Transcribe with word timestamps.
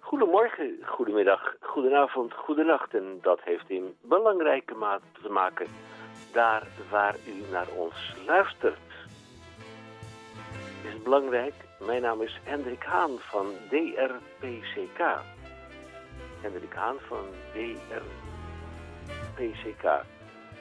Goedemorgen, 0.00 0.78
goedemiddag, 0.84 1.49
goedenavond, 1.80 2.32
goedenacht. 2.34 2.94
En 2.94 3.18
dat 3.22 3.40
heeft 3.42 3.70
in 3.70 3.96
belangrijke 4.00 4.74
mate 4.74 5.04
te 5.22 5.28
maken 5.28 5.66
daar 6.32 6.66
waar 6.90 7.16
u 7.26 7.50
naar 7.50 7.68
ons 7.76 8.14
luistert. 8.26 8.78
Is 10.84 10.92
het 10.92 11.02
belangrijk? 11.02 11.54
Mijn 11.86 12.02
naam 12.02 12.22
is 12.22 12.40
Hendrik 12.44 12.82
Haan 12.82 13.18
van 13.18 13.46
DRPCK. 13.68 15.00
Hendrik 16.40 16.72
Haan 16.72 16.96
van 17.08 17.24
DRPCK. 19.36 19.84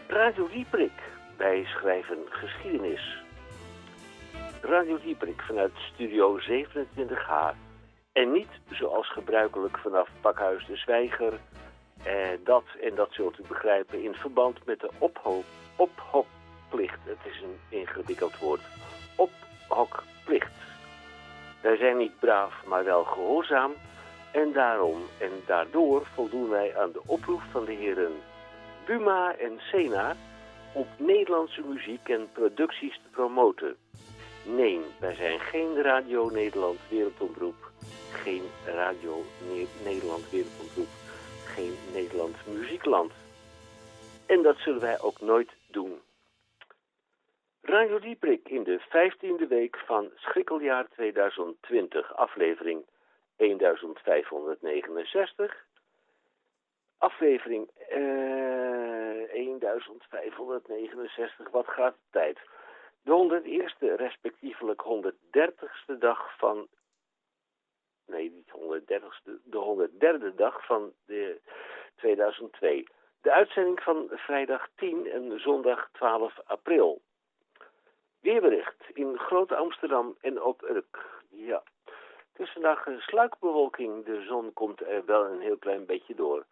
Radio 0.08 0.48
Dieprik, 0.48 1.02
wij 1.38 1.64
schrijven 1.66 2.18
geschiedenis. 2.30 3.24
Radio 4.62 5.00
Dieprik 5.04 5.42
vanuit 5.42 5.74
Studio 5.94 6.40
27H 6.40 7.69
en 8.12 8.32
niet 8.32 8.50
zoals 8.72 9.12
gebruikelijk 9.12 9.78
vanaf 9.78 10.10
Pakhuis 10.22 10.66
de 10.66 10.76
Zwijger. 10.76 11.40
Dat, 12.44 12.64
en 12.82 12.96
dat 12.96 13.14
zult 13.14 13.40
u 13.40 13.44
begrijpen, 13.48 14.04
in 14.04 14.14
verband 14.14 14.66
met 14.66 14.80
de 14.80 14.90
ophokplicht. 15.78 17.00
Het 17.04 17.18
is 17.24 17.42
een 17.42 17.60
ingewikkeld 17.80 18.40
woord. 18.40 18.62
Ophokplicht. 19.16 20.52
Wij 21.62 21.78
zijn 21.78 21.98
niet 21.98 22.20
braaf, 22.20 22.66
maar 22.66 22.84
wel 22.84 23.04
gehoorzaam. 23.04 23.74
En 24.32 24.52
daarom 24.52 25.02
en 25.20 25.32
daardoor 25.46 26.06
voldoen 26.14 26.50
wij 26.50 26.78
aan 26.78 26.92
de 26.92 27.02
oproep 27.06 27.42
van 27.52 27.66
de 27.66 27.72
heren 27.72 28.14
Buma 28.86 29.36
en 29.38 29.60
Sena 29.60 30.16
op 30.74 30.88
Nederlandse 30.98 31.62
muziek 31.62 32.10
en 32.10 32.30
producties 32.34 32.94
te 32.94 33.10
promoten. 33.12 33.76
Nee, 34.44 34.82
wij 35.00 35.16
zijn 35.16 35.40
geen 35.40 35.82
Radio 35.82 36.30
Nederland 36.30 36.80
Wereldomroep 36.90 37.69
geen 38.12 38.44
Radio 38.66 39.24
Nederland 39.84 40.30
Wereldomroep, 40.30 40.88
geen 41.46 41.76
Nederland 41.94 42.36
Muziekland. 42.48 43.12
En 44.26 44.42
dat 44.42 44.58
zullen 44.58 44.82
wij 44.82 45.00
ook 45.00 45.22
nooit 45.22 45.52
doen. 45.68 46.02
Radio 47.62 48.00
Dieprik 48.00 48.50
in 48.50 48.64
de 48.64 48.80
vijftiende 48.90 49.48
week 49.48 49.78
van 49.78 50.10
schrikkeljaar 50.16 50.88
2020, 50.90 52.16
aflevering 52.16 52.86
1569. 53.36 55.66
Aflevering 56.98 57.70
eh, 57.90 58.00
1569, 59.32 61.50
wat 61.50 61.68
gaat 61.68 61.94
de 61.94 62.00
tijd? 62.12 62.40
De 63.02 63.12
101ste, 63.12 63.96
respectievelijk 63.96 64.84
130ste 64.84 65.98
dag 66.00 66.38
van 66.38 66.68
nee, 68.10 68.32
niet 68.32 68.52
130ste, 68.52 69.32
de 69.44 69.90
103e 70.32 70.36
dag 70.36 70.66
van 70.66 70.94
de 71.06 71.42
2002. 71.96 72.88
De 73.22 73.32
uitzending 73.32 73.80
van 73.82 74.08
vrijdag 74.12 74.68
10 74.76 75.12
en 75.12 75.40
zondag 75.40 75.90
12 75.92 76.40
april. 76.46 77.02
Weerbericht 78.20 78.84
in 78.94 79.18
Groot 79.18 79.52
Amsterdam 79.52 80.18
en 80.22 80.42
op 80.42 80.64
Urk. 80.64 81.22
Ja, 81.30 81.64
het 82.34 83.02
sluikbewolking. 83.02 84.06
De 84.06 84.22
zon 84.22 84.54
komt 84.54 84.82
er 84.82 85.06
wel 85.06 85.26
een 85.26 85.40
heel 85.40 85.58
klein 85.58 85.86
beetje 85.86 86.16
door. 86.16 86.46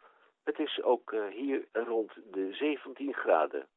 Het 0.43 0.59
is 0.59 0.81
ook 0.83 1.11
eh, 1.11 1.25
hier 1.25 1.65
rond 1.71 2.11
de 2.31 2.53
17 2.53 3.13
graden. 3.13 3.67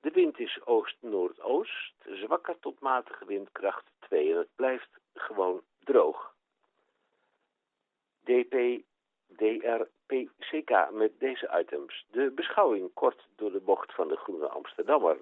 De 0.00 0.10
wind 0.10 0.38
is 0.38 0.60
oost-noordoost, 0.64 1.94
zwakker 2.06 2.58
tot 2.60 2.80
matige 2.80 3.24
windkracht 3.24 3.84
2 3.98 4.30
en 4.30 4.38
het 4.38 4.48
blijft 4.56 4.88
gewoon 5.14 5.62
droog. 5.84 6.34
DP, 8.28 8.82
DRPCK 9.36 10.90
met 10.90 11.12
deze 11.18 11.58
items. 11.60 12.06
De 12.10 12.30
beschouwing 12.30 12.90
kort 12.94 13.26
door 13.36 13.52
de 13.52 13.60
bocht 13.60 13.94
van 13.94 14.08
de 14.08 14.16
Groene 14.16 14.48
Amsterdammer. 14.48 15.20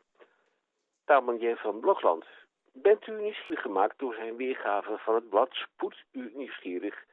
Tamanje 1.04 1.56
van 1.56 1.80
Blokland. 1.80 2.24
Bent 2.72 3.06
u 3.06 3.12
nieuwsgierig 3.12 3.62
gemaakt 3.62 3.98
door 3.98 4.14
zijn 4.14 4.36
weergave 4.36 4.98
van 4.98 5.14
het 5.14 5.28
blad? 5.28 5.48
Spoed 5.50 6.04
u 6.12 6.30
nieuwsgierig 6.34 7.04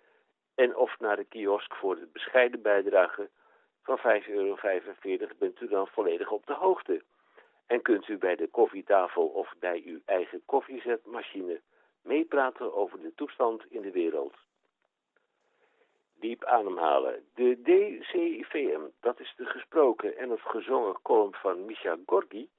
en 0.55 0.75
of 0.75 0.99
naar 0.99 1.15
de 1.15 1.23
kiosk 1.23 1.75
voor 1.75 1.95
de 1.95 2.07
bescheiden 2.13 2.61
bijdrage 2.61 3.29
van 3.83 3.97
5,45 3.97 4.03
euro 4.27 4.57
bent 5.37 5.61
u 5.61 5.67
dan 5.67 5.87
volledig 5.87 6.31
op 6.31 6.45
de 6.45 6.53
hoogte. 6.53 7.03
En 7.67 7.81
kunt 7.81 8.07
u 8.07 8.17
bij 8.17 8.35
de 8.35 8.47
koffietafel 8.47 9.27
of 9.27 9.53
bij 9.59 9.81
uw 9.85 9.99
eigen 10.05 10.41
koffiezetmachine 10.45 11.61
meepraten 12.01 12.73
over 12.73 13.01
de 13.01 13.13
toestand 13.15 13.65
in 13.69 13.81
de 13.81 13.91
wereld 13.91 14.35
diep 16.23 16.43
ademhalen. 16.43 17.23
De 17.33 17.61
DCVM, 17.61 18.81
dat 18.99 19.19
is 19.19 19.33
de 19.37 19.45
gesproken 19.45 20.17
en 20.17 20.29
het 20.29 20.41
gezongen 20.41 21.01
column 21.01 21.33
van 21.33 21.65
Misha 21.65 21.97
Gorgi, 22.05 22.49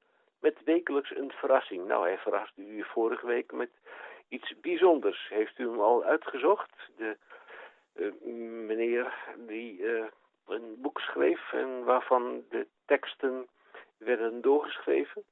met 0.41 0.65
wekelijks 0.65 1.17
een 1.17 1.31
verrassing. 1.31 1.87
Nou, 1.87 2.07
hij 2.07 2.19
verraste 2.19 2.61
u 2.61 2.85
vorige 2.85 3.27
week 3.27 3.53
met 3.53 3.71
iets 4.29 4.61
bijzonders. 4.61 5.29
Heeft 5.29 5.59
u 5.59 5.69
hem 5.69 5.81
al 5.81 6.05
uitgezocht? 6.05 6.71
De 6.97 7.17
uh, 7.95 8.13
meneer 8.67 9.15
die 9.37 9.79
uh, 9.79 10.05
een 10.47 10.75
boek 10.79 11.01
schreef 11.01 11.53
en 11.53 11.85
waarvan 11.85 12.45
de 12.51 12.67
teksten 12.87 13.49
werden 13.97 14.41
doorgeschreven? 14.41 15.25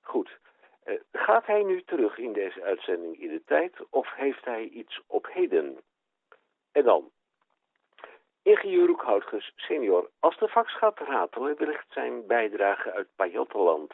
Goed. 0.00 0.38
Uh, 0.84 0.94
gaat 1.12 1.46
hij 1.46 1.62
nu 1.62 1.82
terug 1.82 2.18
in 2.18 2.32
deze 2.32 2.62
uitzending 2.62 3.20
in 3.20 3.28
de 3.28 3.42
tijd 3.44 3.72
of 3.90 4.14
heeft 4.14 4.44
hij 4.44 4.64
iets 4.64 5.00
op 5.06 5.26
heden? 5.30 5.78
En 6.72 6.84
dan, 6.84 7.10
Ingenieur 8.42 8.86
Roekhoutges 8.86 9.52
senior, 9.56 10.10
als 10.18 10.38
de 10.38 10.48
fax 10.48 10.76
gaat 10.76 10.98
ratelen, 10.98 11.58
wellicht 11.58 11.86
zijn 11.92 12.26
bijdrage 12.26 12.92
uit 12.92 13.08
Pajottenland. 13.16 13.92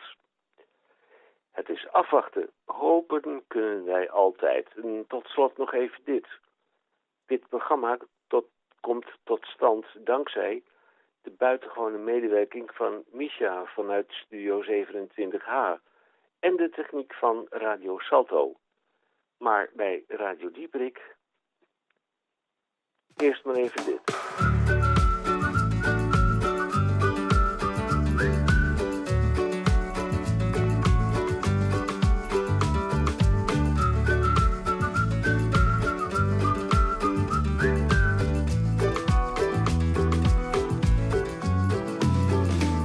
Het 1.53 1.69
is 1.69 1.89
afwachten. 1.89 2.51
Hopen 2.65 3.45
kunnen 3.47 3.85
wij 3.85 4.11
altijd. 4.11 4.69
En 4.83 5.05
tot 5.09 5.27
slot 5.27 5.57
nog 5.57 5.73
even 5.73 6.01
dit. 6.05 6.27
Dit 7.27 7.49
programma 7.49 7.99
tot, 8.29 8.47
komt 8.81 9.07
tot 9.25 9.45
stand 9.45 9.87
dankzij 9.95 10.63
de 11.23 11.31
buitengewone 11.31 11.99
medewerking 11.99 12.71
van 12.75 13.05
Misha 13.11 13.65
vanuit 13.65 14.13
Studio 14.13 14.63
27H 14.63 15.83
en 16.39 16.57
de 16.57 16.71
techniek 16.71 17.15
van 17.15 17.47
Radio 17.51 17.99
Salto. 17.99 18.57
Maar 19.39 19.71
bij 19.73 20.05
Radio 20.09 20.51
Dieprik 20.51 21.16
Eerst 23.17 23.45
maar 23.45 23.55
even 23.55 23.85
dit. 23.85 24.01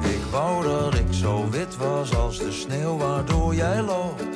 Ik 0.04 0.26
wou 0.32 0.64
dat 0.64 0.94
ik 0.94 1.14
zo 1.14 1.50
wit 1.50 1.78
was 1.78 2.16
als 2.16 2.38
de 2.38 2.52
sneeuw 2.52 2.98
waardoor 2.98 3.56
jij 3.56 3.82
loopt 3.82 4.31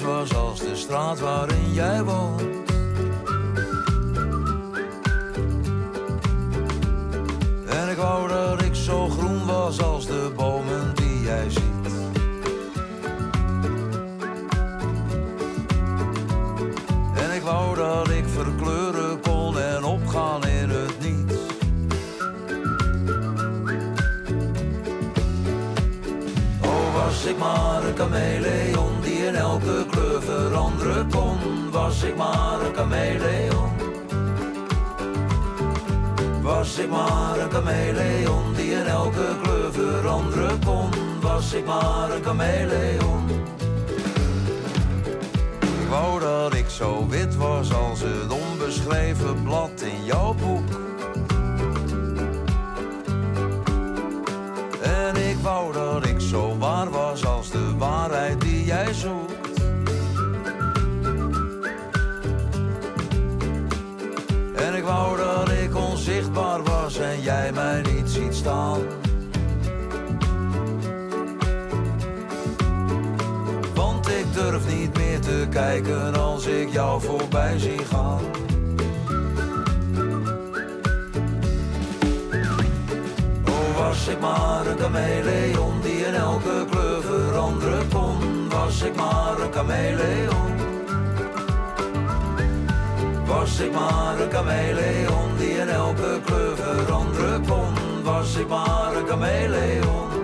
was 0.00 0.34
als 0.34 0.60
de 0.60 0.76
straat 0.76 1.20
waarin 1.20 1.72
jij 1.72 2.02
woont. 2.02 2.55
Ik 32.16 32.22
maar 32.22 32.60
een 32.60 32.74
chameleon. 32.74 33.70
Was 36.42 36.78
ik 36.78 36.90
maar 36.90 37.38
een 37.38 37.50
chameleon 37.50 38.54
die 38.54 38.70
in 38.70 38.86
elke 38.86 39.36
kleur 39.42 39.72
veranderen 39.72 40.58
kon. 40.64 40.90
Was 41.20 41.52
ik 41.52 41.66
maar 41.66 42.10
een 42.10 42.24
chameleon. 42.24 43.28
Ik 45.60 45.88
wou 45.88 46.20
dat 46.20 46.54
ik 46.54 46.68
zo 46.68 47.06
wit 47.08 47.36
was 47.36 47.74
als 47.74 48.00
het 48.00 48.32
onbeschreven 48.32 49.42
blad 49.42 49.80
in 49.80 50.04
jouw 50.04 50.34
boek. 50.34 50.68
En 54.82 55.16
ik 55.16 55.36
wou 55.42 55.72
dat 55.72 56.06
ik 56.06 56.20
zo 56.20 56.58
waar 56.58 56.90
was 56.90 57.26
als 57.26 57.50
de 57.50 57.76
waarheid 57.76 58.40
die 58.40 58.64
jij 58.64 58.92
zoekt. 58.92 59.35
Kijken 75.56 76.14
als 76.14 76.46
ik 76.46 76.68
jou 76.72 77.00
voorbij 77.00 77.58
zie 77.58 77.78
gaan. 77.78 78.20
Oh, 83.48 83.78
was 83.78 84.08
ik 84.08 84.20
maar 84.20 84.66
een 84.66 84.78
chameleon 84.78 85.80
die 85.82 86.06
in 86.06 86.14
elke 86.14 86.64
kleur 86.70 87.02
veranderen 87.02 87.88
kon. 87.88 88.48
Was 88.48 88.82
ik 88.82 88.96
maar 88.96 89.40
een 89.40 89.52
chameleon. 89.52 90.54
Was 93.26 93.60
ik 93.60 93.72
maar 93.72 94.20
een 94.20 94.30
chameleon 94.30 95.36
die 95.38 95.56
in 95.56 95.68
elke 95.68 96.20
kleur 96.24 96.56
veranderen 96.56 97.46
kon. 97.46 98.02
Was 98.04 98.36
ik 98.36 98.48
maar 98.48 98.96
een 98.96 99.06
chameleon. 99.06 100.15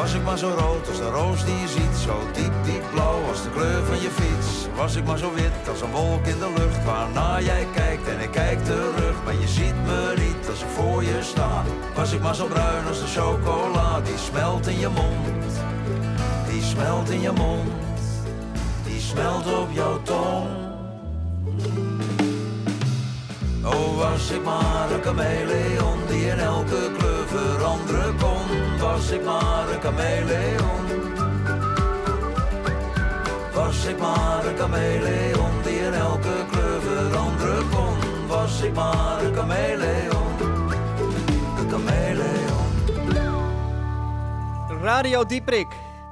Was 0.00 0.14
ik 0.14 0.24
maar 0.24 0.38
zo 0.38 0.48
rood 0.48 0.88
als 0.88 0.98
de 0.98 1.10
roos 1.10 1.44
die 1.44 1.54
je 1.54 1.68
ziet. 1.68 1.96
Zo 2.04 2.18
diep, 2.32 2.52
diep 2.64 2.84
blauw 2.92 3.22
als 3.28 3.42
de 3.42 3.50
kleur 3.50 3.84
van 3.84 4.00
je 4.00 4.10
fiets. 4.10 4.66
Was 4.76 4.96
ik 4.96 5.04
maar 5.04 5.18
zo 5.18 5.32
wit 5.34 5.68
als 5.68 5.80
een 5.80 5.90
wolk 5.90 6.26
in 6.26 6.38
de 6.38 6.52
lucht. 6.56 6.84
Waarna 6.84 7.40
jij 7.40 7.66
kijkt 7.74 8.08
en 8.08 8.20
ik 8.20 8.30
kijk 8.30 8.64
terug. 8.64 9.14
Maar 9.24 9.34
je 9.34 9.48
ziet 9.48 9.74
me 9.86 10.14
niet 10.16 10.48
als 10.48 10.60
ik 10.60 10.68
voor 10.68 11.04
je 11.04 11.18
sta. 11.22 11.64
Was 11.94 12.12
ik 12.12 12.22
maar 12.22 12.34
zo 12.34 12.46
bruin 12.46 12.86
als 12.86 13.00
de 13.00 13.20
chocola. 13.20 14.00
Die 14.00 14.18
smelt 14.18 14.66
in 14.66 14.78
je 14.78 14.88
mond. 14.88 15.52
Die 16.50 16.62
smelt 16.62 17.10
in 17.10 17.20
je 17.20 17.32
mond. 17.32 18.00
Die 18.84 19.00
smelt 19.00 19.46
op 19.58 19.68
jouw 19.72 20.02
tong. 20.02 20.46
Oh, 23.64 23.98
was 23.98 24.30
ik 24.30 24.44
maar 24.44 24.90
een 24.90 25.02
chameleon 25.02 25.98
die 26.08 26.26
in 26.26 26.38
elke 26.38 26.90
kleur 26.98 27.09
kon. 28.18 28.78
Was 28.78 29.10
ik 29.10 29.24
maar 29.24 29.70
een 29.70 29.80
chameleon. 29.80 30.86
Was 33.52 33.84
ik 33.84 33.98
maar 33.98 34.46
een 34.46 34.56
chameleon 34.56 35.62
die 35.62 35.78
in 35.78 35.92
elke 35.92 36.46
kleur 36.50 36.80
veranderen 36.80 37.68
kon. 37.70 38.26
Was 38.26 38.62
ik 38.62 38.74
maar 38.74 39.24
een 39.24 39.34
chameleon. 39.34 40.40
Een 41.58 41.70
chameleon. 41.70 42.68
Radio 44.82 45.24
Dieprik. 45.24 45.68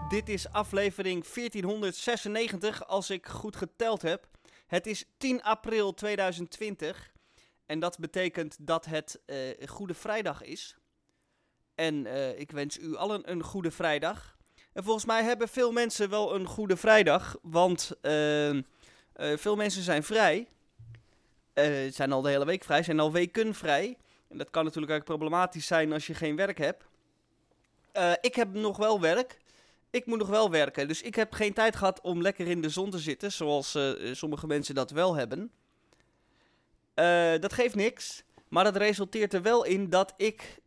Dit 0.08 0.28
is 0.28 0.52
aflevering 0.52 1.24
1496, 1.34 2.86
als 2.86 3.10
ik 3.10 3.26
goed 3.26 3.56
geteld 3.56 4.02
heb. 4.02 4.26
Het 4.66 4.86
is 4.86 5.04
10 5.18 5.42
april 5.42 5.94
2020. 5.94 7.12
En 7.66 7.78
dat 7.78 7.98
betekent 7.98 8.56
dat 8.60 8.84
het 8.84 9.20
eh, 9.26 9.68
Goede 9.68 9.94
Vrijdag 9.94 10.42
is. 10.42 10.76
En 11.78 12.06
eh, 12.06 12.38
ik 12.38 12.50
wens 12.50 12.78
u 12.78 12.96
allen 12.96 13.30
een 13.30 13.42
Goede 13.42 13.70
Vrijdag. 13.70 14.36
En 14.78 14.84
volgens 14.84 15.04
mij 15.04 15.22
hebben 15.22 15.48
veel 15.48 15.72
mensen 15.72 16.10
wel 16.10 16.34
een 16.34 16.46
Goede 16.46 16.76
Vrijdag. 16.76 17.36
Want 17.42 17.92
eh, 18.00 18.48
eh, 18.48 18.62
veel 19.12 19.56
mensen 19.56 19.82
zijn 19.82 20.02
vrij. 20.02 20.48
Eh, 21.52 21.92
zijn 21.92 22.12
al 22.12 22.22
de 22.22 22.28
hele 22.28 22.44
week 22.44 22.64
vrij, 22.64 22.82
zijn 22.82 23.00
al 23.00 23.12
weken 23.12 23.54
vrij. 23.54 23.96
En 24.28 24.38
dat 24.38 24.50
kan 24.50 24.64
natuurlijk 24.64 24.92
ook 24.92 25.04
problematisch 25.04 25.66
zijn 25.66 25.92
als 25.92 26.06
je 26.06 26.14
geen 26.14 26.36
werk 26.36 26.58
hebt. 26.58 26.84
Ik 28.20 28.34
heb 28.34 28.52
nog 28.52 28.76
wel 28.76 29.00
werk. 29.00 29.38
Ik 29.90 30.06
moet 30.06 30.18
nog 30.18 30.28
wel 30.28 30.50
werken. 30.50 30.88
Dus 30.88 31.02
ik 31.02 31.14
heb 31.14 31.32
geen 31.32 31.52
tijd 31.52 31.76
gehad 31.76 32.00
om 32.00 32.22
lekker 32.22 32.46
in 32.46 32.62
de 32.62 32.68
zon 32.68 32.90
te 32.90 32.98
zitten. 32.98 33.32
Zoals 33.32 33.78
sommige 34.12 34.46
mensen 34.46 34.74
dat 34.74 34.90
wel 34.90 35.14
hebben. 35.14 35.50
Dat 37.40 37.52
geeft 37.52 37.74
niks. 37.74 38.22
Maar 38.48 38.64
dat 38.64 38.76
resulteert 38.76 39.34
er 39.34 39.42
wel 39.42 39.64
in 39.64 39.90
dat 39.90 40.14
ik. 40.16 40.60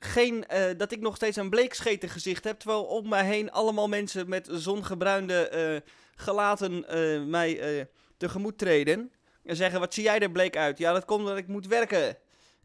Geen, 0.00 0.46
eh, 0.46 0.64
dat 0.76 0.92
ik 0.92 1.00
nog 1.00 1.16
steeds 1.16 1.36
een 1.36 1.50
bleekscheten 1.50 2.08
gezicht 2.08 2.44
heb. 2.44 2.58
Terwijl 2.58 2.84
om 2.84 3.08
mij 3.08 3.24
heen 3.24 3.50
allemaal 3.50 3.88
mensen 3.88 4.28
met 4.28 4.48
zongebruinde 4.50 5.48
eh, 5.48 5.92
gelaten 6.14 6.88
eh, 6.88 7.22
mij 7.24 7.88
tegemoet 8.16 8.58
treden. 8.58 9.12
En 9.44 9.56
zeggen: 9.56 9.80
Wat 9.80 9.94
zie 9.94 10.02
jij 10.02 10.18
er 10.18 10.30
bleek 10.30 10.56
uit? 10.56 10.78
Ja, 10.78 10.92
dat 10.92 11.04
komt 11.04 11.20
omdat 11.20 11.36
ik 11.36 11.46
moet 11.46 11.66
werken. 11.66 12.16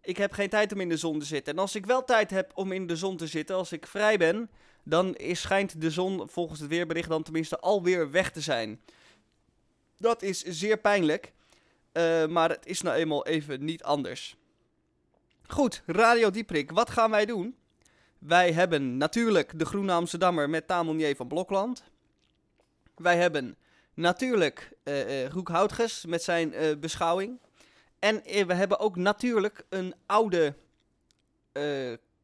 Ik 0.02 0.18
heb 0.18 0.32
geen 0.32 0.50
tijd 0.50 0.74
om 0.74 0.82
in 0.82 0.90
de 0.90 0.98
zon 0.98 1.20
te 1.20 1.26
zitten. 1.26 1.54
En 1.54 1.60
als 1.60 1.76
ik 1.76 1.86
wel 1.86 2.04
tijd 2.04 2.30
heb 2.30 2.52
om 2.54 2.72
in 2.72 2.88
de 2.88 2.96
zon 2.96 3.18
te 3.18 3.28
zitten, 3.28 3.56
als 3.56 3.72
ik 3.72 3.88
vrij 3.88 4.18
ben, 4.18 4.50
dan 4.84 5.18
schijnt 5.32 5.82
de 5.82 5.92
zon 5.92 6.30
volgens 6.30 6.60
het 6.60 6.70
weerbericht 6.70 7.10
dan 7.10 7.24
tenminste 7.24 7.60
alweer 7.60 8.12
weg 8.12 8.32
te 8.32 8.42
zijn. 8.42 8.82
Dat 9.98 10.22
is 10.22 10.42
zeer 10.42 10.78
pijnlijk, 10.78 11.34
maar 12.30 12.50
het 12.50 12.66
is 12.66 12.82
nou 12.82 12.96
eenmaal 12.96 13.26
even 13.26 13.64
niet 13.64 13.84
anders. 13.84 14.38
Goed, 15.47 15.83
Radio 15.86 16.30
Dieprik, 16.30 16.71
wat 16.71 16.89
gaan 16.89 17.12
wij 17.12 17.25
doen? 17.25 17.56
Wij 18.19 18.51
hebben 18.51 18.97
natuurlijk 18.97 19.59
de 19.59 19.65
Groene 19.65 19.92
Amsterdammer 19.92 20.50
met 20.50 20.68
Tamonier 20.68 21.15
van 21.15 21.27
Blokland. 21.27 21.83
Wij 22.95 23.18
hebben 23.18 23.56
natuurlijk 23.94 24.71
eh, 24.83 25.27
Roek 25.27 25.47
Houtges 25.47 26.06
met 26.06 26.24
zijn 26.24 26.53
eh, 26.53 26.77
beschouwing. 26.77 27.39
En 28.00 28.21
we 28.47 28.53
hebben 28.53 28.80
ook 28.80 28.95
natuurlijk 28.95 29.65
een 29.69 29.95
oude 30.06 30.56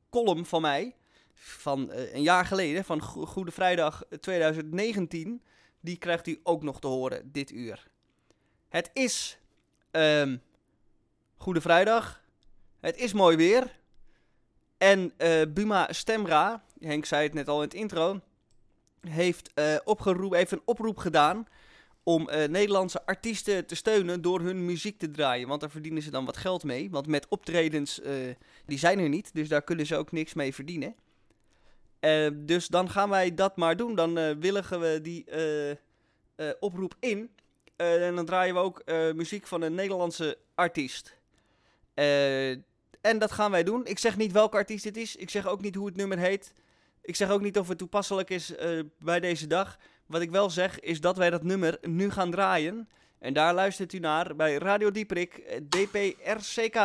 column 0.10 0.46
van 0.46 0.62
mij. 0.62 0.96
Van 1.34 1.92
een 1.92 2.22
jaar 2.22 2.46
geleden, 2.46 2.86
van 2.86 3.02
Go- 3.02 3.26
Goede 3.26 3.52
Vrijdag 3.52 4.04
2019. 4.20 5.42
Die 5.80 5.98
krijgt 5.98 6.28
u 6.28 6.40
ook 6.44 6.64
nog 6.64 6.80
te 6.80 6.88
horen 6.88 7.32
dit 7.32 7.52
uur. 7.52 7.88
Het 8.70 8.90
is 8.94 9.40
ehm, 9.92 10.38
Goede 11.36 11.62
Vrijdag. 11.62 12.21
Het 12.82 12.98
is 12.98 13.14
mooi 13.14 13.38
weer. 13.38 13.80
En 14.78 15.14
eh, 15.18 15.42
Buma 15.50 15.88
Stemra, 15.92 16.64
Henk 16.80 17.06
zei 17.06 17.24
het 17.24 17.34
net 17.34 17.48
al 17.48 17.56
in 17.56 17.64
het 17.64 17.74
intro, 17.74 18.20
heeft, 19.08 19.54
eh, 19.54 19.76
opgeroep, 19.84 20.34
een 20.34 20.62
oproep 20.66 20.98
gedaan 20.98 21.48
om 22.04 22.30
eh, 22.30 22.50
Nederlandse 22.50 23.06
artiesten 23.06 23.66
te 23.66 23.76
steunen 23.76 24.22
door 24.22 24.40
hun 24.42 24.66
muziek 24.66 25.00
te 25.00 25.12
draaien. 25.12 25.48
Want 25.48 25.62
daar 25.62 25.70
verdienen 25.70 26.02
ze 26.02 26.12
dan 26.12 26.26
wat 26.26 26.38
geld 26.38 26.64
mee. 26.64 26.90
Want 26.90 27.08
met 27.08 27.28
optredens, 27.28 28.02
die 28.66 28.78
zijn 28.78 29.00
er 29.00 29.10
niet, 29.10 29.34
dus 29.34 29.48
daar 29.48 29.64
kunnen 29.64 29.86
ze 29.86 29.96
ook 29.96 30.12
niks 30.12 30.34
mee 30.34 30.54
verdienen. 30.54 30.96
Dus 32.34 32.68
dan 32.68 32.90
gaan 32.90 33.10
wij 33.10 33.34
dat 33.34 33.58
maar 33.58 33.78
doen. 33.78 33.96
Dan 33.96 34.40
willigen 34.40 34.80
we 34.80 35.00
die 35.02 35.26
oproep 36.60 36.96
in. 37.00 37.30
En 37.76 38.16
dan 38.16 38.26
draaien 38.26 38.54
we 38.54 38.60
ook 38.60 38.84
muziek 39.16 39.48
van 39.48 39.62
een 39.62 39.76
Nederlandse 39.76 40.38
artiest. 40.56 41.20
Eh, 41.94 42.58
en 43.02 43.20
dat 43.20 43.32
gaan 43.32 43.52
wij 43.52 43.64
doen. 43.64 43.86
Ik 43.86 44.00
zeg 44.00 44.18
niet 44.18 44.32
welke 44.32 44.58
artiest 44.58 44.84
het 44.84 44.98
is. 44.98 45.16
Ik 45.16 45.30
zeg 45.30 45.48
ook 45.48 45.62
niet 45.62 45.76
hoe 45.76 45.86
het 45.86 45.96
nummer 45.96 46.18
heet. 46.18 46.54
Ik 47.02 47.16
zeg 47.16 47.30
ook 47.30 47.42
niet 47.42 47.58
of 47.58 47.68
het 47.68 47.78
toepasselijk 47.78 48.30
is 48.30 48.56
eh, 48.56 48.80
bij 49.00 49.20
deze 49.20 49.48
dag. 49.48 49.78
Wat 50.06 50.22
ik 50.22 50.32
wel 50.32 50.50
zeg 50.50 50.80
is 50.80 51.02
dat 51.02 51.18
wij 51.18 51.30
dat 51.30 51.44
nummer 51.44 51.78
nu 51.82 52.12
gaan 52.12 52.32
draaien. 52.32 52.90
En 53.20 53.34
daar 53.34 53.54
luistert 53.54 53.94
u 53.94 54.00
naar 54.00 54.36
bij 54.36 54.56
Radio 54.56 54.92
Dieprik, 54.92 55.38
eh, 55.38 55.58
DPRCK. 55.70 56.76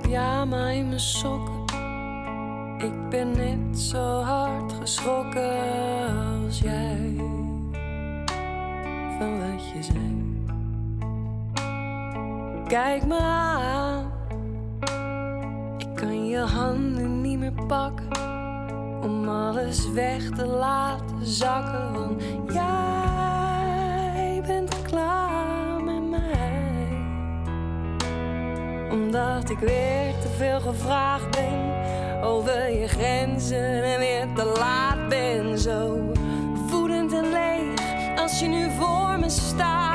Pyjama 0.00 0.68
in 0.68 0.88
mijn 0.88 1.00
sokken. 1.00 1.54
Ik 2.78 3.08
ben 3.08 3.30
net 3.30 3.78
zo 3.78 4.20
hard 4.20 4.72
geschrokken 4.72 5.58
als 6.44 6.58
jij 6.58 7.14
van 9.18 9.38
wat 9.40 9.68
je 9.72 9.82
zei. 9.82 10.34
Kijk 12.68 13.06
me 13.06 13.18
aan, 13.18 14.12
ik 15.78 15.94
kan 15.94 16.26
je 16.26 16.38
handen 16.38 17.20
niet 17.20 17.38
meer 17.38 17.64
pakken 17.66 18.08
om 19.02 19.28
alles 19.28 19.90
weg 19.90 20.30
te 20.30 20.46
laten 20.46 21.26
zakken. 21.26 21.92
Want 21.92 22.22
jij 22.52 24.42
bent 24.46 24.82
klaar 24.82 25.25
dat 29.16 29.50
ik 29.50 29.58
weer 29.58 30.14
te 30.20 30.28
veel 30.36 30.60
gevraagd 30.60 31.30
ben 31.30 31.74
over 32.22 32.70
je 32.70 32.88
grenzen 32.88 33.84
en 33.84 33.98
weer 33.98 34.26
te 34.34 34.44
laat 34.58 35.08
ben. 35.08 35.58
Zo 35.58 36.12
voedend 36.68 37.12
en 37.12 37.30
leeg 37.30 38.18
als 38.18 38.40
je 38.40 38.46
nu 38.46 38.70
voor 38.70 39.18
me 39.18 39.28
staat. 39.28 39.85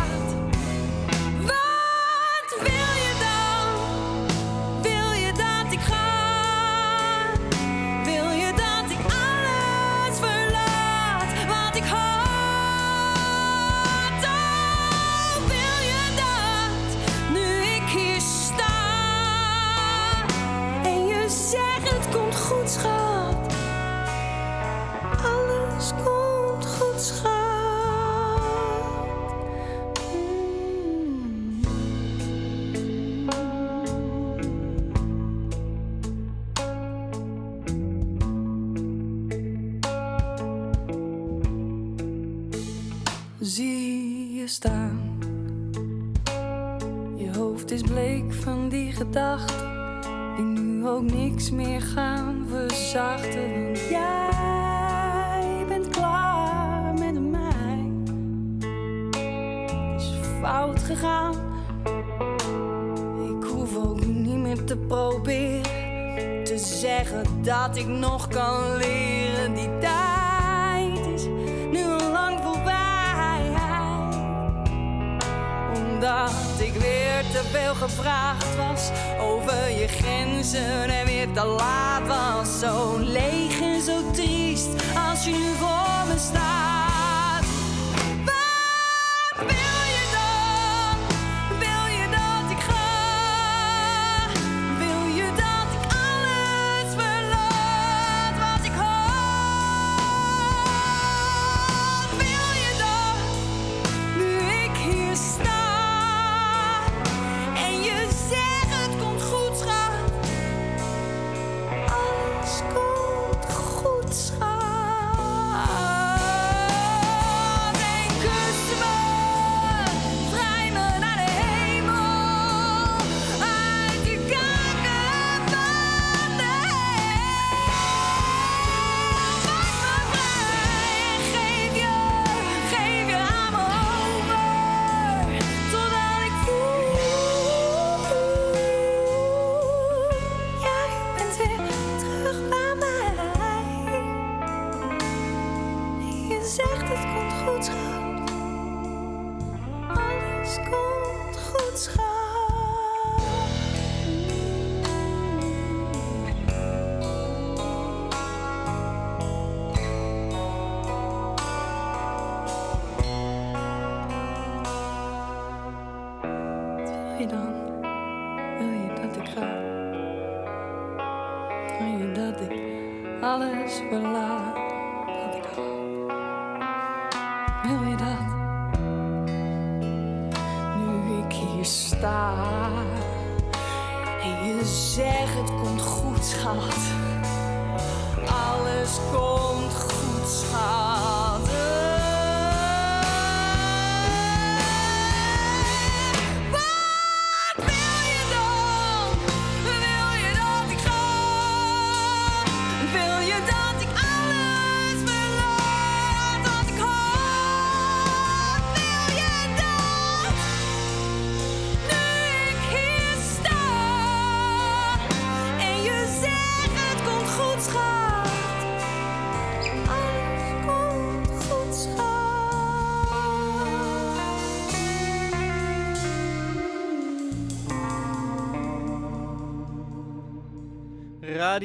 Je 47.15 47.29
hoofd 47.37 47.71
is 47.71 47.81
bleek 47.81 48.33
van 48.33 48.69
die 48.69 48.91
gedachten 48.91 49.69
die 50.35 50.45
nu 50.45 50.87
ook 50.87 51.01
niks 51.01 51.51
meer 51.51 51.81
gaan 51.81 52.45
verzachten. 52.49 53.63
Want 53.63 53.79
jij 53.89 55.65
bent 55.67 55.89
klaar 55.89 56.93
met 56.93 57.29
mij. 57.29 57.91
Het 59.11 60.01
is 60.01 60.11
fout 60.41 60.79
gegaan. 60.79 61.33
Ik 63.39 63.43
hoef 63.43 63.77
ook 63.77 64.05
niet 64.05 64.37
meer 64.37 64.63
te 64.63 64.77
proberen 64.77 66.43
te 66.43 66.57
zeggen 66.57 67.23
dat 67.43 67.77
ik 67.77 67.87
nog 67.87 68.27
kan 68.27 68.75
leren. 68.75 69.53
Die 69.53 69.77
tijd 69.79 70.00
weer 76.81 77.23
te 77.31 77.41
veel 77.51 77.73
gevraagd 77.73 78.55
was 78.55 78.89
over 79.19 79.69
je 79.69 79.87
grenzen 79.87 80.89
en 80.89 81.05
weer 81.05 81.31
te 81.31 81.45
laat 81.45 82.07
was. 82.07 82.59
Zo 82.59 82.97
leeg 82.97 83.61
en 83.61 83.81
zo 83.81 84.11
triest 84.11 84.69
als 85.09 85.25
je 85.25 85.31
nu 85.31 85.55
voor 85.59 86.07
me 86.07 86.17
staat. 86.17 86.80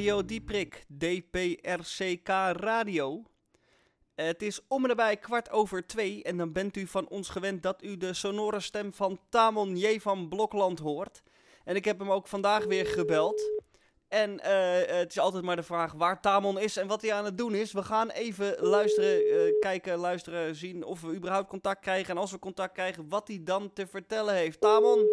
Radio 0.07 0.25
Dieprik, 0.25 0.85
DPRCK 0.97 2.27
Radio. 2.51 3.23
Het 4.15 4.41
is 4.41 4.61
om 4.67 4.81
en 4.81 4.87
nabij 4.87 5.17
kwart 5.17 5.51
over 5.51 5.87
twee 5.87 6.23
en 6.23 6.37
dan 6.37 6.53
bent 6.53 6.77
u 6.77 6.87
van 6.87 7.07
ons 7.07 7.29
gewend 7.29 7.63
dat 7.63 7.83
u 7.83 7.97
de 7.97 8.13
sonore 8.13 8.59
stem 8.59 8.93
van 8.93 9.19
Tamon 9.29 9.75
J. 9.75 9.99
van 9.99 10.29
Blokland 10.29 10.79
hoort. 10.79 11.21
En 11.63 11.75
ik 11.75 11.85
heb 11.85 11.99
hem 11.99 12.11
ook 12.11 12.27
vandaag 12.27 12.65
weer 12.65 12.85
gebeld. 12.85 13.51
En 14.07 14.39
eh, 14.39 14.97
het 14.97 15.11
is 15.11 15.19
altijd 15.19 15.43
maar 15.43 15.55
de 15.55 15.63
vraag 15.63 15.93
waar 15.93 16.21
Tamon 16.21 16.59
is 16.59 16.77
en 16.77 16.87
wat 16.87 17.01
hij 17.01 17.13
aan 17.13 17.25
het 17.25 17.37
doen 17.37 17.55
is. 17.55 17.73
We 17.73 17.83
gaan 17.83 18.09
even 18.09 18.55
luisteren, 18.59 19.25
eh, 19.25 19.59
kijken, 19.59 19.97
luisteren, 19.97 20.55
zien 20.55 20.83
of 20.83 21.01
we 21.01 21.15
überhaupt 21.15 21.49
contact 21.49 21.81
krijgen. 21.81 22.09
En 22.09 22.21
als 22.21 22.31
we 22.31 22.39
contact 22.39 22.73
krijgen, 22.73 23.09
wat 23.09 23.27
hij 23.27 23.39
dan 23.43 23.73
te 23.73 23.87
vertellen 23.87 24.35
heeft. 24.35 24.61
Tamon, 24.61 25.05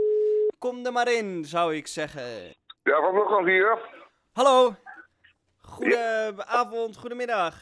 kom 0.59 0.87
er 0.87 0.93
maar 0.93 1.13
in, 1.13 1.45
zou 1.45 1.75
ik 1.75 1.87
zeggen. 1.87 2.23
Ja, 2.83 3.01
van 3.01 3.13
Blokland 3.13 3.47
hier. 3.47 3.79
Hallo. 4.33 4.84
Goedenavond, 5.75 6.97
goedemiddag. 6.97 7.55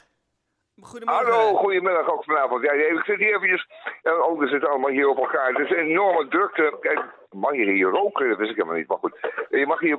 Goedemorgen. 0.81 1.25
Hallo, 1.33 1.55
goedemiddag 1.57 2.09
ook 2.13 2.25
vanavond. 2.25 2.63
Ja, 2.65 2.73
ik 2.73 3.05
zit 3.05 3.19
hier 3.19 3.35
eventjes. 3.35 3.67
En 4.03 4.23
oh, 4.25 4.39
we 4.39 4.47
zitten 4.47 4.69
allemaal 4.69 4.91
hier 4.91 5.09
op 5.09 5.17
elkaar. 5.19 5.49
Het 5.53 5.59
is 5.59 5.71
een 5.71 5.77
enorme 5.77 6.29
drukte. 6.29 6.77
Kijk, 6.81 7.01
mag 7.31 7.53
je 7.55 7.71
hier 7.71 7.89
roken? 7.89 8.29
Dat 8.29 8.39
wist 8.39 8.51
ik 8.51 8.57
helemaal 8.57 8.77
niet, 8.79 8.89
maar 8.89 8.99
goed. 8.99 9.19
Je 9.51 9.67
mag 9.67 9.81
hier. 9.81 9.99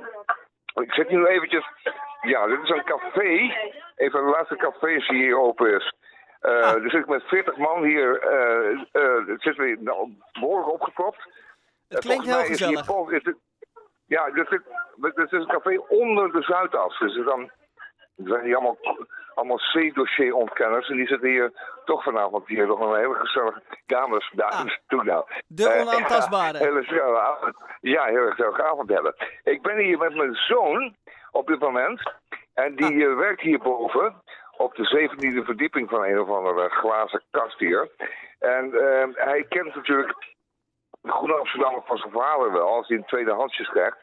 Ik 0.74 0.94
zit 0.94 1.08
hier 1.08 1.18
nu 1.20 1.26
eventjes. 1.26 1.66
Ja, 2.22 2.48
dit 2.48 2.60
is 2.64 2.70
een 2.70 2.84
café. 2.84 3.54
Een 3.96 4.12
van 4.12 4.26
de 4.26 4.32
laatste 4.32 4.56
cafés 4.56 5.08
die 5.08 5.22
hier 5.24 5.40
open 5.40 5.76
is. 5.76 5.94
Eh 6.40 6.52
Ah. 6.62 6.82
Dus 6.82 6.94
ik 6.94 7.08
met 7.08 7.24
40 7.24 7.58
man 7.58 7.84
hier. 7.84 8.20
eh 8.22 8.82
eh 8.92 9.28
het 9.28 9.42
zit 9.42 9.56
weer 9.58 9.78
nou, 9.80 10.14
behoorlijk 10.40 10.72
opgeklopt. 10.72 11.28
Het 11.90 12.00
klinkt 12.00 12.26
heel 12.26 12.38
hier 12.38 12.46
gezellig. 12.46 12.86
boven- 12.86 13.16
is 13.16 13.24
het- 13.24 13.38
Ja, 14.06 14.30
dit 14.32 14.52
is, 14.52 14.60
dit 14.96 15.18
is 15.18 15.32
een 15.32 15.48
café 15.48 15.78
onder 15.88 16.32
de 16.32 16.42
Zuidas. 16.42 17.00
Dus 17.00 17.26
dan 17.26 17.52
er 18.18 18.28
zijn 18.28 18.44
hier 18.44 18.56
allemaal, 18.56 18.78
allemaal 19.36 19.58
C-dossier-ontkenners. 19.58 20.90
En 20.90 20.96
die 20.96 21.08
zitten 21.08 21.30
hier 21.30 21.52
toch 21.86 22.04
vanavond 22.04 22.48
hier 22.48 22.68
nog 22.68 22.80
een 22.80 23.00
hele 23.00 23.16
gezellige 23.16 23.62
kamers. 23.86 24.32
Daar 24.36 24.52
Ah. 24.52 24.66
toe 24.88 25.04
nou. 25.04 25.26
De 25.48 25.70
Eh, 25.70 25.82
onaantastbare. 25.88 26.58
Ja, 26.58 26.64
hele 26.66 26.84
gezellige 26.84 27.20
avond. 27.20 27.56
Ja, 27.82 28.04
heel 28.06 28.18
erg 28.26 28.36
gezellige 28.36 28.64
avond 28.64 28.90
hebben. 28.90 29.16
Ik 29.44 29.62
ben 29.62 29.78
hier 29.78 29.98
met 29.98 30.16
mijn 30.16 30.34
zoon 30.36 30.96
op 31.32 31.48
dit 31.48 31.60
moment. 31.60 32.12
En 32.54 32.76
die 32.76 33.08
eh, 33.08 33.16
werkt 33.16 33.42
hierboven 33.42 34.22
op 34.58 34.76
de 34.76 34.84
zeventiende 34.86 35.44
verdieping 35.44 35.90
van 35.90 36.04
een 36.04 36.20
of 36.20 36.30
andere 36.30 36.70
glazen 36.70 37.24
kast 37.32 37.60
hier. 37.60 37.90
En 38.40 38.74
eh, 38.74 39.08
hij 39.26 39.46
kent 39.50 39.76
natuurlijk 39.76 40.14
de 41.02 41.12
Groene 41.12 41.34
Amsterdammer 41.38 41.82
van 41.86 41.98
zijn 41.98 42.12
vader 42.12 42.52
wel, 42.52 42.68
als 42.68 42.88
hij 42.88 42.98
een 42.98 43.06
tweedehandsjes 43.06 43.70
krijgt. 43.70 43.98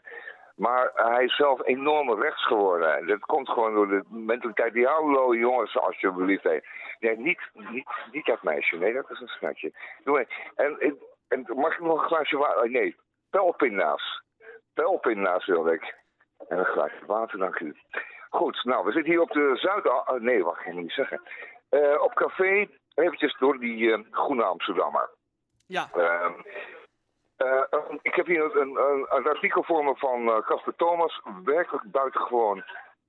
Maar 0.61 0.91
hij 0.95 1.25
is 1.25 1.37
zelf 1.37 1.67
enorm 1.67 2.21
rechts 2.23 2.47
geworden. 2.47 2.97
En 2.97 3.07
dat 3.07 3.21
komt 3.21 3.49
gewoon 3.49 3.75
door 3.75 3.89
de 3.89 4.03
mentaliteit. 4.09 4.73
Die 4.73 4.87
hallo 4.87 5.35
jongens, 5.35 5.79
alsjeblieft. 5.79 6.45
Nee, 6.45 7.17
niet, 7.19 7.41
niet, 7.53 7.89
niet 8.13 8.27
dat 8.27 8.43
meisje. 8.43 8.77
Nee, 8.77 8.93
dat 8.93 9.11
is 9.11 9.21
een 9.21 9.29
snatje. 9.29 9.73
En, 10.55 10.79
en, 10.79 10.99
en 11.29 11.47
mag 11.57 11.73
ik 11.73 11.81
nog 11.81 12.03
een 12.03 12.09
glaasje 12.09 12.37
water? 12.37 12.71
Nee, 12.71 12.97
pelpinda's. 13.31 14.23
Pelpinda's 14.75 15.47
wil 15.47 15.67
ik. 15.67 15.95
En 16.49 16.59
een 16.59 16.65
glaasje 16.65 17.07
water, 17.07 17.39
dank 17.39 17.59
u. 17.61 17.77
Goed, 18.31 18.65
nou, 18.65 18.85
we 18.85 18.93
zitten 18.93 19.13
hier 19.13 19.21
op 19.21 19.33
de 19.33 19.51
Zuid... 19.55 19.87
oh, 19.87 20.11
nee, 20.11 20.45
wacht, 20.45 20.67
ik 20.67 20.73
moet 20.73 20.83
niet 20.83 20.93
zeggen. 20.93 21.21
Eh, 21.69 22.03
op 22.03 22.15
café, 22.15 22.69
eventjes 22.95 23.37
door 23.39 23.59
die 23.59 23.93
eh, 23.93 24.01
Groene 24.11 24.43
Amsterdammer. 24.45 25.11
Ja, 25.67 25.89
Ehm, 25.93 26.33
eh, 27.41 27.81
ik 28.03 28.15
heb 28.15 28.27
hier 28.27 28.57
een, 28.57 28.77
een, 28.77 29.07
een 29.09 29.29
artikel 29.29 29.63
voor 29.63 29.85
me 29.85 29.97
van 29.97 30.29
eh, 30.29 30.47
Casper 30.47 30.75
Thomas. 30.77 31.21
Werkelijk 31.45 31.91
buitengewoon 31.91 32.65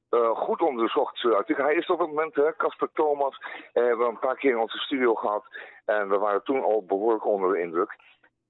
eh, 0.09 0.29
goed 0.29 0.61
onderzocht 0.61 1.23
artikel. 1.23 1.63
Hij 1.63 1.75
is 1.75 1.87
op 1.87 1.99
het 1.99 2.07
moment, 2.07 2.55
Casper 2.57 2.89
Thomas. 2.93 3.37
eh, 3.73 3.83
hebben 3.83 4.05
we 4.05 4.11
een 4.11 4.19
paar 4.19 4.35
keer 4.35 4.51
in 4.51 4.57
onze 4.57 4.77
studio 4.77 5.13
gehad. 5.13 5.45
En 5.85 6.09
we 6.09 6.17
waren 6.17 6.43
toen 6.43 6.63
al 6.63 6.85
behoorlijk 6.85 7.25
onder 7.25 7.53
de 7.53 7.59
indruk. 7.61 7.95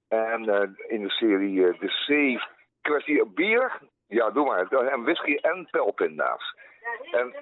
En 0.07 0.39
in 0.87 1.01
de 1.01 1.09
serie 1.09 1.77
De 1.79 2.37
C-kwestie 2.81 3.25
bier. 3.25 3.79
Ja, 4.07 4.29
doe 4.29 4.45
maar. 4.45 4.67
En 4.67 5.03
whisky 5.03 5.35
en 5.35 5.67
pelpinda's. 5.71 6.55
En 7.11 7.35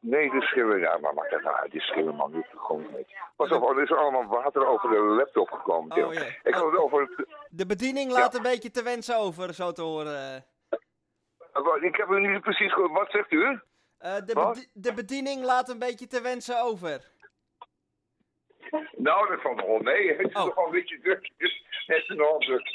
Nee, 0.00 0.30
de 0.30 0.40
schilder, 0.42 0.78
ja, 0.78 0.98
maar 0.98 1.14
maakt 1.14 1.30
dat 1.30 1.42
nou 1.42 1.56
uit. 1.56 1.70
Die 1.70 1.80
schilderman 1.80 2.32
doet 2.32 2.46
het 2.50 2.60
gewoon 2.60 2.86
niet. 2.96 3.14
Pas 3.36 3.50
op, 3.50 3.70
er 3.76 3.82
is 3.82 3.92
allemaal 3.92 4.26
water 4.26 4.66
over 4.66 4.90
de 4.90 4.96
laptop 4.98 5.50
gekomen. 5.50 6.04
Oh. 6.06 6.14
Ik 6.42 6.54
had 6.54 6.70
het 6.70 6.76
over 6.80 7.00
het... 7.00 7.26
de 7.50 7.66
bediening 7.66 8.10
laat 8.12 8.34
een 8.34 8.42
beetje 8.42 8.70
te 8.70 8.82
wensen 8.82 9.16
over, 9.16 9.54
zo 9.54 9.72
te 9.72 9.82
horen. 9.82 10.44
eh, 11.52 11.82
Ik 11.82 11.96
heb 11.96 12.08
het 12.08 12.18
niet 12.20 12.40
precies 12.40 12.72
gehoord. 12.72 12.92
Wat 12.92 13.10
zegt 13.10 13.30
u? 13.32 13.60
Eh, 13.98 14.16
de, 14.26 14.32
Wat? 14.32 14.68
de 14.72 14.94
bediening 14.94 15.44
laat 15.44 15.68
een 15.68 15.78
beetje 15.78 16.06
te 16.06 16.20
wensen 16.22 16.62
over. 16.62 17.10
Nou, 18.96 19.28
dat 19.28 19.40
valt 19.40 19.56
nog 19.56 19.66
wel 19.66 19.78
mee. 19.78 20.08
Het 20.16 20.28
is 20.28 20.34
Oh. 20.34 20.54
wel 20.56 20.64
een 20.64 20.70
beetje 20.72 21.00
druk. 21.00 21.30
Dus 21.36 21.64
het 21.86 21.96
is 21.96 22.08
nogal 22.08 22.38
druk. 22.38 22.68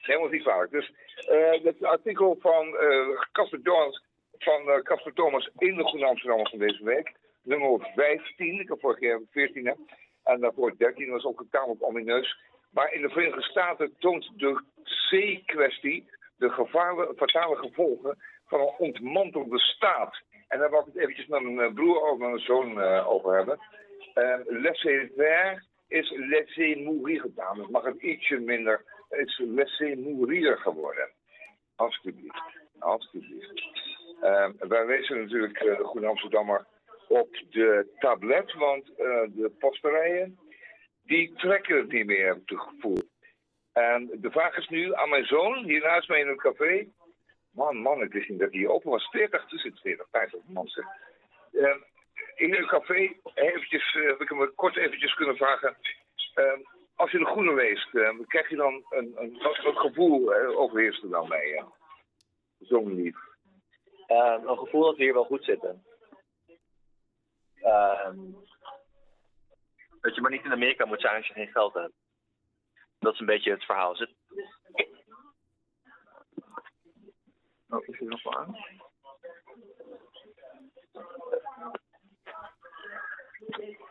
Helemaal 0.00 0.28
niet 0.28 0.44
waar. 0.44 0.68
Dus 0.68 0.92
eh 1.28 1.64
het 1.64 1.82
artikel 1.84 2.36
van 2.40 2.76
eh 2.76 3.20
Casper 3.32 3.60
Jones 3.60 4.04
van 4.38 4.70
eh, 4.70 4.82
Casper 4.82 5.12
Thomas 5.12 5.50
in 5.58 5.76
de 5.76 5.86
Groene 5.86 6.06
Amsterdammer 6.06 6.48
van 6.48 6.58
deze 6.58 6.84
week. 6.84 7.12
Nummer 7.42 7.90
15. 7.94 8.60
Ik 8.60 8.68
heb 8.68 8.80
vorig 8.80 9.00
jaar 9.00 9.20
14 9.30 9.66
hè. 9.66 9.72
En 10.24 10.40
daarvoor 10.40 10.76
13. 10.76 11.06
Dat 11.06 11.22
was 11.22 11.24
ook 11.24 11.44
tamelijk 11.50 11.82
omineus. 11.84 12.38
Maar 12.70 12.92
in 12.92 13.02
de 13.02 13.08
Verenigde 13.08 13.42
Staten 13.42 13.94
toont 13.98 14.30
de 14.36 14.62
C-kwestie 15.08 16.10
de 16.36 16.50
gevaarlijke, 16.50 17.14
fatale 17.16 17.56
gevolgen 17.56 18.18
van 18.46 18.60
een 18.60 18.72
ontmantelde 18.78 19.58
staat. 19.58 20.20
En 20.48 20.58
daar 20.58 20.70
wil 20.70 20.80
ik 20.80 20.86
het 20.86 20.96
eventjes 20.96 21.26
met 21.26 21.42
mijn 21.42 21.60
eh, 21.60 21.74
broer 21.74 22.10
of 22.10 22.18
mijn 22.18 22.38
zoon 22.38 22.80
eh, 22.80 23.08
over 23.08 23.36
hebben. 23.36 23.58
Uh, 24.14 24.38
laissez-faire 24.44 25.62
is 25.88 26.14
laissez-mourir 26.16 27.20
gedaan. 27.20 27.58
Het 27.58 27.70
mag 27.70 27.84
het 27.84 28.02
ietsje 28.02 28.38
minder. 28.38 28.84
Het 29.08 29.28
is 29.28 29.42
laissez-mourir 29.44 30.58
geworden. 30.58 31.08
Alsjeblieft. 31.76 32.42
Alsjeblieft. 32.78 33.85
Uh, 34.22 34.48
wij 34.58 34.86
lezen 34.86 35.18
natuurlijk 35.18 35.58
de 35.58 35.84
Groene 35.84 36.06
Amsterdammer 36.06 36.66
op 37.08 37.28
de 37.50 37.94
tablet, 37.98 38.52
want 38.52 38.88
uh, 38.88 38.96
de 39.26 39.52
posterijen 39.58 40.38
die 41.06 41.32
trekken 41.32 41.76
het 41.76 41.92
niet 41.92 42.06
meer, 42.06 42.28
het 42.28 42.60
gevoel. 42.60 42.98
En 43.72 44.10
de 44.14 44.30
vraag 44.30 44.56
is 44.56 44.68
nu 44.68 44.94
aan 44.94 45.08
mijn 45.08 45.26
zoon, 45.26 45.64
hier 45.64 45.82
naast 45.82 46.08
mij 46.08 46.20
in 46.20 46.28
het 46.28 46.40
café. 46.40 46.86
Man, 47.50 47.76
man, 47.76 48.02
ik 48.02 48.12
wist 48.12 48.28
niet 48.28 48.38
dat 48.38 48.52
hij 48.52 48.66
open 48.66 48.90
was. 48.90 49.08
40, 49.10 49.52
er 49.52 49.58
zit 49.58 49.80
40, 49.80 50.06
50 50.10 50.40
man. 50.46 50.68
Uh, 51.52 51.76
in 52.34 52.54
het 52.54 52.66
café, 52.66 53.12
eventjes, 53.34 53.94
uh, 53.94 54.06
heb 54.06 54.20
ik 54.20 54.28
hem 54.28 54.54
kort 54.54 54.76
eventjes 54.76 55.14
kunnen 55.14 55.36
vragen. 55.36 55.76
Uh, 56.34 56.52
als 56.94 57.10
je 57.10 57.18
de 57.18 57.24
groene 57.24 57.54
leest, 57.54 57.90
krijg 58.26 58.48
je 58.48 58.56
dan 58.56 58.84
een, 58.88 59.12
een, 59.16 59.38
wat, 59.42 59.62
wat 59.62 59.76
gevoel 59.76 60.34
overheerst 60.34 61.02
er 61.02 61.10
dan 61.10 61.28
mee? 61.28 61.62
Zo'n 62.58 62.94
lief. 62.94 63.16
Uh, 64.08 64.36
een 64.44 64.58
gevoel 64.58 64.84
dat 64.84 64.96
we 64.96 65.02
hier 65.02 65.14
wel 65.14 65.24
goed 65.24 65.44
zitten. 65.44 65.84
Uh, 67.62 68.10
dat 70.00 70.14
je 70.14 70.20
maar 70.20 70.30
niet 70.30 70.44
in 70.44 70.52
Amerika 70.52 70.86
moet 70.86 71.00
zijn 71.00 71.16
als 71.16 71.26
je 71.26 71.32
geen 71.32 71.50
geld 71.50 71.74
hebt. 71.74 71.94
Dat 72.98 73.12
is 73.12 73.20
een 73.20 73.26
beetje 73.26 73.50
het 73.50 73.64
verhaal. 73.64 73.96
Zit... 73.96 74.14
Oh, 77.68 77.86
is 77.86 78.00
er 78.00 78.06
nog 78.06 78.22
wel 78.22 78.36
aan? 78.36 78.56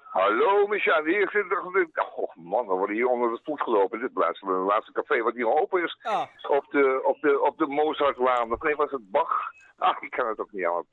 Hallo, 0.04 0.68
Micha, 0.68 1.04
hier 1.04 1.30
zit 1.30 1.50
toch... 1.50 2.16
Oh 2.16 2.36
man, 2.36 2.68
we 2.68 2.74
worden 2.74 2.96
hier 2.96 3.08
onder 3.08 3.30
de 3.30 3.40
voet 3.44 3.62
gelopen. 3.62 4.00
Dit 4.00 4.14
blijft 4.14 4.40
het 4.40 4.50
laatste 4.50 4.92
café 4.92 5.22
wat 5.22 5.34
hier 5.34 5.54
open 5.54 5.84
is. 5.84 5.98
Ah. 6.02 6.28
Op 6.42 6.66
de, 6.70 7.02
op 7.04 7.20
de, 7.22 7.42
op 7.42 7.58
de 7.58 7.68
Mozartlaan. 7.68 8.58
Nee, 8.60 8.76
was 8.76 8.92
het 8.92 9.12
Bach? 9.12 9.54
Ah, 9.86 9.98
ik 10.00 10.10
kan 10.10 10.28
het 10.28 10.40
ook 10.40 10.52
niet 10.52 10.66
allemaal 10.66 10.86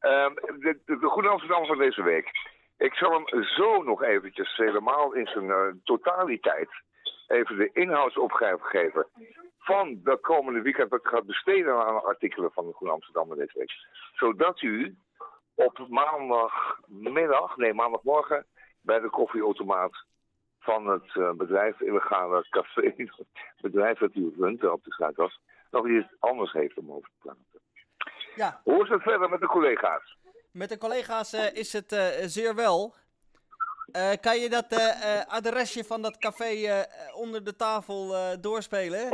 um, 0.00 0.34
de, 0.34 0.80
de, 0.84 0.98
de 0.98 1.06
Goede 1.06 1.28
Amsterdam 1.28 1.66
van 1.66 1.78
deze 1.78 2.02
week. 2.02 2.30
Ik 2.78 2.94
zal 2.94 3.12
hem 3.12 3.44
zo 3.44 3.82
nog 3.82 4.02
eventjes 4.02 4.56
helemaal 4.56 5.12
in 5.12 5.26
zijn 5.26 5.44
uh, 5.44 5.66
totaliteit 5.84 6.70
even 7.26 7.56
de 7.56 7.70
inhoudsopgave 7.72 8.64
geven 8.64 9.06
van 9.58 10.00
de 10.02 10.18
komende 10.20 10.60
weekend 10.60 10.90
dat 10.90 11.00
ik 11.00 11.06
ga 11.06 11.22
besteden 11.22 11.86
aan 11.86 12.04
artikelen 12.04 12.52
van 12.52 12.66
de 12.66 12.72
Groene 12.72 12.94
Amsterdam 12.94 13.36
deze 13.36 13.58
week. 13.58 13.72
Zodat 14.12 14.62
u 14.62 14.96
op 15.54 15.86
maandagmiddag, 15.88 17.56
nee 17.56 17.74
maandagmorgen, 17.74 18.46
bij 18.80 19.00
de 19.00 19.10
koffieautomaat 19.10 20.04
van 20.58 20.86
het 20.86 21.14
uh, 21.14 21.32
bedrijf 21.32 21.80
Illegale 21.80 22.46
Café, 22.50 22.94
bedrijf 23.60 23.98
dat 23.98 24.14
u 24.14 24.32
runt 24.38 24.64
op 24.64 24.84
de 24.84 24.92
Zuidas, 24.92 25.40
nog 25.70 25.88
iets 25.88 26.14
anders 26.18 26.52
heeft 26.52 26.78
om 26.78 26.92
over 26.92 27.08
te 27.08 27.16
praten. 27.18 27.60
Ja. 28.34 28.60
Hoe 28.64 28.82
is 28.82 28.88
het 28.88 29.02
verder 29.02 29.28
met 29.28 29.40
de 29.40 29.46
collega's? 29.46 30.16
Met 30.52 30.68
de 30.68 30.78
collega's 30.78 31.34
uh, 31.34 31.54
is 31.54 31.72
het 31.72 31.92
uh, 31.92 32.06
zeer 32.20 32.54
wel. 32.54 32.94
Uh, 33.96 34.10
kan 34.20 34.38
je 34.38 34.48
dat 34.48 34.66
adresje 35.26 35.84
van 35.84 36.02
dat 36.02 36.18
café 36.18 36.84
onder 37.14 37.44
de 37.44 37.56
tafel 37.56 38.14
doorspelen? 38.40 39.08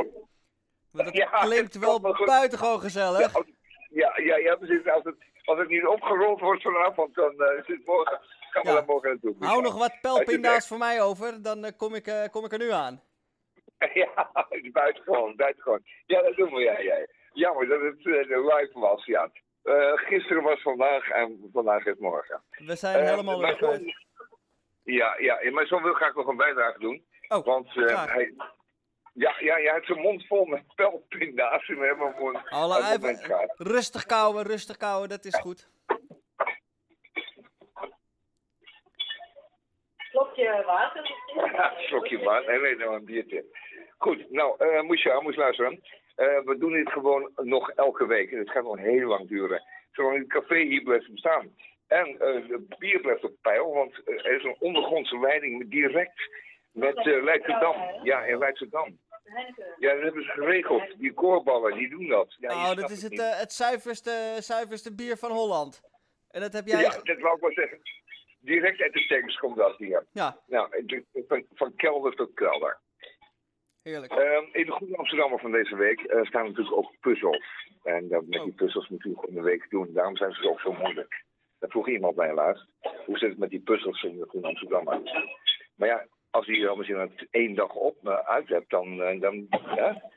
Want 0.91 1.05
dat 1.07 1.15
ja, 1.15 1.29
klinkt 1.29 1.77
wel 1.77 1.99
buitengewoon 2.25 2.79
gezellig. 2.79 3.33
Ja, 3.89 4.19
ja, 4.19 4.37
ja, 4.37 4.55
precies. 4.55 4.87
Als 4.87 5.03
het, 5.03 5.15
als 5.45 5.59
het 5.59 5.69
niet 5.69 5.85
opgerold 5.85 6.39
wordt 6.39 6.61
vanavond, 6.61 7.15
dan 7.15 7.31
is 7.31 7.67
het 7.67 7.85
morgen, 7.85 8.19
gaan 8.39 8.63
we 8.63 8.69
ja. 8.69 8.75
daar 8.75 8.85
morgen 8.85 9.09
naartoe. 9.09 9.35
Hou 9.39 9.61
nog 9.61 9.77
wat 9.77 10.01
pelpinda's 10.01 10.67
voor 10.67 10.77
mij 10.77 11.01
over, 11.01 11.41
dan 11.41 11.75
kom, 11.77 11.95
ik, 11.95 12.27
kom 12.31 12.45
ik 12.45 12.51
er 12.51 12.59
nu 12.59 12.71
aan. 12.71 13.01
Ja, 13.93 14.31
buitengewoon, 14.71 15.35
buitengewoon. 15.35 15.81
Ja, 16.05 16.21
dat 16.21 16.35
doen 16.35 16.53
we, 16.53 16.59
ja, 16.59 16.79
ja. 16.79 17.07
Jammer 17.33 17.67
dat 17.67 17.81
het 17.81 18.05
uh, 18.05 18.27
live 18.27 18.79
was, 18.79 19.05
ja. 19.05 19.31
Uh, 19.63 19.91
gisteren 19.93 20.43
was 20.43 20.61
vandaag 20.61 21.09
en 21.09 21.49
vandaag 21.53 21.85
is 21.85 21.97
morgen. 21.97 22.41
We 22.49 22.75
zijn 22.75 23.03
uh, 23.03 23.09
helemaal 23.09 23.39
weer 23.41 23.55
kwijt. 23.55 24.07
Ja, 24.83 25.15
ja, 25.19 25.51
mijn 25.51 25.67
zoon 25.67 25.83
wil 25.83 25.93
graag 25.93 26.15
nog 26.15 26.27
een 26.27 26.37
bijdrage 26.37 26.79
doen. 26.79 27.05
Oh, 27.27 27.45
want 27.45 27.73
hij, 27.73 28.33
ja, 29.13 29.35
ja, 29.39 29.53
hij 29.53 29.71
heeft 29.73 29.85
zijn 29.85 29.99
mond 29.99 30.27
vol 30.27 30.45
met 30.45 30.63
pelpinda's. 30.75 31.67
We 31.67 31.85
hebben 31.85 32.13
gewoon 32.13 32.49
Alle 32.49 32.77
even, 32.77 33.53
rustig 33.57 34.05
kouwen, 34.05 34.43
rustig 34.43 34.77
kouwen, 34.77 35.09
dat 35.09 35.25
is 35.25 35.35
goed. 35.35 35.69
Slokje 39.97 40.63
water? 40.65 41.15
Ja, 41.35 41.73
slokje 41.87 42.23
water. 42.23 42.51
Nee, 42.51 42.59
nee, 42.59 42.75
nou 42.75 42.95
een 42.95 43.05
biertje. 43.05 43.45
Goed, 43.99 44.31
nou, 44.31 44.65
uh, 44.65 44.81
moest 44.81 45.03
je, 45.03 45.19
moest 45.23 45.37
luisteren. 45.37 45.73
Uh, 45.73 46.39
we 46.45 46.55
doen 46.57 46.71
dit 46.71 46.91
gewoon 46.91 47.31
nog 47.35 47.71
elke 47.71 48.07
week. 48.07 48.31
En 48.31 48.37
het 48.37 48.51
gaat 48.51 48.63
nog 48.63 48.77
heel 48.77 49.07
lang 49.07 49.27
duren. 49.27 49.63
Zolang 49.91 50.17
het 50.17 50.27
café 50.27 50.59
hier 50.59 50.83
blijft 50.83 51.11
bestaan. 51.11 51.55
En 51.87 52.07
uh, 52.21 52.49
het 52.49 52.77
bier 52.77 52.99
blijft 52.99 53.23
op 53.23 53.35
peil. 53.41 53.73
Want 53.73 54.01
er 54.05 54.35
is 54.35 54.43
een 54.43 54.55
ondergrondse 54.59 55.19
leiding 55.19 55.69
direct 55.69 56.29
met 56.71 57.05
uh, 57.05 57.23
Leidschendam. 57.23 57.75
Ja, 58.03 58.23
in 58.23 58.37
Leidschendam. 58.37 58.97
Ja, 59.79 59.93
dat 59.93 60.03
hebben 60.03 60.23
ze 60.23 60.29
geregeld. 60.29 60.99
Die 60.99 61.13
koorballen, 61.13 61.77
die 61.77 61.89
doen 61.89 62.07
dat. 62.07 62.35
Ja, 62.39 62.49
oh, 62.49 62.63
snapt 62.63 62.81
dat 62.81 62.89
is 62.89 63.01
het, 63.01 63.19
eh, 63.19 63.39
het 63.39 63.53
zuiverste, 63.53 64.35
zuiverste 64.39 64.95
bier 64.95 65.17
van 65.17 65.31
Holland. 65.31 65.81
En 66.31 66.41
dat 66.41 66.53
heb 66.53 66.67
jij... 66.67 66.81
Ja, 66.81 66.89
dat 66.89 67.19
wou 67.19 67.35
ik 67.35 67.41
wel 67.41 67.51
zeggen. 67.51 67.79
Direct 68.39 68.81
uit 68.81 68.93
de 68.93 69.05
tanks 69.07 69.37
komt 69.37 69.57
dat 69.57 69.77
hier. 69.77 70.05
Ja, 70.11 70.37
Nou, 70.47 70.85
van 71.53 71.75
kelder 71.75 72.15
tot 72.15 72.33
kelder. 72.33 72.79
Heerlijk. 73.83 74.11
Ehm, 74.11 74.43
in 74.51 74.65
de 74.65 74.71
Goede 74.71 74.97
Amsterdammer 74.97 75.39
van 75.39 75.51
deze 75.51 75.75
week 75.75 75.99
eh, 76.01 76.23
staan 76.25 76.45
natuurlijk 76.45 76.75
ook 76.77 76.91
puzzels. 76.99 77.45
En 77.83 78.07
dat 78.07 78.21
met 78.21 78.31
die 78.41 78.51
Oh. 78.51 78.55
puzzels 78.55 78.87
moet 78.89 79.05
u 79.05 79.13
gewoon 79.15 79.37
een 79.37 79.43
week 79.43 79.69
doen. 79.69 79.93
Daarom 79.93 80.17
zijn 80.17 80.33
ze 80.33 80.49
ook 80.49 80.59
zo 80.59 80.73
moeilijk. 80.73 81.23
Daar 81.59 81.69
vroeg 81.69 81.87
iemand 81.89 82.15
mij 82.15 82.33
laatst. 82.33 82.67
Hoe 83.05 83.17
zit 83.17 83.29
het 83.29 83.37
met 83.37 83.49
die 83.49 83.61
puzzels 83.61 84.03
in 84.03 84.17
de 84.17 84.25
Goede 84.27 84.47
Amsterdammer? 84.47 85.01
Maar 85.75 85.87
ja, 85.87 86.07
als 86.29 86.45
je 86.45 86.67
er 86.67 86.77
misschien 86.77 87.27
één 87.31 87.55
dag 87.55 87.73
op 87.73 88.07
eh, 88.07 88.17
uit 88.19 88.47
hebt, 88.49 88.69
dan, 88.69 89.01
eh, 89.01 89.19
dan, 89.21 89.47
ja, 89.75 90.09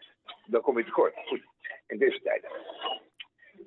dan 0.47 0.61
kom 0.61 0.79
je 0.79 0.85
tekort. 0.85 1.15
Goed, 1.27 1.43
in 1.87 1.99
deze 1.99 2.21
tijd. 2.23 2.47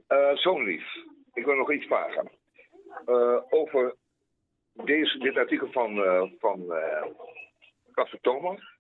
Eh 0.08 0.36
Zo'n 0.36 0.64
lief, 0.64 0.96
ik 1.34 1.46
wil 1.46 1.56
nog 1.56 1.72
iets 1.72 1.86
vragen. 1.86 2.32
Over 3.50 3.96
deze, 4.74 5.18
dit 5.18 5.38
artikel 5.38 5.72
van, 5.72 6.04
eh 6.04 6.24
van 6.40 6.74
Casper 7.92 8.20
Thomas 8.22 8.75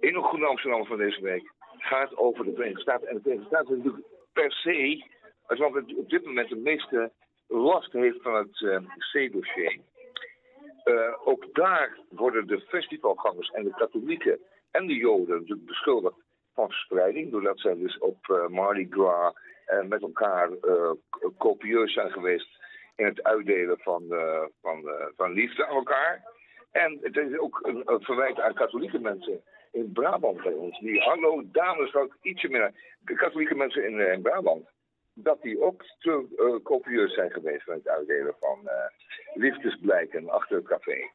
in 0.00 0.14
een 0.14 0.24
Groene 0.24 0.46
Amsterdam 0.46 0.86
van 0.86 0.96
deze 0.96 1.20
week 1.20 1.52
gaat 1.78 2.16
over 2.16 2.44
de 2.44 2.52
Verenigde 2.54 2.80
Staten. 2.82 3.08
En 3.08 3.14
de 3.14 3.20
Verenigde 3.22 3.46
Staten 3.48 3.70
is 3.70 3.76
natuurlijk 3.76 4.06
per 4.32 4.52
se, 4.52 5.04
het 5.46 5.58
land 5.58 5.94
op 5.96 6.08
dit 6.10 6.24
moment 6.24 6.48
de 6.48 6.56
meeste 6.56 7.12
last 7.46 7.92
heeft 7.92 8.22
van 8.22 8.34
het 8.34 8.62
eh, 8.62 8.78
C-dossier. 9.12 9.78
Eh, 10.84 11.12
ook 11.24 11.54
daar 11.54 11.98
worden 12.08 12.46
de 12.46 12.60
festivalgangers 12.60 13.48
en 13.50 13.64
de 13.64 13.74
katholieken 13.74 14.38
en 14.70 14.86
de 14.86 14.94
joden 14.94 15.64
beschuldigd 15.66 16.16
van 16.54 16.68
verspreiding. 16.68 17.30
Doordat 17.30 17.60
zij 17.60 17.74
dus 17.74 17.98
op 17.98 18.28
eh, 18.30 18.46
Mardi 18.46 18.86
Gras 18.90 19.32
eh, 19.66 19.82
met 19.82 20.02
elkaar 20.02 20.50
k- 21.10 21.30
copieus 21.38 21.92
zijn 21.92 22.10
geweest 22.10 22.48
in 22.96 23.04
het 23.04 23.22
uitdelen 23.22 23.78
van, 23.78 24.04
van, 24.62 24.90
van 25.16 25.32
liefde 25.32 25.66
aan 25.66 25.74
elkaar. 25.76 26.22
En 26.72 26.98
het 27.02 27.16
is 27.16 27.38
ook 27.38 27.58
een 27.62 28.00
verwijt 28.02 28.40
aan 28.40 28.54
katholieke 28.54 28.98
mensen 28.98 29.42
in 29.72 29.92
Brabant 29.92 30.42
bij 30.42 30.52
ons. 30.52 30.78
Die, 30.78 31.00
hallo 31.00 31.42
dames, 31.52 31.94
ook 31.94 32.16
ietsje 32.22 32.48
meer. 32.48 32.72
De 33.00 33.14
katholieke 33.14 33.54
mensen 33.54 33.84
in, 33.84 34.00
eh, 34.00 34.20
Brabant. 34.20 34.68
Dat 35.14 35.42
die 35.42 35.60
ook 35.60 35.84
te 35.98 36.26
eh, 36.36 36.62
copieus 36.62 37.14
zijn 37.14 37.30
geweest 37.30 37.66
met 37.66 37.76
het 37.76 37.88
uitdelen 37.88 38.34
van 38.40 38.68
eh, 38.68 38.86
liefdesblijken 39.34 40.28
achter 40.28 40.56
het 40.56 40.66
café. 40.66 41.10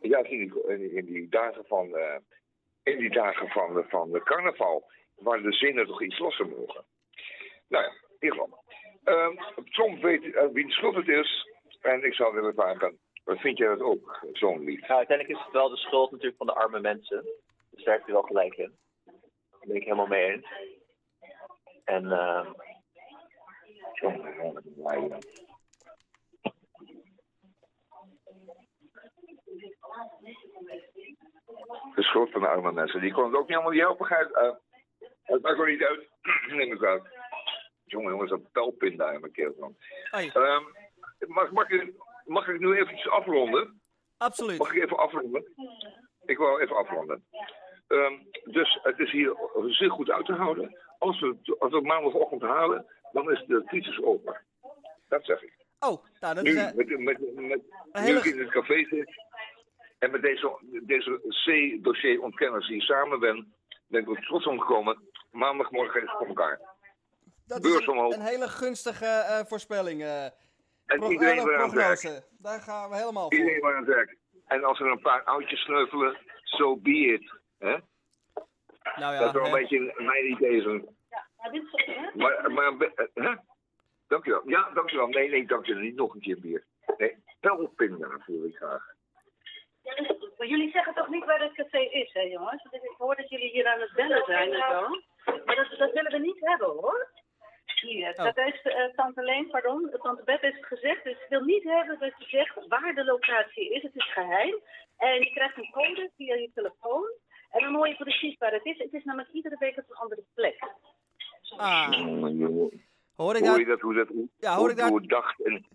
Juist 0.00 0.30
in 0.30 0.38
die, 0.38 0.92
in, 0.94 1.04
die 1.04 1.28
dagen 1.28 1.64
van, 1.66 1.98
in 2.82 2.98
die 2.98 3.10
dagen 3.10 3.48
van, 3.48 3.84
van 3.88 4.12
de 4.12 4.22
carnaval, 4.22 4.90
waar 5.16 5.42
de 5.42 5.52
zinnen 5.52 5.86
toch 5.86 6.02
iets 6.02 6.18
losser 6.18 6.48
mogen. 6.48 6.84
Nou 7.68 7.84
ja, 7.84 7.90
in 7.90 8.16
ieder 8.20 8.38
geval. 8.38 8.64
Ehm, 9.04 9.36
Trump 9.70 10.02
weet 10.02 10.24
uh, 10.24 10.42
wie 10.52 10.66
de 10.66 10.72
schuld 10.72 10.94
het 10.94 11.08
is. 11.08 11.48
En 11.80 12.04
ik 12.04 12.14
zou 12.14 12.34
willen 12.34 12.54
vragen, 12.54 12.98
vind 13.24 13.58
jij 13.58 13.68
dat 13.68 13.80
ook, 13.80 14.26
zo'n 14.32 14.64
lied? 14.64 14.80
Nou, 14.80 14.92
uiteindelijk 14.92 15.38
is 15.38 15.44
het 15.44 15.52
wel 15.52 15.68
de 15.68 15.76
schuld 15.76 16.10
natuurlijk 16.10 16.36
van 16.38 16.46
de 16.46 16.54
arme 16.54 16.80
mensen. 16.80 17.24
Dus 17.78 17.86
daar 17.86 17.96
heb 17.96 18.06
je 18.06 18.12
wel 18.12 18.22
gelijk 18.22 18.56
in. 18.56 18.78
Daar 19.50 19.66
ben 19.66 19.76
ik 19.76 19.82
helemaal 19.82 20.06
mee 20.06 20.32
eens. 20.32 20.46
En 21.84 22.12
eh, 22.12 22.50
Jongen, 24.00 24.34
jongen, 24.36 24.62
jongen. 24.74 25.18
De 31.94 32.02
schuld 32.02 32.30
van 32.30 32.40
de 32.40 32.48
arme 32.48 32.72
mensen. 32.72 33.00
Die 33.00 33.12
kon 33.12 33.24
het 33.24 33.34
ook 33.34 33.48
niet 33.48 33.56
allemaal 33.56 33.80
helpen. 33.80 34.06
Gaat, 34.06 34.30
uh, 34.30 34.54
het 35.22 35.42
maakt 35.42 35.58
ook 35.58 35.66
niet 35.66 35.82
uit. 35.82 36.08
Neem 36.48 36.72
ik 36.72 36.82
uit. 36.82 37.02
Jongen, 37.84 38.10
jongens, 38.10 38.30
dat 38.30 38.52
pijlpin 38.52 38.96
daar 38.96 39.14
in 39.14 39.20
mijn 39.20 39.32
keel. 39.32 39.54
van. 39.58 39.76
Ehm, 40.10 40.62
mag, 41.26 41.50
mag, 41.50 41.70
ik, 41.70 41.92
mag 42.24 42.48
ik 42.48 42.60
nu 42.60 42.76
eventjes 42.76 43.08
afronden? 43.08 43.80
absoluut. 44.16 44.58
Mag 44.58 44.72
ik 44.74 44.82
even 44.82 44.98
afronden? 44.98 45.52
Ik 46.24 46.38
wil 46.38 46.60
even 46.60 46.76
afronden. 46.76 47.26
Ehm, 47.88 48.14
dus 48.44 48.78
het 48.82 48.98
is 48.98 49.10
hier 49.10 49.36
zeer 49.66 49.90
goed 49.90 50.10
uit 50.10 50.26
te 50.26 50.32
houden. 50.32 50.78
Als 50.98 51.20
we, 51.20 51.36
als 51.58 51.70
we 51.70 51.76
het 51.76 51.86
maandagochtend 51.86 52.42
halen, 52.42 52.86
dan 53.12 53.30
is 53.32 53.44
de 53.46 53.62
crisis 53.66 54.02
over. 54.02 54.44
Dat 55.08 55.24
zeg 55.24 55.42
ik. 55.42 55.52
Oh, 55.80 56.04
nou, 56.20 56.34
dat 56.34 56.44
Nu, 56.44 56.50
is... 56.50 56.56
eh, 56.56 56.74
met, 56.74 56.88
met, 56.98 57.34
met, 57.34 57.60
nu 57.92 58.00
hele- 58.00 58.20
in 58.30 58.38
het 58.38 58.50
café 58.50 58.84
zit 58.84 59.10
en 59.98 60.10
met 60.10 60.22
deze, 60.22 60.58
deze 60.82 61.20
C-dossier-ontkenners 61.44 62.68
hier 62.68 62.82
samen 62.82 63.20
ben, 63.20 63.54
ben 63.86 64.00
ik 64.02 64.08
er 64.16 64.22
trots 64.24 64.46
omgekomen. 64.46 65.02
Maandagmorgen 65.30 66.02
is 66.02 66.08
het 66.08 66.18
voor 66.18 66.26
elkaar. 66.26 66.60
dat 67.46 67.62
beurs 67.62 67.80
is 67.80 67.86
een, 67.86 67.92
omhoog. 67.92 68.14
een 68.14 68.20
hele 68.20 68.48
gunstige 68.48 69.04
eh, 69.06 69.44
voorspelling. 69.44 70.02
eh 70.02 70.24
En 70.24 70.32
pro- 70.98 71.10
iedereen 71.10 71.44
weer 71.44 71.56
aan 71.56 71.62
het 71.62 71.72
werk. 72.02 72.22
Daar 72.38 72.60
gaan 72.60 72.90
we 72.90 72.96
helemaal 72.96 73.22
voor. 73.30 73.38
Iedereen 73.38 73.60
weer 73.60 73.72
aan 73.74 73.84
het 73.84 73.94
werk. 73.94 74.16
En 74.46 74.64
als 74.64 74.80
er 74.80 74.90
een 74.90 75.00
paar 75.00 75.22
oudjes 75.24 75.60
sneuvelen, 75.60 76.16
so 76.42 76.76
be 76.76 76.90
it. 76.90 77.36
Hè? 77.58 77.76
Nou 78.96 79.14
ja, 79.14 79.18
dat 79.18 79.26
is 79.26 79.32
wel 79.32 79.44
een 79.44 79.52
hè. 79.52 79.58
beetje 79.60 79.94
mijn 79.96 80.30
idee. 80.30 80.60
Zo. 80.60 80.80
Maar, 82.14 82.52
maar 82.52 82.72
eh, 82.94 83.06
hè? 83.14 83.34
Dankjewel. 84.08 84.48
Ja, 84.48 84.70
dankjewel. 84.70 85.06
Nee, 85.06 85.28
nee, 85.28 85.46
dankjewel. 85.46 85.82
Niet 85.82 85.96
nog 85.96 86.14
een 86.14 86.20
keer 86.20 86.40
bier. 86.40 86.64
Nee, 86.96 87.16
pelpinda 87.40 88.08
wil 88.26 88.44
ik 88.44 88.56
graag. 88.56 88.96
Maar 90.38 90.46
jullie 90.46 90.70
zeggen 90.70 90.94
toch 90.94 91.08
niet 91.08 91.24
waar 91.24 91.40
het 91.40 91.52
café 91.52 91.78
is, 91.78 92.12
hè 92.12 92.20
jongens? 92.20 92.62
Want 92.70 92.84
ik 92.84 92.94
hoor 92.96 93.16
dat 93.16 93.28
jullie 93.28 93.50
hier 93.50 93.66
aan 93.66 93.80
het 93.80 93.92
bellen 93.92 94.24
zijn 94.24 94.52
en 94.52 94.60
zo. 94.70 94.88
Maar 95.44 95.56
dat, 95.56 95.78
dat 95.78 95.92
willen 95.92 96.12
we 96.12 96.18
niet 96.18 96.40
hebben, 96.40 96.68
hoor. 96.68 97.10
Hier, 97.80 98.08
Oh. 98.10 98.24
dat 98.24 98.36
heeft 98.36 98.66
eh, 98.66 98.84
tante 98.94 99.22
Leen, 99.22 99.50
pardon, 99.50 99.90
tante 100.02 100.22
Beth 100.24 100.40
heeft 100.40 100.56
het 100.56 100.66
gezegd. 100.66 101.04
Dus 101.04 101.12
ik 101.12 101.28
wil 101.28 101.40
niet 101.40 101.62
hebben 101.62 101.98
dat 101.98 102.12
je 102.18 102.24
zegt 102.24 102.66
waar 102.68 102.94
de 102.94 103.04
locatie 103.04 103.74
is. 103.74 103.82
Het 103.82 103.94
is 103.96 104.12
geheim. 104.12 104.60
En 104.96 105.14
je 105.14 105.30
krijgt 105.30 105.56
een 105.56 105.70
code 105.70 106.10
via 106.16 106.34
je 106.34 106.50
telefoon. 106.54 107.10
En 107.50 107.60
dan 107.62 107.74
hoor 107.74 107.88
je 107.88 107.96
precies 107.96 108.38
waar 108.38 108.52
het 108.52 108.64
is. 108.64 108.78
Het 108.78 108.92
is 108.92 109.04
namelijk 109.04 109.32
iedere 109.32 109.56
week 109.58 109.76
op 109.78 109.84
een 109.88 109.96
andere 109.96 110.22
plek. 110.34 110.58
Ah, 111.56 111.92
hoor 113.14 113.36
ik 113.36 113.44
Hoor 113.44 113.58
je 113.58 113.64
dat, 113.66 113.80
hoe 113.80 113.94
dat, 113.94 114.08
hoe, 114.08 114.28
Ja, 114.38 114.54
hoor 114.56 114.70
ik 114.70 114.78
hoe 114.80 115.06
dacht 115.06 115.42
en... 115.44 115.66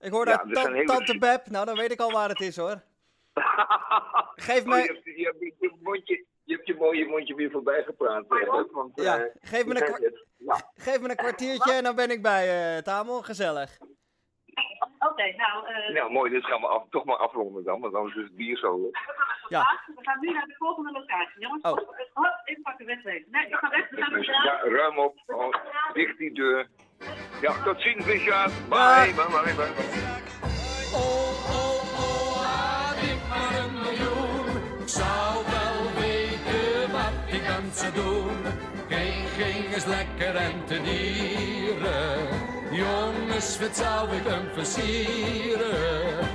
Ik 0.00 0.10
hoor 0.12 0.24
daar 0.24 0.44
hele- 0.46 0.84
Tante 0.84 1.18
Beb. 1.18 1.46
Nou, 1.46 1.66
dan 1.66 1.76
weet 1.76 1.92
ik 1.92 2.00
al 2.00 2.12
waar 2.12 2.28
het 2.28 2.40
is, 2.40 2.56
hoor. 2.56 2.82
Geef 4.36 4.60
Oh, 4.60 4.66
mij- 4.68 4.82
je, 4.82 4.92
hebt, 4.92 5.04
je, 5.04 5.24
hebt 5.24 5.54
je, 5.60 5.72
mondje, 5.82 6.24
je 6.44 6.54
hebt 6.54 6.66
je 6.66 6.74
mooie 6.74 7.06
mondje 7.06 7.34
weer 7.34 7.50
voorbij 7.50 7.82
gepraat. 7.82 8.24
hè, 8.28 8.38
Beb, 8.38 8.70
want, 8.72 8.92
Ja, 9.00 9.18
eh, 9.18 9.30
geef 9.40 9.66
me 9.66 9.86
een. 9.86 10.12
Geef 10.74 11.00
me 11.00 11.08
een 11.10 11.16
kwartiertje 11.16 11.72
en 11.72 11.84
dan 11.84 11.94
ben 11.96 12.10
ik 12.10 12.22
bij 12.22 12.74
eh 12.76 12.82
Tamel. 12.82 13.22
Gezellig. 13.22 13.78
Oké, 15.10 15.34
nou, 15.36 15.66
eh, 15.66 15.94
Nou, 15.94 16.12
mooi. 16.12 16.30
Dit 16.30 16.44
gaan 16.44 16.60
we 16.60 16.66
af, 16.66 16.82
toch 16.90 17.04
maar 17.04 17.16
afronden 17.16 17.64
dan, 17.64 17.80
want 17.80 17.94
anders 17.94 18.14
is 18.16 18.22
het 18.22 18.36
bier 18.36 18.56
zo... 18.56 18.90
Ja. 19.48 19.80
we 19.86 20.02
gaan 20.02 20.18
nu 20.20 20.32
naar 20.32 20.46
de 20.46 20.54
volgende 20.58 20.92
locatie. 20.92 21.40
Jongens, 21.40 21.62
Oh. 21.62 21.70
oh, 22.14 22.26
even 22.44 22.62
pakken, 22.62 22.86
wegwezen. 22.86 23.26
Nee, 23.30 23.46
ik 23.46 23.54
ga 23.54 23.68
weg. 23.70 23.90
We 23.90 24.02
gaan 24.02 24.12
Dus, 24.12 24.26
ja, 24.26 24.60
ruim 24.62 24.98
op. 24.98 25.16
Oh, 25.26 25.54
dicht 25.92 26.18
die 26.18 26.34
deur. 26.34 26.68
Ja, 27.40 27.62
tot 27.64 27.80
ziens, 27.80 28.06
Richard. 28.06 28.52
Bye, 28.68 28.78
Ja. 28.78 29.04
bye, 29.04 29.14
bye, 29.14 29.42
bye. 29.44 29.54
bye. 29.54 29.72
Oh, 30.94 31.50
oh, 31.58 31.98
oh, 32.02 32.42
had 32.42 33.02
ik 33.02 33.20
maar 33.28 33.54
een 33.64 33.72
miljoen. 33.82 34.80
Ik 34.80 34.88
zou 34.88 35.44
wel 35.54 35.92
weten 36.00 36.92
wat 36.92 37.34
ik 37.34 37.46
dan 37.46 37.70
zou 37.72 37.92
doen. 37.92 38.36
Geen 38.88 39.26
ging 39.26 39.74
eens 39.74 39.84
lekker 39.86 40.36
en 40.36 40.64
te 40.64 40.80
dieren. 40.82 42.53
Jongens, 42.74 43.58
wat 43.58 43.76
zou 43.76 44.16
ik 44.16 44.22
hem 44.26 44.48
versieren? 44.54 46.33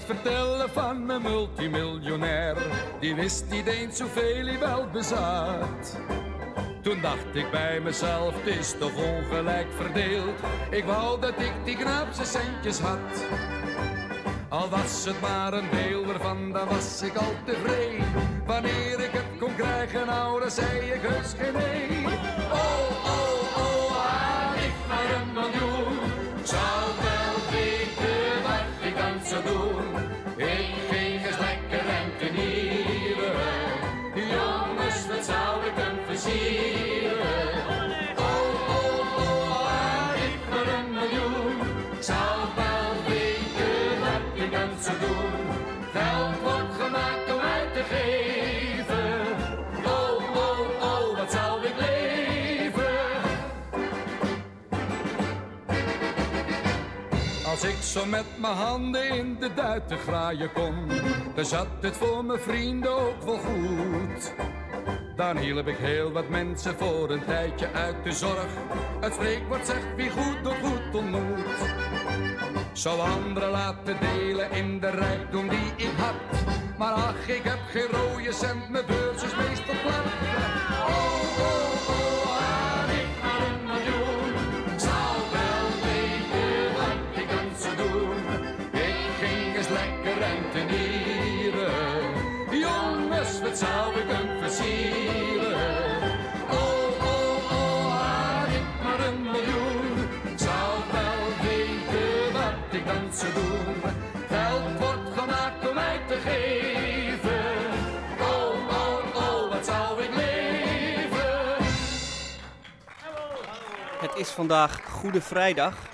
Vertellen 0.00 0.70
van 0.70 1.10
een 1.10 1.22
multimiljonair. 1.22 2.56
Die 3.00 3.14
wist 3.14 3.44
niet 3.50 3.66
eens 3.66 4.00
hoeveel 4.00 4.46
hij 4.46 4.58
wel 4.58 4.86
bezat. 4.92 6.00
Toen 6.82 7.00
dacht 7.00 7.34
ik 7.34 7.50
bij 7.50 7.80
mezelf, 7.80 8.34
het 8.34 8.56
is 8.56 8.74
toch 8.78 8.96
ongelijk 8.96 9.66
verdeeld. 9.76 10.40
Ik 10.70 10.84
wou 10.84 11.20
dat 11.20 11.40
ik 11.40 11.52
die 11.64 11.76
knaapse 11.76 12.24
centjes 12.24 12.78
had. 12.78 13.24
Al 14.48 14.68
was 14.68 15.04
het 15.04 15.20
maar 15.20 15.52
een 15.52 15.70
deel 15.70 16.12
ervan, 16.12 16.52
dan 16.52 16.68
was 16.68 17.02
ik 17.02 17.16
al 17.16 17.34
tevreden. 17.44 18.06
Wanneer 18.46 19.00
ik 19.00 19.12
het 19.12 19.38
kon 19.38 19.54
krijgen, 19.56 20.06
nou, 20.06 20.40
dan 20.40 20.50
zei 20.50 20.78
ik 20.78 21.00
heus 21.02 21.32
geen 21.38 21.52
nee. 21.52 22.41
Zo 57.92 58.06
met 58.06 58.24
mijn 58.38 58.54
handen 58.54 59.08
in 59.08 59.36
de 59.40 59.54
duiten 59.54 59.98
graaien 59.98 60.52
kon, 60.52 60.74
dan 61.34 61.44
zat 61.44 61.66
het 61.80 61.96
voor 61.96 62.24
mijn 62.24 62.38
vrienden 62.40 62.90
ook 62.90 63.22
wel 63.22 63.38
goed. 63.38 64.34
Dan 65.16 65.36
hielp 65.36 65.66
ik 65.66 65.76
heel 65.76 66.12
wat 66.12 66.28
mensen 66.28 66.74
voor 66.78 67.10
een 67.10 67.24
tijdje 67.24 67.72
uit 67.72 68.04
de 68.04 68.12
zorg. 68.12 68.46
Het 69.00 69.14
spreekwoord 69.14 69.66
zegt 69.66 69.94
wie 69.96 70.10
goed 70.10 70.42
doet 70.42 70.54
goed 70.62 70.94
ontmoet. 70.94 71.56
Zou 72.72 73.00
anderen 73.00 73.50
laten 73.50 73.96
delen 74.00 74.50
in 74.50 74.80
de 74.80 74.90
rijkdom 74.90 75.48
die 75.48 75.72
ik 75.76 75.92
had. 75.96 76.40
Maar 76.78 76.92
ach, 76.92 77.28
ik 77.28 77.42
heb 77.42 77.58
geen 77.70 77.86
rode 77.90 78.32
cent, 78.32 78.68
mijn 78.68 78.86
beurs 78.86 79.22
is 79.22 79.36
meestal 79.36 79.74
plat. 79.82 80.31
Doen. 103.30 103.92
Geld 104.28 104.78
wordt 104.78 105.18
gemaakt 105.18 105.68
om 105.68 105.74
mij 105.74 106.00
te 106.08 106.14
geven. 106.14 107.70
Oh, 108.20 108.68
oh, 108.68 109.16
oh, 109.16 109.52
wat 109.52 109.64
zou 109.66 110.02
ik 110.02 110.14
leven? 110.14 111.64
Het 114.00 114.14
is 114.16 114.30
vandaag 114.30 114.84
Goede 114.84 115.20
Vrijdag. 115.20 115.90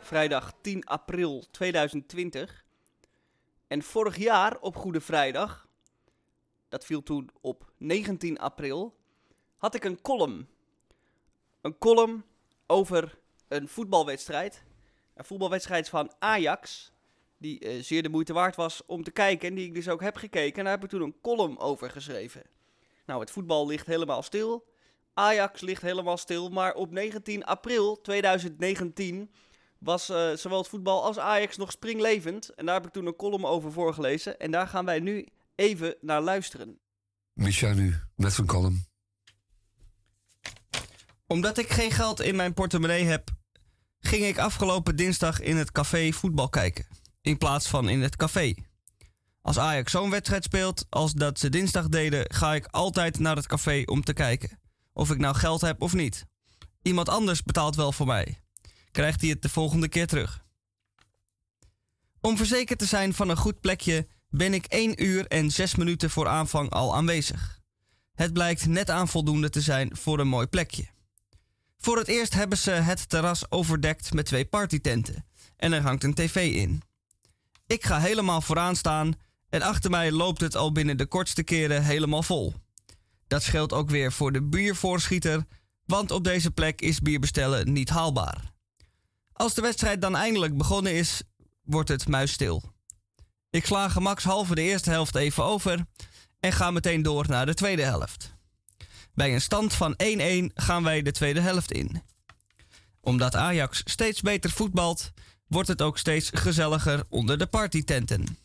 Vrijdag 0.00 0.52
10 0.60 0.84
april 0.84 1.44
2020. 1.50 2.64
En 3.66 3.82
vorig 3.82 4.16
jaar 4.16 4.58
op 4.60 4.76
Goede 4.76 5.00
Vrijdag, 5.00 5.68
dat 6.68 6.84
viel 6.84 7.02
toen 7.02 7.30
op 7.40 7.72
19 7.76 8.38
april, 8.38 8.96
had 9.56 9.74
ik 9.74 9.84
een 9.84 10.00
column. 10.00 10.48
Een 11.60 11.78
column 11.78 12.24
over 12.66 13.18
een 13.48 13.68
voetbalwedstrijd. 13.68 14.65
Een 15.16 15.24
voetbalwedstrijd 15.24 15.88
van 15.88 16.12
Ajax, 16.18 16.92
die 17.38 17.58
eh, 17.58 17.82
zeer 17.82 18.02
de 18.02 18.08
moeite 18.08 18.32
waard 18.32 18.56
was 18.56 18.82
om 18.86 19.02
te 19.02 19.10
kijken 19.10 19.48
en 19.48 19.54
die 19.54 19.66
ik 19.66 19.74
dus 19.74 19.88
ook 19.88 20.00
heb 20.00 20.16
gekeken. 20.16 20.58
En 20.58 20.64
daar 20.64 20.72
heb 20.72 20.84
ik 20.84 20.90
toen 20.90 21.02
een 21.02 21.20
column 21.22 21.58
over 21.58 21.90
geschreven. 21.90 22.42
Nou, 23.06 23.20
het 23.20 23.30
voetbal 23.30 23.66
ligt 23.66 23.86
helemaal 23.86 24.22
stil. 24.22 24.66
Ajax 25.14 25.60
ligt 25.60 25.82
helemaal 25.82 26.16
stil, 26.16 26.48
maar 26.48 26.74
op 26.74 26.90
19 26.90 27.44
april 27.44 28.00
2019 28.00 29.30
was 29.78 30.08
eh, 30.08 30.32
zowel 30.32 30.58
het 30.58 30.68
voetbal 30.68 31.04
als 31.04 31.18
Ajax 31.18 31.56
nog 31.56 31.70
springlevend. 31.70 32.54
En 32.54 32.66
daar 32.66 32.74
heb 32.74 32.86
ik 32.86 32.92
toen 32.92 33.06
een 33.06 33.16
column 33.16 33.44
over 33.44 33.72
voorgelezen. 33.72 34.38
En 34.38 34.50
daar 34.50 34.68
gaan 34.68 34.84
wij 34.84 35.00
nu 35.00 35.28
even 35.54 35.94
naar 36.00 36.20
luisteren. 36.20 36.78
Micha 37.32 37.72
nu, 37.72 37.94
met 38.14 38.32
zijn 38.32 38.46
column. 38.46 38.84
Omdat 41.26 41.58
ik 41.58 41.68
geen 41.68 41.90
geld 41.90 42.20
in 42.20 42.36
mijn 42.36 42.54
portemonnee 42.54 43.04
heb, 43.04 43.30
ging 44.06 44.24
ik 44.24 44.38
afgelopen 44.38 44.96
dinsdag 44.96 45.40
in 45.40 45.56
het 45.56 45.72
café 45.72 46.12
voetbal 46.12 46.48
kijken. 46.48 46.86
In 47.20 47.38
plaats 47.38 47.68
van 47.68 47.88
in 47.88 48.02
het 48.02 48.16
café. 48.16 48.54
Als 49.42 49.58
Ajax 49.58 49.92
zo'n 49.92 50.10
wedstrijd 50.10 50.44
speelt 50.44 50.86
als 50.88 51.12
dat 51.12 51.38
ze 51.38 51.48
dinsdag 51.48 51.88
deden, 51.88 52.24
ga 52.34 52.54
ik 52.54 52.66
altijd 52.66 53.18
naar 53.18 53.36
het 53.36 53.46
café 53.46 53.82
om 53.84 54.04
te 54.04 54.12
kijken. 54.12 54.60
Of 54.92 55.10
ik 55.10 55.18
nou 55.18 55.34
geld 55.34 55.60
heb 55.60 55.82
of 55.82 55.92
niet. 55.92 56.26
Iemand 56.82 57.08
anders 57.08 57.42
betaalt 57.42 57.76
wel 57.76 57.92
voor 57.92 58.06
mij. 58.06 58.40
Krijgt 58.90 59.20
hij 59.20 59.30
het 59.30 59.42
de 59.42 59.48
volgende 59.48 59.88
keer 59.88 60.06
terug. 60.06 60.44
Om 62.20 62.36
verzekerd 62.36 62.78
te 62.78 62.86
zijn 62.86 63.14
van 63.14 63.28
een 63.28 63.36
goed 63.36 63.60
plekje 63.60 64.06
ben 64.28 64.54
ik 64.54 64.66
1 64.66 65.04
uur 65.04 65.26
en 65.26 65.50
6 65.50 65.74
minuten 65.74 66.10
voor 66.10 66.28
aanvang 66.28 66.70
al 66.70 66.94
aanwezig. 66.94 67.60
Het 68.14 68.32
blijkt 68.32 68.66
net 68.66 68.90
aan 68.90 69.08
voldoende 69.08 69.50
te 69.50 69.60
zijn 69.60 69.96
voor 69.96 70.18
een 70.18 70.28
mooi 70.28 70.46
plekje. 70.46 70.94
Voor 71.78 71.98
het 71.98 72.08
eerst 72.08 72.34
hebben 72.34 72.58
ze 72.58 72.70
het 72.70 73.08
terras 73.08 73.50
overdekt 73.50 74.12
met 74.12 74.26
twee 74.26 74.44
partytenten 74.44 75.26
en 75.56 75.72
er 75.72 75.82
hangt 75.82 76.04
een 76.04 76.14
tv 76.14 76.54
in. 76.54 76.82
Ik 77.66 77.84
ga 77.84 77.98
helemaal 77.98 78.40
vooraan 78.40 78.76
staan 78.76 79.14
en 79.48 79.62
achter 79.62 79.90
mij 79.90 80.12
loopt 80.12 80.40
het 80.40 80.56
al 80.56 80.72
binnen 80.72 80.96
de 80.96 81.06
kortste 81.06 81.42
keren 81.42 81.84
helemaal 81.84 82.22
vol. 82.22 82.54
Dat 83.26 83.42
scheelt 83.42 83.72
ook 83.72 83.90
weer 83.90 84.12
voor 84.12 84.32
de 84.32 84.42
biervoorschieter, 84.42 85.44
want 85.84 86.10
op 86.10 86.24
deze 86.24 86.50
plek 86.50 86.80
is 86.80 87.00
bier 87.00 87.20
bestellen 87.20 87.72
niet 87.72 87.88
haalbaar. 87.88 88.52
Als 89.32 89.54
de 89.54 89.60
wedstrijd 89.60 90.00
dan 90.00 90.16
eindelijk 90.16 90.56
begonnen 90.56 90.94
is, 90.94 91.22
wordt 91.62 91.88
het 91.88 92.08
muisstil. 92.08 92.62
Ik 93.50 93.66
sla 93.66 93.88
gemakshalve 93.88 94.54
de 94.54 94.62
eerste 94.62 94.90
helft 94.90 95.14
even 95.14 95.44
over 95.44 95.86
en 96.40 96.52
ga 96.52 96.70
meteen 96.70 97.02
door 97.02 97.24
naar 97.28 97.46
de 97.46 97.54
tweede 97.54 97.82
helft. 97.82 98.35
Bij 99.16 99.34
een 99.34 99.40
stand 99.40 99.72
van 99.72 99.94
1-1 100.02 100.52
gaan 100.54 100.82
wij 100.82 101.02
de 101.02 101.12
tweede 101.12 101.40
helft 101.40 101.72
in. 101.72 102.02
Omdat 103.00 103.34
Ajax 103.34 103.82
steeds 103.84 104.20
beter 104.20 104.50
voetbalt, 104.50 105.12
wordt 105.46 105.68
het 105.68 105.82
ook 105.82 105.98
steeds 105.98 106.30
gezelliger 106.34 107.04
onder 107.08 107.38
de 107.38 107.46
partytenten. 107.46 108.38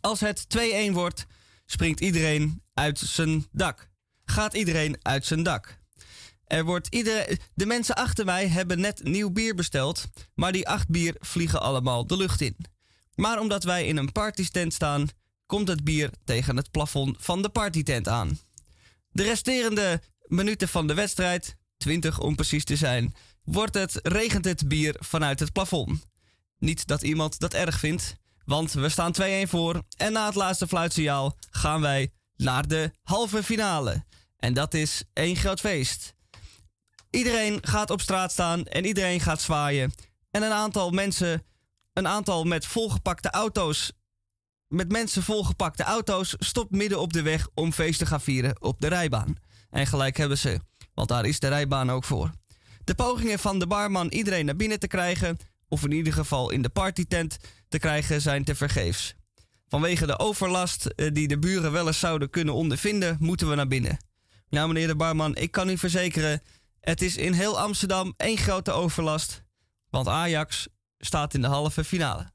Als 0.00 0.20
het 0.20 0.46
2-1 0.88 0.92
wordt, 0.92 1.26
springt 1.66 2.00
iedereen 2.00 2.62
uit 2.74 2.98
zijn 2.98 3.46
dak. 3.52 3.88
Gaat 4.24 4.54
iedereen 4.54 4.96
uit 5.02 5.26
zijn 5.26 5.42
dak. 5.42 5.78
Er 6.44 6.64
wordt 6.64 6.94
iedereen, 6.94 7.38
de 7.54 7.66
mensen 7.66 7.94
achter 7.94 8.24
mij 8.24 8.48
hebben 8.48 8.80
net 8.80 9.04
nieuw 9.04 9.30
bier 9.30 9.54
besteld, 9.54 10.08
maar 10.34 10.52
die 10.52 10.68
acht 10.68 10.88
bier 10.88 11.16
vliegen 11.18 11.60
allemaal 11.60 12.06
de 12.06 12.16
lucht 12.16 12.40
in. 12.40 12.56
Maar 13.14 13.40
omdat 13.40 13.64
wij 13.64 13.86
in 13.86 13.96
een 13.96 14.12
partytent 14.12 14.74
staan, 14.74 15.08
komt 15.46 15.68
het 15.68 15.84
bier 15.84 16.10
tegen 16.24 16.56
het 16.56 16.70
plafond 16.70 17.16
van 17.20 17.42
de 17.42 17.48
partytent 17.48 18.08
aan. 18.08 18.38
De 19.16 19.22
resterende 19.22 20.02
minuten 20.26 20.68
van 20.68 20.86
de 20.86 20.94
wedstrijd, 20.94 21.56
20 21.76 22.18
om 22.18 22.34
precies 22.34 22.64
te 22.64 22.76
zijn, 22.76 23.14
wordt 23.44 23.74
het, 23.74 24.00
regent 24.02 24.44
het 24.44 24.68
bier 24.68 24.96
vanuit 24.98 25.40
het 25.40 25.52
plafond. 25.52 26.06
Niet 26.58 26.86
dat 26.86 27.02
iemand 27.02 27.38
dat 27.38 27.54
erg 27.54 27.78
vindt, 27.78 28.16
want 28.44 28.72
we 28.72 28.88
staan 28.88 29.14
2-1 29.46 29.48
voor 29.48 29.82
en 29.96 30.12
na 30.12 30.26
het 30.26 30.34
laatste 30.34 30.68
fluitsignaal 30.68 31.36
gaan 31.50 31.80
wij 31.80 32.12
naar 32.36 32.68
de 32.68 32.92
halve 33.02 33.42
finale. 33.42 34.04
En 34.36 34.54
dat 34.54 34.74
is 34.74 35.02
één 35.12 35.36
groot 35.36 35.60
feest. 35.60 36.14
Iedereen 37.10 37.58
gaat 37.62 37.90
op 37.90 38.00
straat 38.00 38.32
staan 38.32 38.66
en 38.66 38.84
iedereen 38.84 39.20
gaat 39.20 39.40
zwaaien. 39.40 39.92
En 40.30 40.42
een 40.42 40.52
aantal 40.52 40.90
mensen, 40.90 41.42
een 41.92 42.08
aantal 42.08 42.44
met 42.44 42.66
volgepakte 42.66 43.30
auto's, 43.30 43.92
met 44.68 44.92
mensen 44.92 45.22
volgepakte 45.22 45.82
auto's, 45.82 46.34
stopt 46.38 46.70
midden 46.70 47.00
op 47.00 47.12
de 47.12 47.22
weg 47.22 47.48
om 47.54 47.72
feest 47.72 47.98
te 47.98 48.06
gaan 48.06 48.20
vieren 48.20 48.62
op 48.62 48.80
de 48.80 48.88
rijbaan. 48.88 49.36
En 49.70 49.86
gelijk 49.86 50.16
hebben 50.16 50.38
ze, 50.38 50.60
want 50.94 51.08
daar 51.08 51.24
is 51.24 51.40
de 51.40 51.48
rijbaan 51.48 51.90
ook 51.90 52.04
voor. 52.04 52.30
De 52.84 52.94
pogingen 52.94 53.38
van 53.38 53.58
de 53.58 53.66
barman 53.66 54.08
iedereen 54.08 54.44
naar 54.46 54.56
binnen 54.56 54.80
te 54.80 54.86
krijgen, 54.86 55.38
of 55.68 55.84
in 55.84 55.92
ieder 55.92 56.12
geval 56.12 56.50
in 56.50 56.62
de 56.62 56.68
partytent 56.68 57.38
te 57.68 57.78
krijgen, 57.78 58.20
zijn 58.20 58.44
te 58.44 58.54
vergeefs. 58.54 59.14
Vanwege 59.68 60.06
de 60.06 60.18
overlast 60.18 60.86
eh, 60.86 61.12
die 61.12 61.28
de 61.28 61.38
buren 61.38 61.72
wel 61.72 61.86
eens 61.86 61.98
zouden 61.98 62.30
kunnen 62.30 62.54
ondervinden, 62.54 63.16
moeten 63.20 63.48
we 63.48 63.54
naar 63.54 63.68
binnen. 63.68 63.98
Nou, 64.48 64.68
meneer 64.68 64.86
de 64.86 64.96
barman, 64.96 65.36
ik 65.36 65.50
kan 65.50 65.68
u 65.68 65.78
verzekeren, 65.78 66.42
het 66.80 67.02
is 67.02 67.16
in 67.16 67.32
heel 67.32 67.60
Amsterdam 67.60 68.14
één 68.16 68.38
grote 68.38 68.72
overlast, 68.72 69.42
want 69.90 70.08
Ajax 70.08 70.68
staat 70.98 71.34
in 71.34 71.40
de 71.40 71.46
halve 71.46 71.84
finale. 71.84 72.34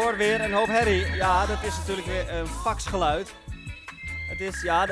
Ik 0.00 0.06
hoor 0.06 0.16
weer 0.16 0.40
een 0.40 0.52
hoop 0.52 0.66
herrie. 0.66 1.06
Ja, 1.06 1.46
dat 1.46 1.62
is 1.62 1.76
natuurlijk 1.76 2.06
weer 2.06 2.30
een 2.30 2.46
faxgeluid. 2.46 3.34
Het 4.28 4.40
is, 4.40 4.62
ja, 4.62 4.86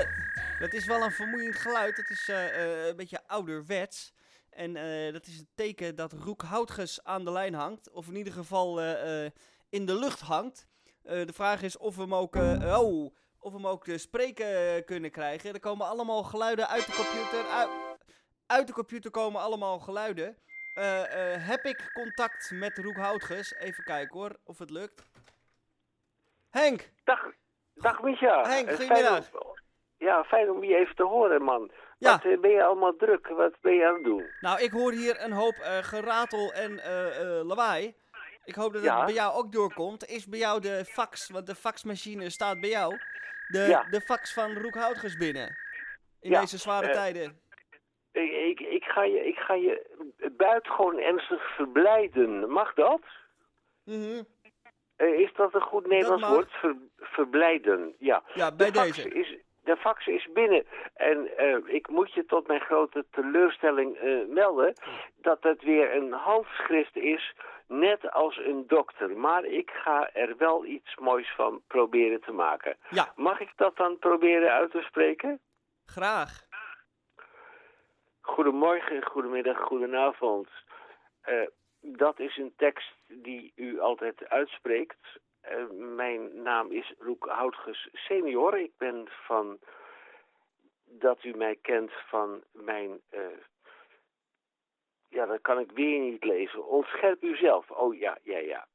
dat, 0.59 0.73
is 0.73 0.87
wel 0.87 1.03
een 1.03 1.11
vermoeiend 1.11 1.57
geluid. 1.57 1.97
Het 1.97 2.11
is 2.11 2.29
eh, 2.29 2.47
eh, 2.47 2.87
een 2.87 2.97
beetje 2.97 3.21
ouderwets. 3.27 4.13
En 4.51 4.77
eh, 4.77 5.13
dat 5.13 5.27
is 5.27 5.39
een 5.39 5.49
teken 5.55 5.97
dat 5.97 6.13
Roek 6.13 6.43
Houtges 6.43 7.05
aan 7.05 7.25
de 7.25 7.31
lijn 7.31 7.55
hangt. 7.55 7.91
Of 7.91 8.09
in 8.09 8.17
ieder 8.17 8.33
geval 8.33 8.81
in 9.69 9.87
de 9.87 9.99
lucht 9.99 10.21
hangt. 10.21 10.67
De 11.03 11.33
vraag 11.33 11.63
is 11.63 11.77
of 11.77 11.97
we 11.97 12.03
hem 12.03 12.15
ook, 12.15 12.35
oh, 12.35 13.15
of 13.39 13.53
we 13.53 13.57
hem 13.57 13.67
ook 13.67 13.85
te 13.85 13.99
spreken 13.99 14.85
kunnen 14.85 15.11
krijgen. 15.11 15.53
Er 15.53 15.61
komen 15.61 15.87
allemaal 15.87 16.23
geluiden 16.23 16.69
uit 16.69 16.87
de 16.87 16.93
computer. 16.93 17.47
Uit, 17.47 17.69
uit 18.47 18.67
de 18.67 18.73
computer 18.73 19.11
komen 19.11 19.41
allemaal 19.41 19.79
geluiden. 19.79 20.37
Eh, 20.79 21.33
eh, 21.35 21.47
heb 21.47 21.65
ik 21.65 21.91
contact 21.93 22.51
met 22.55 22.79
Roek 22.79 22.97
Houtges? 22.97 23.55
Even 23.55 23.85
kijken 23.85 24.19
hoor, 24.19 24.37
of 24.45 24.59
het 24.59 24.71
lukt. 24.71 25.03
Henk! 26.51 26.91
Dag, 27.05 27.21
dag 27.75 28.03
Micha. 28.03 28.43
Henk, 28.49 28.69
Eh, 28.69 28.77
goedemiddag. 28.77 29.25
Fijn 29.25 29.43
om, 29.43 29.55
ja, 29.97 30.25
fijn 30.25 30.51
om 30.51 30.65
je 30.65 30.77
even 30.77 30.95
te 30.95 31.03
horen, 31.03 31.43
man. 31.43 31.71
Ja. 31.99 32.21
Wat 32.23 32.41
ben 32.41 32.51
je 32.51 32.65
allemaal 32.65 32.97
druk? 32.97 33.27
Wat 33.29 33.61
ben 33.61 33.75
je 33.75 33.87
aan 33.87 33.95
het 33.95 34.05
doen? 34.05 34.27
Nou, 34.41 34.61
ik 34.63 34.71
hoor 34.71 34.93
hier 34.93 35.23
een 35.23 35.33
hoop 35.33 35.55
geratel 35.83 36.53
en 36.53 36.81
lawaai. 37.47 37.95
Ik 38.45 38.55
hoop 38.55 38.73
dat 38.73 38.83
het 38.83 38.91
Ja. 38.91 39.05
bij 39.05 39.15
jou 39.15 39.35
ook 39.35 39.53
doorkomt. 39.53 40.05
Is 40.07 40.27
bij 40.27 40.39
jou 40.39 40.61
de 40.61 40.85
fax, 40.85 41.29
want 41.31 41.47
de 41.47 41.55
faxmachine 41.55 42.31
staat 42.31 42.61
bij 42.61 42.71
jou, 42.71 42.99
de, 43.49 43.59
Ja. 43.59 43.83
de 43.83 44.01
fax 44.01 44.33
van 44.33 44.59
Roek 44.59 44.75
Houtges 44.75 45.17
binnen? 45.17 45.57
In 46.21 46.31
deze 46.31 46.59
zware 46.59 46.91
tijden. 46.93 47.41
Ik, 48.23 48.61
ik, 48.61 48.85
ga 48.85 49.05
je, 49.05 49.27
ik 49.27 49.37
ga 49.37 49.55
je 49.55 49.87
buitengewoon 50.37 50.99
ernstig 50.99 51.55
verblijden. 51.55 52.51
Mag 52.51 52.75
dat? 52.75 53.01
Mhm. 53.85 54.23
Eh, 54.97 55.19
is 55.19 55.33
dat 55.35 55.55
een 55.55 55.61
goed 55.61 55.87
Nederlands 55.87 56.23
mag. 56.23 56.31
woord? 56.31 56.51
Ver, 56.51 56.77
verblijden, 56.97 57.95
ja. 57.99 58.23
Ja, 58.35 58.53
bij 58.53 58.71
de 58.71 58.79
fax 58.79 59.03
deze. 59.03 59.09
Is, 59.09 59.37
de 59.65 59.77
fax 59.77 60.07
is 60.07 60.29
binnen. 60.33 60.67
En 60.95 61.37
eh, 61.37 61.57
ik 61.67 61.89
moet 61.89 62.13
je 62.13 62.25
tot 62.25 62.47
mijn 62.47 62.61
grote 62.61 63.05
teleurstelling 63.11 63.97
eh, 63.97 64.11
melden 64.29 64.73
dat 65.21 65.43
het 65.43 65.63
weer 65.63 65.95
een 65.97 66.13
handschrift 66.13 66.97
is, 66.97 67.35
net 67.67 68.13
als 68.13 68.37
een 68.37 68.65
dokter. 68.67 69.17
Maar 69.17 69.45
ik 69.45 69.71
ga 69.71 70.11
er 70.13 70.37
wel 70.37 70.65
iets 70.65 70.97
moois 70.97 71.35
van 71.37 71.63
proberen 71.67 72.21
te 72.21 72.33
maken. 72.33 72.77
Ja. 72.91 73.13
Mag 73.17 73.41
ik 73.41 73.53
dat 73.57 73.77
dan 73.77 73.99
proberen 73.99 74.53
uit 74.53 74.71
te 74.71 74.83
spreken? 74.83 75.41
Graag. 75.85 76.47
Goedemorgen, 78.29 79.05
goedemiddag, 79.05 79.59
goedenavond. 79.59 80.49
Eh, 81.21 81.47
dat 81.81 82.19
is 82.21 82.37
een 82.37 82.53
tekst 82.57 82.95
die 83.07 83.53
u 83.57 83.81
altijd 83.81 84.29
uitspreekt. 84.29 85.19
Eh, 85.41 85.65
mijn 85.71 86.43
naam 86.43 86.71
is 86.73 86.95
Roek 86.99 87.27
Houtges 87.27 87.89
senior. 87.93 88.59
Ik 88.59 88.73
ben 88.77 89.09
van 89.27 89.59
dat 90.85 91.25
u 91.25 91.37
mij 91.37 91.57
kent 91.63 91.93
van 91.93 92.43
mijn... 92.53 93.01
eh, 93.11 93.21
ja, 95.09 95.27
dat 95.27 95.41
kan 95.41 95.59
ik 95.59 95.71
weer 95.71 96.01
niet 96.01 96.25
lezen. 96.25 96.67
Ontscherp 96.67 97.23
u 97.23 97.37
zelf. 97.37 97.71
Oh 97.71 97.99
ja, 97.99 98.19
ja, 98.23 98.39
ja. 98.39 98.67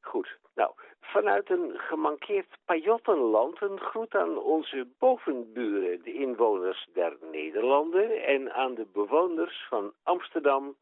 Goed. 0.00 0.38
Nou, 0.54 0.74
vanuit 1.02 1.50
een 1.50 1.78
gemankeerd 1.78 2.56
Pajottenland 2.64 3.60
een 3.60 3.80
groet 3.80 4.14
aan 4.14 4.38
onze 4.38 4.86
bovenburen, 4.98 6.02
de 6.02 6.12
inwoners 6.12 6.88
der 6.92 7.16
Nederlanden 7.30 8.24
en 8.24 8.52
aan 8.52 8.74
de 8.74 8.86
bewoners 8.92 9.66
van 9.68 9.92
Amsterdam 10.02 10.76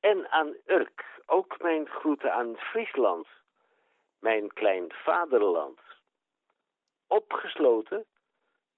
en 0.00 0.30
aan 0.30 0.54
Urk. 0.66 1.04
Ook 1.26 1.62
mijn 1.62 1.88
groeten 1.88 2.32
aan 2.32 2.56
Friesland, 2.56 3.26
mijn 4.20 4.52
klein 4.52 4.92
vaderland. 4.92 5.78
Opgesloten, 7.06 8.04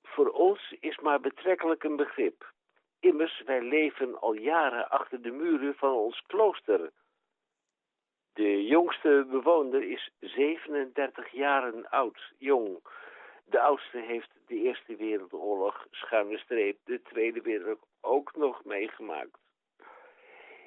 voor 0.02 0.30
ons 0.30 0.76
is 0.80 0.98
maar 0.98 1.20
betrekkelijk 1.20 1.84
een 1.84 1.96
begrip. 1.96 2.52
Immers, 3.00 3.42
wij 3.46 3.62
leven 3.62 4.20
al 4.20 4.32
jaren 4.32 4.90
achter 4.90 5.22
de 5.22 5.30
muren 5.30 5.74
van 5.74 5.92
ons 5.92 6.22
klooster. 6.26 6.90
De 8.38 8.64
jongste 8.66 9.26
bewoner 9.30 9.82
is 9.82 10.10
37 10.20 11.30
jaren 11.30 11.90
oud, 11.90 12.32
jong. 12.36 12.78
De 13.44 13.60
oudste 13.60 13.98
heeft 13.98 14.30
de 14.46 14.54
Eerste 14.54 14.96
Wereldoorlog, 14.96 15.86
schuine 15.90 16.38
streep, 16.38 16.78
de 16.84 17.02
Tweede 17.02 17.40
Wereldoorlog 17.40 17.84
ook 18.00 18.36
nog 18.36 18.64
meegemaakt. 18.64 19.38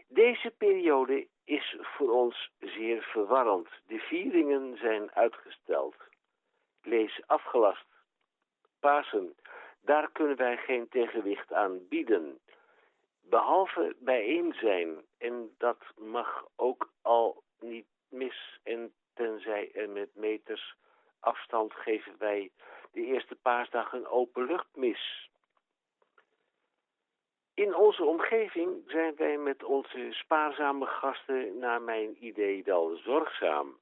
Deze 0.07 0.53
periode 0.57 1.27
is 1.45 1.77
voor 1.81 2.11
ons 2.11 2.51
zeer 2.59 3.01
verwarrend. 3.01 3.69
De 3.87 3.99
vieringen 3.99 4.77
zijn 4.77 5.11
uitgesteld. 5.11 5.95
Lees 6.81 7.21
afgelast. 7.25 7.87
Pasen, 8.79 9.35
daar 9.81 10.11
kunnen 10.11 10.37
wij 10.37 10.57
geen 10.57 10.89
tegenwicht 10.89 11.53
aan 11.53 11.87
bieden. 11.87 12.39
Behalve 13.21 13.95
bijeen 13.99 14.53
zijn, 14.53 15.05
en 15.17 15.55
dat 15.57 15.79
mag 15.95 16.45
ook 16.55 16.91
al 17.01 17.43
niet 17.61 17.85
mis, 18.09 18.59
en 18.63 18.93
tenzij 19.13 19.71
er 19.73 19.89
met 19.89 20.15
meters 20.15 20.75
afstand 21.19 21.73
geven 21.73 22.15
wij 22.17 22.51
de 22.91 23.01
eerste 23.01 23.35
paasdag 23.35 23.93
een 23.93 24.07
openluchtmis. 24.07 25.29
In 27.53 27.75
onze 27.75 28.03
omgeving 28.03 28.83
zijn 28.87 29.15
wij 29.15 29.37
met 29.37 29.63
onze 29.63 30.07
spaarzame 30.11 30.85
gasten 30.85 31.57
naar 31.57 31.81
mijn 31.81 32.25
idee 32.25 32.63
wel 32.63 32.95
zorgzaam. 32.95 33.79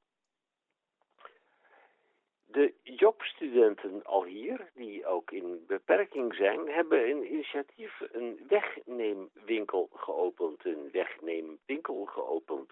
De 2.45 2.73
jobstudenten 2.83 4.05
al 4.05 4.23
hier, 4.23 4.69
die 4.73 5.05
ook 5.05 5.31
in 5.31 5.63
beperking 5.67 6.35
zijn, 6.35 6.67
hebben 6.67 7.09
een 7.09 7.31
initiatief, 7.33 8.01
een 8.11 8.45
wegneemwinkel 8.47 9.89
geopend. 9.93 10.65
Een 10.65 10.89
wegneemwinkel 10.91 12.05
geopend. 12.05 12.71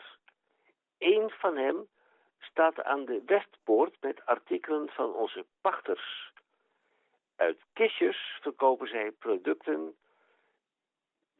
Eén 0.97 1.29
van 1.29 1.57
hem 1.57 1.87
staat 2.39 2.83
aan 2.83 3.05
de 3.05 3.21
Westpoort 3.25 3.95
met 4.01 4.25
artikelen 4.25 4.89
van 4.89 5.13
onze 5.13 5.45
pachters. 5.61 6.31
Uit 7.35 7.57
kistjes 7.73 8.37
verkopen 8.41 8.87
zij 8.87 9.11
producten, 9.11 9.95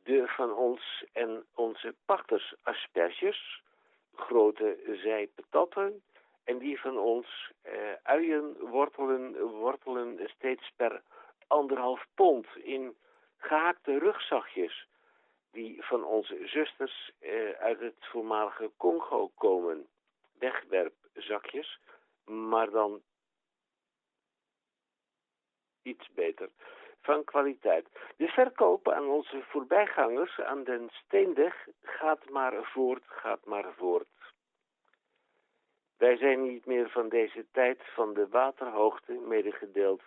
de 0.03 0.27
van 0.27 0.53
ons 0.53 1.05
en 1.13 1.45
onze 1.55 1.95
pachters 2.05 2.55
asperges, 2.63 3.61
grote 4.15 4.97
zijpatatten 5.03 6.03
en 6.43 6.57
die 6.57 6.79
van 6.79 6.97
ons 6.97 7.51
eh, 7.61 7.73
uien, 8.03 8.57
wortelen, 8.59 9.41
wortelen 9.41 10.29
steeds 10.35 10.71
per 10.75 11.01
anderhalf 11.47 12.05
pond 12.15 12.47
in 12.55 12.95
gehaakte 13.37 13.97
rugzakjes 13.97 14.87
die 15.57 15.85
van 15.85 16.03
onze 16.03 16.47
zusters 16.47 17.11
eh, 17.19 17.49
uit 17.49 17.79
het 17.79 18.05
voormalige 18.11 18.71
Congo 18.77 19.31
komen. 19.35 19.87
Wegwerpzakjes, 20.39 21.79
maar 22.25 22.69
dan 22.69 23.01
iets 25.81 26.09
beter. 26.13 26.49
Van 27.01 27.23
kwaliteit. 27.23 27.87
De 28.17 28.27
verkoop 28.27 28.89
aan 28.89 29.07
onze 29.07 29.43
voorbijgangers 29.43 30.39
aan 30.39 30.63
den 30.63 30.89
Steenweg 30.91 31.67
gaat 31.81 32.29
maar 32.29 32.63
voort, 32.63 33.03
gaat 33.07 33.45
maar 33.45 33.73
voort. 33.73 34.07
Wij 35.97 36.17
zijn 36.17 36.43
niet 36.43 36.65
meer 36.65 36.89
van 36.89 37.09
deze 37.09 37.45
tijd 37.51 37.81
van 37.93 38.13
de 38.13 38.27
waterhoogte, 38.27 39.13
medegedeeld 39.13 40.01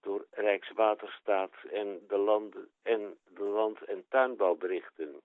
door 0.00 0.26
Rijkswaterstaat 0.30 1.52
en 1.72 2.00
de, 2.08 2.68
en 2.82 3.18
de 3.34 3.42
land- 3.42 3.84
en 3.84 4.04
tuinbouwberichten. 4.08 5.20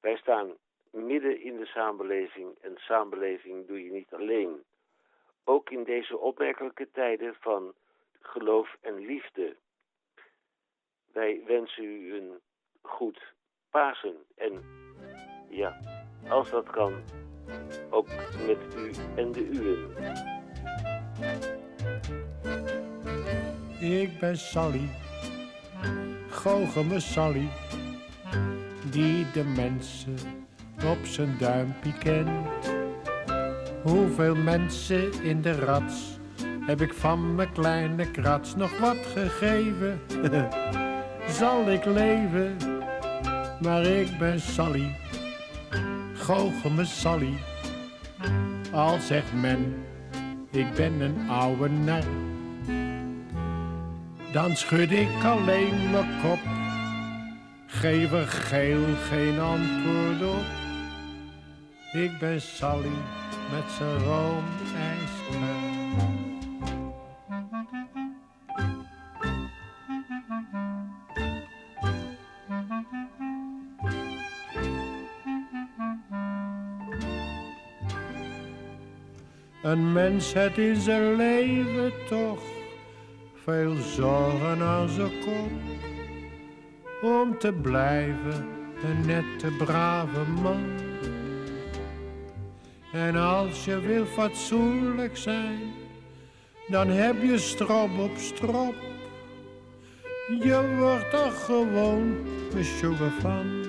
Wij 0.00 0.16
staan 0.16 0.56
midden 0.90 1.40
in 1.40 1.56
de 1.56 1.66
samenleving 1.66 2.58
en 2.60 2.76
samenleving 2.76 3.66
doe 3.66 3.84
je 3.84 3.90
niet 3.90 4.14
alleen. 4.14 4.64
Ook 5.44 5.70
in 5.70 5.84
deze 5.84 6.18
opmerkelijke 6.18 6.88
tijden 6.92 7.34
van 7.40 7.74
geloof 8.20 8.76
en 8.80 8.98
liefde. 8.98 9.56
Wij 11.12 11.42
wensen 11.46 11.84
u 11.84 12.14
een 12.14 12.40
goed 12.82 13.32
Pasen 13.70 14.16
en 14.36 14.62
ja, 15.48 15.80
als 16.28 16.50
dat 16.50 16.70
kan, 16.70 17.02
ook 17.90 18.06
met 18.46 18.74
u 18.76 18.90
en 19.16 19.32
de 19.32 19.48
uwen. 19.52 19.98
Ik 23.80 24.18
ben 24.18 24.38
Sally, 24.38 24.88
goocheme 26.30 27.00
Sally, 27.00 27.48
die 28.90 29.26
de 29.32 29.44
mensen 29.44 30.16
op 30.84 30.98
zijn 31.02 31.36
duimpje 31.38 31.92
kent. 31.98 32.46
Hoeveel 33.82 34.34
mensen 34.34 35.22
in 35.22 35.42
de 35.42 35.52
rats 35.52 36.18
heb 36.66 36.80
ik 36.80 36.94
van 36.94 37.34
mijn 37.34 37.52
kleine 37.52 38.10
krats 38.10 38.56
nog 38.56 38.78
wat 38.78 38.98
gegeven? 39.14 40.00
Zal 41.38 41.70
ik 41.70 41.84
leven, 41.84 42.56
maar 43.60 43.82
ik 43.82 44.18
ben 44.18 44.40
Sally, 44.40 44.96
goocheme 46.14 46.84
Sally, 46.84 47.34
Al 48.72 48.98
zegt 48.98 49.32
men, 49.40 49.74
ik 50.50 50.74
ben 50.74 51.00
een 51.00 51.28
oude 51.28 51.68
nar. 51.68 52.29
Dan 54.32 54.56
schud 54.56 54.90
ik 54.92 55.24
alleen 55.24 55.90
mijn 55.90 56.20
kop. 56.22 56.38
Geef 57.66 58.12
er 58.12 58.26
geel 58.26 58.84
geen 59.08 59.40
antwoord 59.40 60.22
op. 60.22 60.44
Ik 61.92 62.18
ben 62.18 62.40
Sally 62.40 62.96
met 63.52 63.70
zijn 63.78 63.98
roomijskraan. 63.98 64.48
Een 79.62 79.92
mens 79.92 80.32
het 80.32 80.58
in 80.58 80.80
zijn 80.80 81.16
leven 81.16 81.92
toch 82.08 82.59
veel 83.44 83.74
zorgen 83.74 84.62
aan 84.62 84.88
zijn 84.88 85.18
kop. 85.20 85.50
Om 87.02 87.38
te 87.38 87.52
blijven 87.52 88.46
een 88.84 89.06
nette 89.06 89.56
brave 89.64 90.30
man. 90.42 90.64
En 92.92 93.16
als 93.16 93.64
je 93.64 93.80
wil 93.80 94.04
fatsoenlijk 94.04 95.16
zijn, 95.16 95.60
dan 96.68 96.88
heb 96.88 97.22
je 97.22 97.38
strop 97.38 97.98
op 97.98 98.16
strop. 98.16 98.74
Je 100.40 100.76
wordt 100.78 101.12
er 101.12 101.30
gewoon 101.30 102.16
sugar 102.60 103.12
van. 103.20 103.64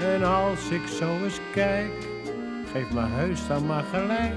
En 0.00 0.24
als 0.24 0.70
ik 0.70 0.86
zo 0.86 1.24
eens 1.24 1.40
kijk, 1.52 2.08
geef 2.72 2.92
me 2.92 3.00
heus 3.00 3.46
dan 3.46 3.66
maar 3.66 3.84
gelijk. 3.84 4.34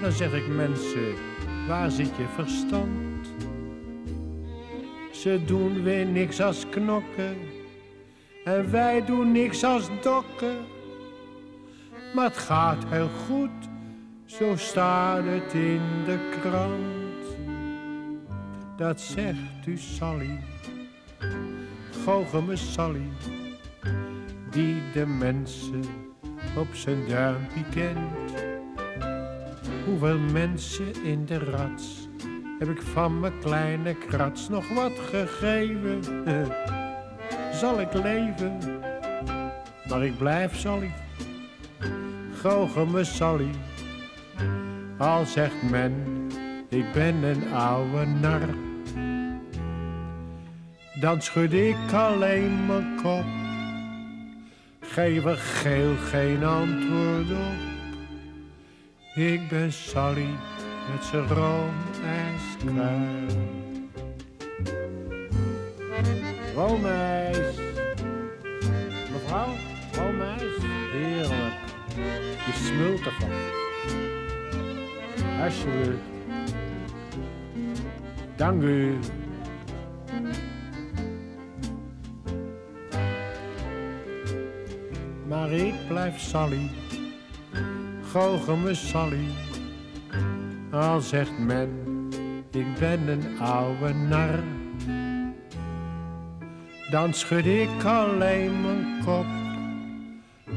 Dan 0.00 0.12
zeg 0.12 0.32
ik 0.32 0.48
mensen, 0.48 1.14
waar 1.68 1.90
zit 1.90 2.16
je 2.16 2.26
verstand? 2.34 3.28
Ze 5.12 5.44
doen 5.46 5.82
weer 5.82 6.06
niks 6.06 6.40
als 6.40 6.68
knokken 6.68 7.36
en 8.44 8.70
wij 8.70 9.04
doen 9.04 9.32
niks 9.32 9.64
als 9.64 9.88
dokken. 10.02 10.56
Maar 12.14 12.24
het 12.24 12.36
gaat 12.36 12.84
heel 12.88 13.08
goed, 13.26 13.68
zo 14.24 14.56
staat 14.56 15.24
het 15.24 15.52
in 15.52 15.82
de 16.04 16.38
krant. 16.40 17.38
Dat 18.76 19.00
zegt 19.00 19.66
u 19.66 19.76
Sally, 19.76 20.40
goochel 22.04 22.42
me 22.42 22.56
Sally, 22.56 23.08
die 24.50 24.76
de 24.92 25.06
mensen 25.06 25.84
op 26.56 26.74
zijn 26.74 27.08
duimpje 27.08 27.64
kent. 27.70 28.43
Hoeveel 29.84 30.18
mensen 30.18 31.04
in 31.04 31.24
de 31.26 31.38
rats 31.38 32.08
heb 32.58 32.68
ik 32.68 32.82
van 32.82 33.20
mijn 33.20 33.38
kleine 33.38 33.94
krats 33.94 34.48
nog 34.48 34.68
wat 34.68 34.92
gegeven? 35.10 36.02
Zal 37.60 37.80
ik 37.80 37.92
leven? 37.92 38.58
Maar 39.88 40.04
ik 40.04 40.18
blijf 40.18 40.56
Sally, 40.56 40.92
goochel 42.40 42.86
me 42.86 43.04
Sally. 43.04 43.50
Al 44.98 45.26
zegt 45.26 45.70
men, 45.70 45.92
ik 46.68 46.92
ben 46.92 47.22
een 47.22 47.52
oude 47.52 48.06
nar. 48.06 48.48
Dan 51.00 51.22
schud 51.22 51.52
ik 51.52 51.92
alleen 51.92 52.66
mijn 52.66 53.00
kop. 53.02 53.24
Geef 54.80 55.24
er 55.24 55.36
geel 55.36 55.96
geen 55.96 56.44
antwoord 56.44 57.30
op. 57.30 57.73
Ik 59.14 59.48
ben 59.48 59.72
Sally 59.72 60.28
met 60.92 61.04
zijn 61.04 61.26
roomijskruid. 61.26 63.36
Roomijs. 66.54 67.56
Mevrouw, 69.12 69.48
roomijs. 69.92 70.42
Heerlijk. 70.92 71.54
Je 72.46 72.52
smult 72.52 73.06
ervan. 73.06 73.30
Alsjeblieft. 75.44 75.98
Dank 78.36 78.62
u. 78.62 78.98
Maar 85.28 85.52
ik 85.52 85.74
blijf 85.88 86.20
Sally, 86.20 86.70
me 88.14 88.74
Sally. 88.74 89.26
Al 90.72 91.00
zegt 91.00 91.38
men, 91.38 92.08
ik 92.50 92.78
ben 92.78 93.08
een 93.08 93.40
oude 93.40 93.92
nar. 93.92 94.42
Dan 96.90 97.14
schud 97.14 97.46
ik 97.46 97.84
alleen 97.84 98.60
mijn 98.60 99.04
kop, 99.04 99.26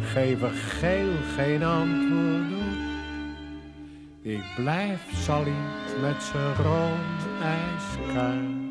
geef 0.01 0.41
er 0.41 0.49
geel 0.49 1.13
geen 1.35 1.63
antwoord 1.63 2.53
op. 2.53 2.59
Ik 4.21 4.43
blijf 4.55 5.11
Sally 5.13 5.55
met 6.01 6.23
zijn 6.23 6.55
roomijskruid. 6.55 8.65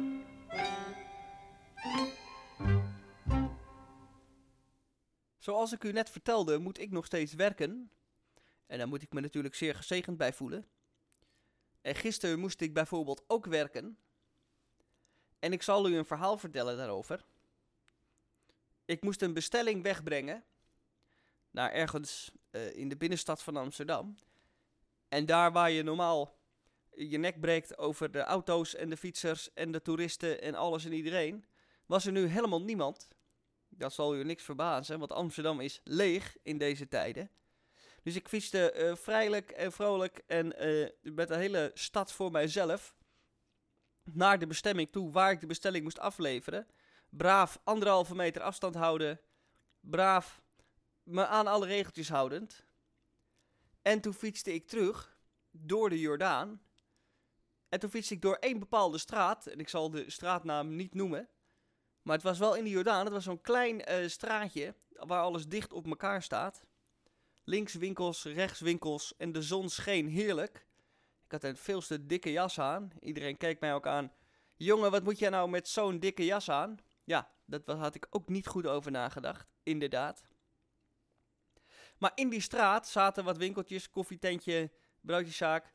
Zoals 5.38 5.72
ik 5.72 5.84
u 5.84 5.92
net 5.92 6.10
vertelde, 6.10 6.58
moet 6.58 6.80
ik 6.80 6.90
nog 6.90 7.06
steeds 7.06 7.34
werken. 7.34 7.90
En 8.66 8.78
daar 8.78 8.88
moet 8.88 9.02
ik 9.02 9.12
me 9.12 9.20
natuurlijk 9.20 9.54
zeer 9.54 9.74
gezegend 9.74 10.16
bij 10.16 10.32
voelen. 10.32 10.66
En 11.80 11.94
gisteren 11.94 12.38
moest 12.38 12.60
ik 12.60 12.74
bijvoorbeeld 12.74 13.24
ook 13.26 13.46
werken. 13.46 13.98
En 15.38 15.52
ik 15.52 15.62
zal 15.62 15.88
u 15.88 15.96
een 15.96 16.04
verhaal 16.04 16.38
vertellen 16.38 16.76
daarover. 16.76 17.24
Ik 18.84 19.02
moest 19.02 19.22
een 19.22 19.34
bestelling 19.34 19.82
wegbrengen 19.82 20.44
naar 21.50 21.72
ergens 21.72 22.30
eh, 22.50 22.76
in 22.76 22.88
de 22.88 22.96
binnenstad 22.96 23.42
van 23.42 23.56
Amsterdam. 23.56 24.16
En 25.08 25.26
daar 25.26 25.52
waar 25.52 25.70
je 25.70 25.82
normaal 25.82 26.36
je 26.96 27.18
nek 27.18 27.40
breekt 27.40 27.78
over 27.78 28.10
de 28.10 28.20
auto's 28.20 28.74
en 28.74 28.90
de 28.90 28.96
fietsers 28.96 29.52
en 29.54 29.72
de 29.72 29.82
toeristen 29.82 30.40
en 30.40 30.54
alles 30.54 30.84
en 30.84 30.92
iedereen, 30.92 31.44
was 31.86 32.06
er 32.06 32.12
nu 32.12 32.26
helemaal 32.26 32.62
niemand. 32.62 33.08
Dat 33.68 33.92
zal 33.92 34.16
u 34.16 34.24
niks 34.24 34.42
verbazen, 34.42 34.98
want 34.98 35.12
Amsterdam 35.12 35.60
is 35.60 35.80
leeg 35.84 36.36
in 36.42 36.58
deze 36.58 36.88
tijden. 36.88 37.30
Dus 38.06 38.16
ik 38.16 38.28
fietste 38.28 38.70
eh, 38.70 38.96
vrijelijk 38.96 39.50
en 39.50 39.72
vrolijk 39.72 40.22
en 40.26 40.58
eh, 40.58 40.90
met 41.02 41.28
de 41.28 41.36
hele 41.36 41.70
stad 41.74 42.12
voor 42.12 42.30
mijzelf 42.30 42.94
naar 44.12 44.38
de 44.38 44.46
bestemming 44.46 44.90
toe 44.90 45.10
waar 45.10 45.30
ik 45.30 45.40
de 45.40 45.46
bestelling 45.46 45.84
moest 45.84 45.98
afleveren. 45.98 46.66
Braaf 47.10 47.60
anderhalve 47.64 48.14
meter 48.14 48.42
afstand 48.42 48.74
houden. 48.74 49.20
Braaf 49.80 50.42
me 51.02 51.26
aan 51.26 51.46
alle 51.46 51.66
regeltjes 51.66 52.08
houdend. 52.08 52.64
En 53.82 54.00
toen 54.00 54.14
fietste 54.14 54.54
ik 54.54 54.68
terug 54.68 55.18
door 55.50 55.90
de 55.90 56.00
Jordaan. 56.00 56.62
En 57.68 57.80
toen 57.80 57.90
fietste 57.90 58.14
ik 58.14 58.22
door 58.22 58.36
één 58.36 58.58
bepaalde 58.58 58.98
straat. 58.98 59.46
En 59.46 59.58
ik 59.58 59.68
zal 59.68 59.90
de 59.90 60.10
straatnaam 60.10 60.76
niet 60.76 60.94
noemen. 60.94 61.28
Maar 62.02 62.14
het 62.14 62.24
was 62.24 62.38
wel 62.38 62.54
in 62.54 62.64
de 62.64 62.70
Jordaan. 62.70 63.04
Het 63.04 63.14
was 63.14 63.24
zo'n 63.24 63.40
klein 63.40 63.84
eh, 63.84 64.08
straatje 64.08 64.74
waar 64.88 65.22
alles 65.22 65.46
dicht 65.46 65.72
op 65.72 65.86
elkaar 65.86 66.22
staat. 66.22 66.66
Links 67.48 67.74
winkels, 67.74 68.24
rechts 68.24 68.60
winkels 68.60 69.16
en 69.16 69.32
de 69.32 69.42
zon 69.42 69.68
scheen 69.68 70.08
heerlijk. 70.08 70.66
Ik 71.24 71.32
had 71.32 71.42
een 71.42 71.56
veel 71.56 71.80
te 71.80 72.06
dikke 72.06 72.32
jas 72.32 72.60
aan. 72.60 72.90
Iedereen 73.00 73.36
keek 73.36 73.60
mij 73.60 73.74
ook 73.74 73.86
aan. 73.86 74.12
Jongen, 74.56 74.90
wat 74.90 75.02
moet 75.04 75.18
jij 75.18 75.30
nou 75.30 75.48
met 75.48 75.68
zo'n 75.68 75.98
dikke 75.98 76.24
jas 76.24 76.50
aan? 76.50 76.78
Ja, 77.04 77.30
dat 77.44 77.66
had 77.66 77.94
ik 77.94 78.06
ook 78.10 78.28
niet 78.28 78.46
goed 78.46 78.66
over 78.66 78.90
nagedacht. 78.90 79.48
Inderdaad. 79.62 80.22
Maar 81.98 82.12
in 82.14 82.28
die 82.28 82.40
straat 82.40 82.88
zaten 82.88 83.24
wat 83.24 83.36
winkeltjes, 83.36 83.90
koffietentje, 83.90 84.70
broodjeszaak. 85.00 85.72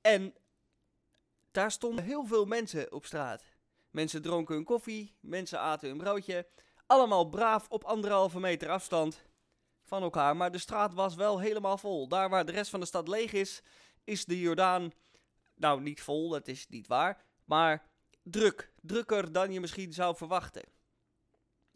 En 0.00 0.34
daar 1.50 1.70
stonden 1.70 2.04
heel 2.04 2.24
veel 2.24 2.44
mensen 2.44 2.92
op 2.92 3.06
straat. 3.06 3.44
Mensen 3.90 4.22
dronken 4.22 4.54
hun 4.54 4.64
koffie, 4.64 5.16
mensen 5.20 5.60
aten 5.60 5.88
hun 5.88 5.98
broodje. 5.98 6.48
Allemaal 6.86 7.28
braaf 7.28 7.68
op 7.68 7.84
anderhalve 7.84 8.40
meter 8.40 8.70
afstand 8.70 9.25
van 9.86 10.02
elkaar. 10.02 10.36
Maar 10.36 10.52
de 10.52 10.58
straat 10.58 10.94
was 10.94 11.14
wel 11.14 11.40
helemaal 11.40 11.78
vol. 11.78 12.08
Daar 12.08 12.28
waar 12.28 12.44
de 12.44 12.52
rest 12.52 12.70
van 12.70 12.80
de 12.80 12.86
stad 12.86 13.08
leeg 13.08 13.32
is, 13.32 13.62
is 14.04 14.24
de 14.24 14.40
Jordaan. 14.40 14.92
Nou, 15.54 15.80
niet 15.80 16.00
vol, 16.00 16.28
dat 16.28 16.48
is 16.48 16.68
niet 16.68 16.86
waar. 16.86 17.24
Maar 17.44 17.86
druk. 18.22 18.72
Drukker 18.80 19.32
dan 19.32 19.52
je 19.52 19.60
misschien 19.60 19.92
zou 19.92 20.16
verwachten. 20.16 20.62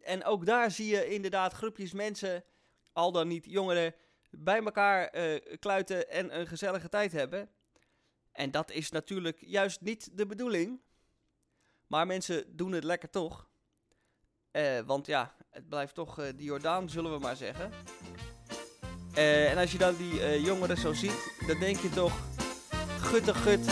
En 0.01 0.25
ook 0.25 0.47
daar 0.47 0.71
zie 0.71 0.87
je 0.87 1.09
inderdaad 1.09 1.53
groepjes 1.53 1.93
mensen, 1.93 2.45
al 2.93 3.13
dan 3.13 3.29
niet 3.29 3.45
jongeren, 3.45 3.95
bij 4.31 4.63
elkaar 4.63 5.07
eh, 5.07 5.57
kluiten 5.59 6.11
en 6.11 6.39
een 6.39 6.47
gezellige 6.47 6.89
tijd 6.89 7.13
hebben. 7.13 7.51
En 8.33 8.51
dat 8.51 8.71
is 8.71 8.91
natuurlijk 8.91 9.39
juist 9.41 9.81
niet 9.81 10.17
de 10.17 10.27
bedoeling. 10.27 10.81
Maar 11.87 12.07
mensen 12.07 12.57
doen 12.57 12.73
het 12.73 12.85
lekker 12.85 13.11
toch. 13.11 13.49
Eh, 14.51 14.81
want 14.81 15.07
ja, 15.07 15.37
het 15.51 15.69
blijft 15.69 15.95
toch 15.95 16.19
uh, 16.19 16.25
de 16.37 16.43
Jordaan, 16.45 16.89
zullen 16.89 17.13
we 17.13 17.19
maar 17.19 17.37
zeggen. 17.37 17.71
Eh, 19.15 19.51
en 19.51 19.59
als 19.59 19.73
je 19.73 19.79
dan 19.79 19.97
die 19.97 20.23
eh, 20.23 20.45
jongeren 20.45 20.77
zo 20.77 20.93
ziet, 20.93 21.33
dan 21.47 21.59
denk 21.59 21.77
je 21.77 21.91
toch... 21.91 22.13
Gutte 23.01 23.35
gut, 23.35 23.67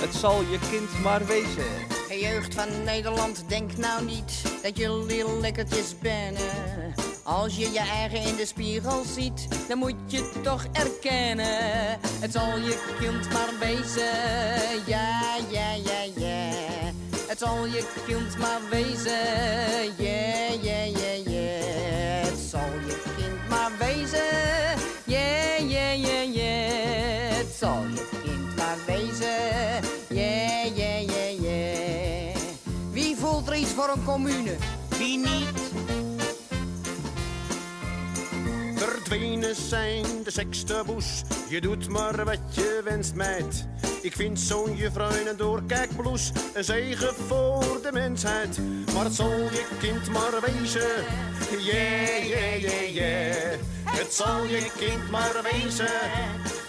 het 0.00 0.14
zal 0.14 0.40
je 0.40 0.58
kind 0.70 1.02
maar 1.02 1.26
wezen. 1.26 1.64
Hey 2.08 2.20
jeugd 2.20 2.54
van 2.54 2.84
Nederland, 2.84 3.48
denk 3.48 3.76
nou 3.76 4.04
niet 4.04 4.42
dat 4.62 4.78
jullie 4.78 5.40
lekkertjes 5.40 5.98
benen. 5.98 6.94
Als 7.22 7.56
je 7.56 7.70
je 7.70 7.78
eigen 7.78 8.20
in 8.20 8.36
de 8.36 8.46
spiegel 8.46 9.04
ziet, 9.04 9.68
dan 9.68 9.78
moet 9.78 9.94
je 10.06 10.30
toch 10.42 10.64
erkennen. 10.72 11.98
Het 12.20 12.32
zal 12.32 12.58
je 12.58 12.94
kind 12.98 13.32
maar 13.32 13.58
wezen, 13.60 14.86
ja, 14.86 15.36
ja, 15.50 15.72
ja, 15.72 16.02
ja. 16.16 16.52
Het 17.26 17.38
zal 17.38 17.66
je 17.66 17.88
kind 18.06 18.38
maar 18.38 18.60
wezen, 18.70 20.04
ja, 20.04 20.48
ja, 20.62 20.84
ja. 20.84 20.93
Een 33.94 34.04
commune? 34.04 34.56
Wie 34.98 35.18
niet? 35.18 35.72
Verdwenen 38.74 39.54
zijn 39.54 40.04
de 40.24 40.30
sekstaboes. 40.30 41.22
Je 41.48 41.60
doet 41.60 41.88
maar 41.88 42.24
wat 42.24 42.38
je 42.50 42.80
wenst, 42.84 43.14
meid. 43.14 43.66
Ik 44.02 44.12
vind 44.12 44.40
zo'n 44.40 44.76
juffrouw 44.76 45.10
een 45.10 45.36
doorkijkbloes 45.36 46.32
een 46.54 46.64
zegen 46.64 47.14
voor 47.14 47.78
de 47.82 47.92
mensheid. 47.92 48.58
Maar 48.94 49.04
het 49.04 49.14
zal 49.14 49.38
je 49.38 49.66
kind 49.78 50.10
maar 50.10 50.40
wezen. 50.46 51.04
Yeah, 51.58 52.24
yeah, 52.26 52.60
yeah, 52.60 52.94
yeah. 52.94 53.60
Het 53.84 54.14
zal 54.14 54.44
je 54.44 54.70
kind 54.78 55.10
maar 55.10 55.34
wezen. 55.52 55.90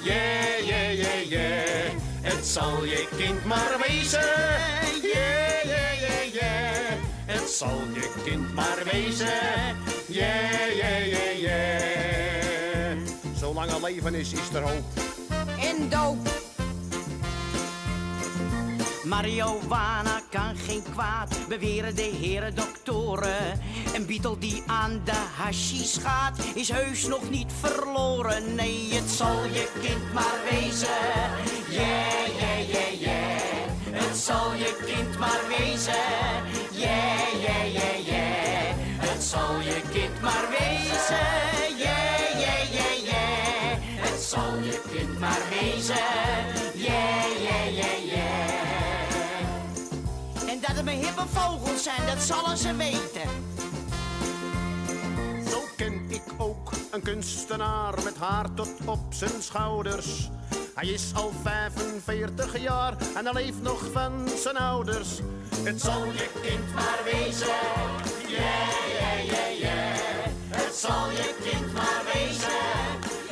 Yeah, 0.04 0.60
yeah, 0.66 0.94
yeah, 0.94 1.30
yeah. 1.30 1.92
Het 2.22 2.46
zal 2.46 2.84
je 2.84 3.08
kind 3.18 3.46
maar 3.46 3.76
wezen. 3.88 4.20
Yeah, 5.02 5.64
yeah, 5.64 6.00
yeah, 6.00 6.34
yeah. 6.34 6.75
Het 7.26 7.50
zal 7.50 7.80
je 7.94 8.14
kind 8.24 8.54
maar 8.54 8.78
wezen. 8.92 9.28
Yeah, 10.08 10.76
yeah, 10.76 11.06
yeah, 11.06 11.40
yeah. 11.40 12.98
Zolang 13.36 13.72
er 13.72 13.82
leven 13.82 14.14
is, 14.16 14.32
is 14.32 14.54
er 14.54 14.62
hoop. 14.62 14.84
En 15.60 15.90
doop. 15.90 16.44
Marihuana 19.04 20.22
kan 20.30 20.56
geen 20.56 20.84
kwaad, 20.94 21.38
beweren 21.48 21.96
de 21.96 22.02
heren 22.02 22.56
doktoren. 22.56 23.60
Een 23.94 24.06
beetle 24.06 24.38
die 24.38 24.64
aan 24.68 25.02
de 25.04 25.24
hashish 25.38 25.98
gaat, 26.02 26.38
is 26.54 26.70
heus 26.70 27.08
nog 27.08 27.30
niet 27.30 27.52
verloren. 27.60 28.56
Nee, 28.56 28.94
het 28.94 29.10
zal 29.10 29.44
je 29.44 29.72
kind 29.82 30.14
maar 30.14 30.40
wezen. 30.50 30.88
Yeah, 31.70 32.28
yeah, 32.40 32.70
yeah, 32.70 33.00
yeah. 33.00 33.36
Het 33.92 34.18
zal 34.18 34.54
je 34.54 34.84
kind 34.86 35.20
maar 35.20 35.42
wezen. 35.58 36.65
Yeah, 36.86 37.42
yeah, 37.46 37.66
yeah, 37.74 38.08
yeah. 38.08 39.10
Het 39.10 39.24
zal 39.24 39.60
je 39.60 39.82
kind 39.92 40.22
maar 40.22 40.46
wezen. 40.50 41.28
Yeah, 41.78 42.40
yeah, 42.44 42.62
yeah, 42.78 42.96
yeah. 43.04 43.78
Het 44.06 44.22
zal 44.22 44.58
je 44.64 44.82
kind 44.92 45.20
maar 45.20 45.42
wezen. 45.50 45.96
Yeah, 46.74 47.26
yeah, 47.42 47.66
yeah, 47.76 48.06
yeah. 48.06 49.40
En 50.50 50.60
dat 50.60 50.76
het 50.76 50.84
mijn 50.86 50.98
hippe 51.04 51.24
vogels 51.34 51.84
zijn, 51.84 52.06
dat 52.06 52.24
zullen 52.24 52.58
ze 52.58 52.76
weten. 52.76 53.55
Een 56.96 57.02
kunstenaar 57.02 58.04
met 58.04 58.18
haar 58.18 58.54
tot 58.54 58.70
op 58.86 59.00
zijn 59.10 59.42
schouders. 59.42 60.30
Hij 60.76 60.88
is 60.88 61.12
al 61.14 61.32
45 61.44 62.62
jaar 62.62 62.94
en 63.16 63.26
hij 63.26 63.34
leeft 63.34 63.62
nog 63.62 63.92
van 63.92 64.28
zijn 64.38 64.58
ouders. 64.58 65.20
Het 65.64 65.82
zal 65.82 66.06
je 66.06 66.30
kind 66.42 66.74
maar 66.74 67.00
wezen. 67.04 67.48
Yeah, 68.28 68.70
yeah, 69.00 69.26
yeah, 69.26 69.60
yeah. 69.60 69.96
Het 70.50 70.76
zal 70.76 71.10
je 71.10 71.36
kind 71.44 71.74
maar 71.74 72.04
wezen. 72.14 72.50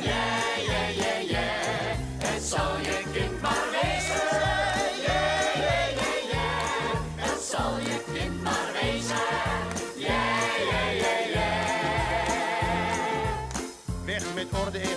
Yeah, 0.00 0.66
yeah, 0.66 0.96
yeah, 0.96 1.30
yeah. 1.30 1.98
Het 2.18 2.42
zal 2.42 2.78
je 2.82 2.93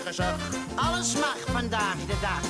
Alles 0.08 1.14
mag 1.14 1.38
vandaag 1.46 1.96
de 2.06 2.18
dag. 2.22 2.42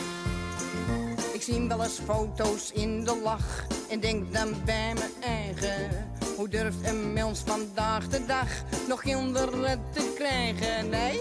Ik 1.34 1.41
zie 1.41 1.68
wel 1.68 1.84
eens 1.84 1.99
foto's 2.05 2.72
in 2.72 3.03
de 3.03 3.20
lach 3.24 3.66
en 3.89 3.99
denk 3.99 4.34
dan 4.34 4.55
bij 4.66 4.93
mijn 4.93 5.12
eigen. 5.22 6.08
Hoe 6.36 6.49
durft 6.49 6.78
een 6.84 7.14
mens 7.14 7.39
vandaag 7.45 8.08
de 8.08 8.26
dag 8.26 8.47
nog 8.88 9.01
kinderen 9.01 9.82
te 9.93 10.14
krijgen? 10.16 10.89
Nee, 10.89 11.20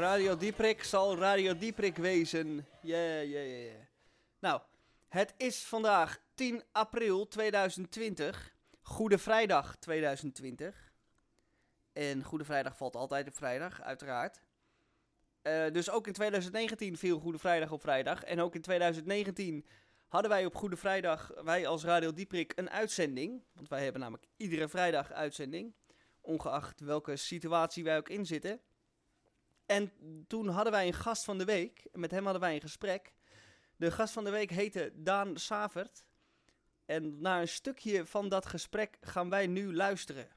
Radio 0.00 0.36
Dieprik 0.36 0.82
zal 0.82 1.16
Radio 1.16 1.58
Dieprik 1.58 1.96
wezen. 1.96 2.66
Yeah, 2.82 3.24
yeah, 3.24 3.46
yeah. 3.46 3.74
Nou, 4.38 4.60
het 5.08 5.34
is 5.36 5.64
vandaag 5.64 6.18
10 6.34 6.62
april 6.72 7.28
2020. 7.28 8.54
Goede 8.82 9.18
Vrijdag 9.18 9.76
2020. 9.76 10.92
En 11.92 12.22
Goede 12.22 12.44
Vrijdag 12.44 12.76
valt 12.76 12.96
altijd 12.96 13.26
op 13.28 13.34
vrijdag, 13.34 13.82
uiteraard. 13.82 14.40
Eh, 15.42 15.70
dus 15.72 15.90
ook 15.90 16.06
in 16.06 16.12
2019 16.12 16.96
viel 16.96 17.18
Goede 17.18 17.38
Vrijdag 17.38 17.72
op 17.72 17.80
vrijdag. 17.80 18.24
En 18.24 18.40
ook 18.40 18.54
in 18.54 18.62
2019 18.62 19.66
hadden 20.08 20.30
wij 20.30 20.46
op 20.46 20.54
Goede 20.54 20.76
Vrijdag, 20.76 21.30
wij 21.44 21.66
als 21.66 21.84
Radio 21.84 22.12
Dieprik, 22.12 22.52
een 22.56 22.70
uitzending. 22.70 23.42
Want 23.52 23.68
wij 23.68 23.82
hebben 23.82 24.00
namelijk 24.00 24.26
iedere 24.36 24.68
vrijdag 24.68 25.12
uitzending. 25.12 25.74
Ongeacht 26.20 26.80
welke 26.80 27.16
situatie 27.16 27.84
wij 27.84 27.96
ook 27.96 28.08
in 28.08 28.26
zitten. 28.26 28.60
En 29.70 29.92
toen 30.26 30.48
hadden 30.48 30.72
wij 30.72 30.86
een 30.86 30.92
gast 30.94 31.24
van 31.24 31.38
de 31.38 31.44
week. 31.44 31.88
En 31.92 32.00
met 32.00 32.10
hem 32.10 32.22
hadden 32.24 32.40
wij 32.42 32.54
een 32.54 32.60
gesprek. 32.60 33.12
De 33.76 33.90
gast 33.90 34.12
van 34.12 34.24
de 34.24 34.30
week 34.30 34.50
heette 34.50 34.92
Daan 34.94 35.36
Savert. 35.36 36.04
En 36.86 37.20
naar 37.20 37.40
een 37.40 37.48
stukje 37.48 38.06
van 38.06 38.28
dat 38.28 38.46
gesprek 38.46 38.96
gaan 39.00 39.30
wij 39.30 39.46
nu 39.46 39.74
luisteren. 39.74 40.28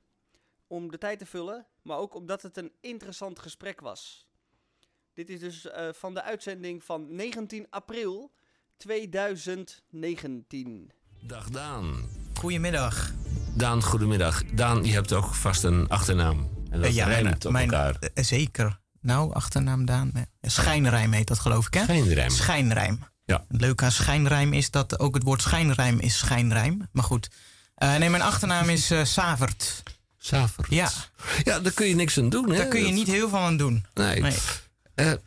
Om 0.68 0.92
de 0.92 0.98
tijd 0.98 1.20
te 1.20 1.26
vullen, 1.26 1.68
maar 1.82 1.98
ook 1.98 2.16
omdat 2.16 2.42
het 2.42 2.58
een 2.58 2.72
interessant 2.82 3.40
gesprek 3.40 3.80
was. 3.82 4.28
Dit 5.14 5.30
is 5.30 5.40
dus 5.40 5.68
eh, 5.70 5.90
van 5.94 6.14
de 6.14 6.22
uitzending 6.24 6.84
van 6.84 7.16
19 7.16 7.68
april 7.70 8.32
2019. 8.78 10.92
Dag 11.22 11.50
Daan. 11.50 12.10
Goedemiddag. 12.40 13.12
Daan, 13.58 13.84
goedemiddag. 13.84 14.46
Daan, 14.46 14.84
je 14.84 14.92
hebt 14.92 15.14
ook 15.14 15.34
vast 15.34 15.64
een 15.64 15.88
achternaam. 15.88 16.50
En 16.72 16.80
dat 16.80 16.90
Eh, 16.90 16.96
ja, 16.96 17.06
rijmt 17.08 17.24
mijn- 17.24 17.36
op 17.46 17.52
mijn- 17.52 17.72
elkaar. 17.72 17.96
eh, 18.14 18.24
zeker. 18.24 18.82
Nou, 19.04 19.34
achternaam 19.34 19.86
Daan. 19.86 20.12
eh, 20.14 20.22
Schijnrijm 20.42 21.12
heet 21.12 21.28
dat 21.28 21.40
geloof 21.40 21.68
ik, 21.68 21.74
hè? 21.74 21.84
Schijnrijm. 21.84 22.30
Schijnrijm. 22.30 23.00
Ja. 23.26 23.46
Het 23.48 23.62
leuke 23.62 23.84
aan 23.86 23.92
schijnrijm 23.92 24.54
is 24.54 24.72
dat 24.72 25.00
ook 25.00 25.14
het 25.14 25.24
woord 25.24 25.42
schijnrijm 25.42 26.00
is 26.00 26.18
schijnrijm. 26.18 26.88
Maar 26.92 27.04
goed. 27.04 27.30
Eh, 27.76 27.96
nee, 27.96 28.10
mijn 28.10 28.22
achternaam 28.24 28.70
is 28.70 28.92
eh, 28.92 29.04
Savert. 29.04 29.84
Savert. 30.18 30.68
Ja. 30.70 30.90
Ja, 31.44 31.60
daar 31.60 31.72
kun 31.72 31.88
je 31.88 31.96
niks 31.96 32.18
aan 32.18 32.30
doen, 32.30 32.50
hè? 32.50 32.58
Daar 32.58 32.68
kun 32.68 32.80
je 32.80 32.86
Dat- 32.86 32.94
niet 32.94 33.08
heel 33.08 33.30
veel 33.30 33.40
aan 33.40 33.58
doen. 33.58 33.86
Nee. 33.94 34.22
Nee. 34.22 35.18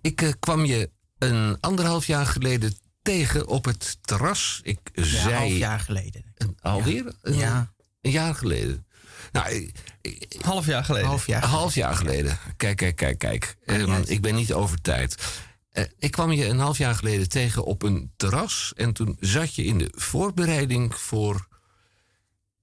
Ik 0.00 0.36
kwam 0.40 0.64
je 0.64 0.90
een 1.18 1.56
anderhalf 1.60 2.06
jaar 2.06 2.26
geleden 2.26 2.78
tegen 3.02 3.46
op 3.46 3.64
het 3.64 3.98
terras. 4.00 4.60
Ik 4.62 4.78
zei... 4.92 5.34
half 5.34 5.52
jaar 5.52 5.80
geleden. 5.80 6.22
Een, 6.34 6.56
alweer? 6.60 7.12
Een, 7.22 7.34
Ja. 7.36 7.72
Een 8.00 8.10
jaar 8.10 8.34
geleden. 8.34 8.85
Nou, 9.32 9.48
ik- 9.50 9.74
ik- 10.00 10.36
Half 10.42 10.66
jaar 10.66 10.84
geleden. 10.84 11.08
Half 11.08 11.26
jaar. 11.26 11.42
Een 11.42 11.48
half 11.48 11.74
jaar 11.74 11.94
geleden. 11.94 12.38
Kijk, 12.56 12.76
kijk, 12.76 12.96
kijk, 12.96 13.18
kijk. 13.18 13.56
Ehm, 13.66 14.02
ik 14.06 14.20
ben 14.20 14.34
niet 14.34 14.52
over 14.52 14.80
tijd. 14.80 15.42
Eh, 15.70 15.84
ik 15.98 16.10
kwam 16.10 16.32
je 16.32 16.46
een 16.46 16.58
half 16.58 16.78
jaar 16.78 16.94
geleden 16.94 17.28
tegen 17.28 17.64
op 17.64 17.82
een 17.82 18.12
terras. 18.16 18.72
En 18.76 18.92
toen 18.92 19.16
zat 19.20 19.54
je 19.54 19.64
in 19.64 19.78
de 19.78 19.92
voorbereiding 19.94 20.94
voor 20.94 21.48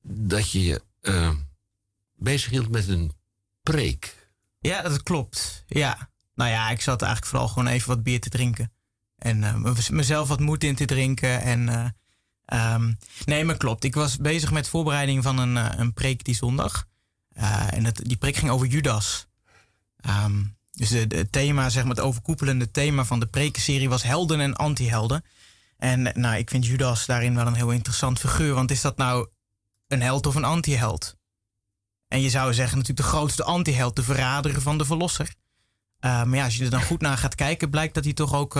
dat 0.01 0.51
je 0.51 0.63
je 0.63 0.81
eh, 1.01 1.29
bezig 2.15 2.49
hield 2.51 2.69
met 2.69 2.87
een 2.87 3.11
preek. 3.63 4.29
Ja, 4.59 4.81
dat 4.81 5.03
klopt. 5.03 5.63
Ja. 5.67 6.09
Nou 6.35 6.49
ja, 6.49 6.69
ik 6.69 6.81
zat 6.81 7.01
eigenlijk 7.01 7.31
vooral 7.31 7.47
gewoon 7.47 7.67
even 7.67 7.87
wat 7.87 8.03
bier 8.03 8.19
te 8.19 8.29
drinken. 8.29 8.71
En 9.17 9.43
eh, 9.43 9.55
me- 9.55 9.73
mezelf 9.89 10.27
wat 10.27 10.39
moed 10.39 10.63
in 10.63 10.75
te 10.75 10.85
drinken. 10.85 11.41
En, 11.41 11.95
eh, 12.45 12.73
ehm, 12.73 12.93
nee, 13.25 13.45
maar 13.45 13.57
klopt. 13.57 13.83
Ik 13.83 13.95
was 13.95 14.17
bezig 14.17 14.51
met 14.51 14.67
voorbereiding 14.67 15.23
van 15.23 15.37
een, 15.37 15.57
eh, 15.57 15.79
een 15.79 15.93
preek 15.93 16.23
die 16.23 16.35
zondag. 16.35 16.87
Eh, 17.33 17.73
en 17.73 17.85
het, 17.85 17.99
die 18.03 18.17
preek 18.17 18.35
ging 18.35 18.51
over 18.51 18.67
Judas. 18.67 19.27
Ehm, 19.97 20.43
dus 20.71 20.89
het 20.89 21.31
thema, 21.31 21.69
zeg 21.69 21.83
maar, 21.83 21.95
het 21.95 22.05
overkoepelende 22.05 22.71
thema 22.71 23.05
van 23.05 23.19
de 23.19 23.25
prekenserie 23.25 23.89
was 23.89 24.03
helden 24.03 24.39
en 24.39 24.55
antihelden. 24.55 25.23
En 25.77 26.07
eh, 26.07 26.15
nou, 26.15 26.37
ik 26.37 26.49
vind 26.49 26.65
Judas 26.65 27.05
daarin 27.05 27.35
wel 27.35 27.47
een 27.47 27.55
heel 27.55 27.71
interessant 27.71 28.19
figuur. 28.19 28.53
Want 28.53 28.71
is 28.71 28.81
dat 28.81 28.97
nou 28.97 29.27
een 29.87 30.01
held 30.01 30.25
of 30.25 30.35
een 30.35 30.43
antiheld? 30.43 31.17
En 32.07 32.21
je 32.21 32.29
zou 32.29 32.53
zeggen 32.53 32.77
natuurlijk 32.77 33.07
de 33.07 33.15
grootste 33.15 33.43
antiheld, 33.43 33.95
de 33.95 34.03
verrader 34.03 34.61
van 34.61 34.77
de 34.77 34.85
verlosser. 34.85 35.33
Uh, 35.99 36.23
maar 36.23 36.37
ja, 36.37 36.43
als 36.43 36.57
je 36.57 36.63
er 36.63 36.69
dan 36.69 36.83
goed 36.83 37.01
naar 37.01 37.17
gaat 37.17 37.35
kijken, 37.35 37.69
blijkt 37.69 37.93
dat 37.93 38.03
hij 38.03 38.13
toch 38.13 38.33
ook 38.33 38.55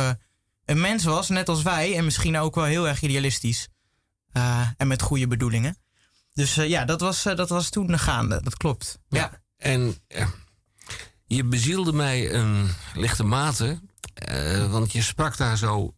een 0.66 0.80
mens 0.82 1.04
was, 1.04 1.30
net 1.30 1.50
als 1.50 1.62
wij. 1.62 1.98
En 1.98 2.06
misschien 2.06 2.38
ook 2.38 2.56
wel 2.56 2.64
heel 2.64 2.88
erg 2.88 3.02
idealistisch. 3.02 3.68
Uh, 4.34 4.68
en 4.78 4.88
met 4.88 5.02
goede 5.02 5.28
bedoelingen. 5.28 5.78
Dus 6.34 6.56
ja, 6.56 6.86
dat 6.86 7.02
was, 7.02 7.24
dat 7.24 7.50
was 7.50 7.70
toen 7.70 8.00
gaande, 8.00 8.42
dat 8.42 8.58
klopt. 8.58 9.00
Ja. 9.08 9.20
ja. 9.20 9.42
En 9.58 9.96
je 11.26 11.44
bezielde 11.44 11.94
mij 11.94 12.34
een 12.34 12.70
lichte 12.94 13.24
mate, 13.24 13.80
want 14.70 14.92
je 14.92 15.02
sprak 15.02 15.38
daar 15.38 15.58
zo 15.58 15.96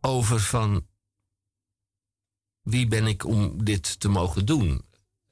over 0.00 0.40
van 0.40 0.86
wie 2.62 2.86
ben 2.86 3.06
ik 3.06 3.24
om 3.26 3.64
dit 3.64 4.00
te 4.00 4.08
mogen 4.08 4.46
doen? 4.46 4.84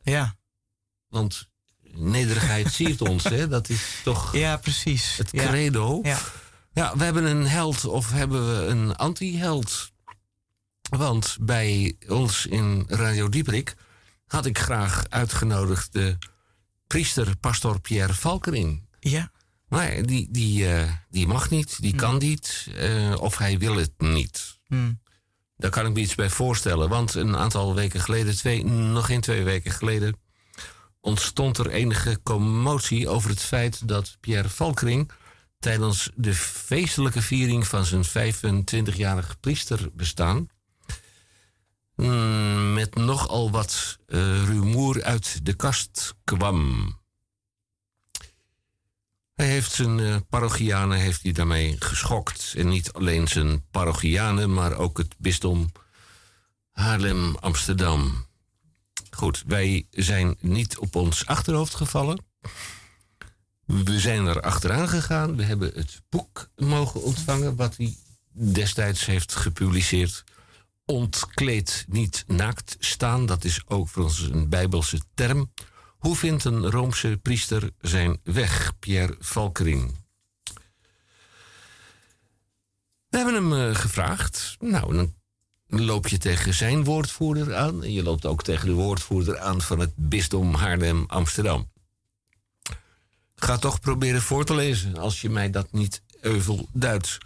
Ja. 0.02 0.36
Want 1.08 1.48
nederigheid 1.82 2.72
siert 2.74 3.00
ons, 3.00 3.24
hè? 3.24 3.48
Dat 3.48 3.68
is 3.68 4.00
toch 4.04 4.36
ja, 4.36 4.56
precies. 4.56 5.16
het 5.16 5.30
credo. 5.30 5.98
Ja. 6.02 6.18
ja, 6.72 6.96
we 6.96 7.04
hebben 7.04 7.24
een 7.24 7.46
held 7.46 7.84
of 7.84 8.10
hebben 8.10 8.56
we 8.56 8.66
een 8.66 8.96
anti-held? 8.96 9.92
Want 10.90 11.36
bij 11.40 11.96
ons 12.08 12.46
in 12.46 12.84
Radio 12.88 13.28
Dieprik 13.28 13.74
had 14.26 14.46
ik 14.46 14.58
graag 14.58 15.04
uitgenodigd 15.08 15.92
de 15.92 16.18
priester, 16.86 17.36
pastor 17.36 17.80
Pierre 17.80 18.14
Valkering. 18.14 18.86
Ja. 19.00 19.30
Maar 19.68 20.02
die, 20.02 20.28
die, 20.30 20.62
uh, 20.62 20.92
die 21.10 21.26
mag 21.26 21.50
niet, 21.50 21.82
die 21.82 21.94
kan 21.94 22.18
niet, 22.18 22.68
uh, 22.76 23.20
of 23.20 23.38
hij 23.38 23.58
wil 23.58 23.76
het 23.76 23.92
niet. 23.98 24.58
Hmm. 24.66 25.00
Daar 25.56 25.70
kan 25.70 25.86
ik 25.86 25.92
me 25.92 26.00
iets 26.00 26.14
bij 26.14 26.30
voorstellen. 26.30 26.88
Want 26.88 27.14
een 27.14 27.36
aantal 27.36 27.74
weken 27.74 28.00
geleden, 28.00 28.36
twee, 28.36 28.64
nog 28.64 29.06
geen 29.06 29.20
twee 29.20 29.44
weken 29.44 29.70
geleden, 29.70 30.16
ontstond 31.00 31.58
er 31.58 31.70
enige 31.70 32.20
commotie 32.22 33.08
over 33.08 33.30
het 33.30 33.40
feit 33.40 33.88
dat 33.88 34.16
Pierre 34.20 34.48
Valkering 34.48 35.10
tijdens 35.58 36.10
de 36.14 36.34
feestelijke 36.34 37.22
viering 37.22 37.66
van 37.66 37.84
zijn 37.84 38.04
25-jarig 38.04 39.40
priesterbestaan 39.40 40.48
mm, 42.00 42.72
met 42.72 42.94
nogal 42.94 43.50
wat 43.50 43.98
uh, 44.06 44.44
rumoer 44.44 45.02
uit 45.02 45.40
de 45.42 45.54
kast 45.54 46.14
kwam. 46.24 46.98
Hij 49.34 49.48
heeft 49.48 49.72
zijn 49.72 49.98
uh, 49.98 50.16
parochianen 50.28 50.98
heeft 50.98 51.22
hij 51.22 51.32
daarmee 51.32 51.76
geschokt. 51.78 52.54
En 52.56 52.68
niet 52.68 52.92
alleen 52.92 53.28
zijn 53.28 53.64
parochianen, 53.70 54.52
maar 54.52 54.76
ook 54.76 54.98
het 54.98 55.14
bisdom 55.18 55.72
Haarlem-Amsterdam. 56.70 58.26
Goed, 59.10 59.42
wij 59.46 59.86
zijn 59.90 60.36
niet 60.40 60.78
op 60.78 60.94
ons 60.94 61.26
achterhoofd 61.26 61.74
gevallen. 61.74 62.24
We 63.66 64.00
zijn 64.00 64.26
er 64.26 64.40
achteraan 64.40 64.88
gegaan. 64.88 65.36
We 65.36 65.42
hebben 65.42 65.72
het 65.74 66.02
boek 66.08 66.50
mogen 66.56 67.02
ontvangen 67.02 67.56
wat 67.56 67.76
hij 67.76 67.96
destijds 68.30 69.06
heeft 69.06 69.34
gepubliceerd. 69.34 70.24
Ontkleed, 70.90 71.84
niet 71.88 72.24
naakt 72.26 72.76
staan. 72.78 73.26
Dat 73.26 73.44
is 73.44 73.62
ook 73.66 73.88
voor 73.88 74.02
ons 74.02 74.20
een 74.20 74.48
bijbelse 74.48 75.00
term. 75.14 75.52
Hoe 75.98 76.16
vindt 76.16 76.44
een 76.44 76.70
Roomse 76.70 77.18
priester 77.22 77.70
zijn 77.80 78.20
weg, 78.22 78.72
Pierre 78.78 79.16
Valkering? 79.18 79.94
We 83.08 83.16
hebben 83.16 83.34
hem 83.34 83.52
uh, 83.52 83.74
gevraagd. 83.74 84.56
Nou, 84.58 84.94
dan 84.94 85.14
loop 85.66 86.08
je 86.08 86.18
tegen 86.18 86.54
zijn 86.54 86.84
woordvoerder 86.84 87.54
aan. 87.54 87.82
En 87.82 87.92
je 87.92 88.02
loopt 88.02 88.26
ook 88.26 88.42
tegen 88.42 88.66
de 88.66 88.74
woordvoerder 88.74 89.38
aan 89.38 89.60
van 89.60 89.78
het 89.78 89.92
bisdom 89.94 90.54
Haarlem-Amsterdam. 90.54 91.70
Ga 93.34 93.56
toch 93.58 93.80
proberen 93.80 94.22
voor 94.22 94.44
te 94.44 94.54
lezen, 94.54 94.96
als 94.96 95.20
je 95.20 95.30
mij 95.30 95.50
dat 95.50 95.72
niet 95.72 96.02
euvel 96.20 96.68
duidt. 96.72 97.18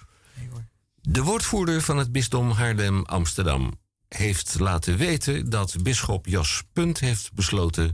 De 1.09 1.23
woordvoerder 1.23 1.83
van 1.83 1.97
het 1.97 2.13
bisdom 2.13 2.51
Haarlem-Amsterdam 2.51 3.81
heeft 4.09 4.59
laten 4.59 4.97
weten 4.97 5.51
dat 5.51 5.83
bisschop 5.83 6.27
Jos 6.27 6.63
Punt 6.73 7.01
heeft 7.01 7.33
besloten 7.33 7.93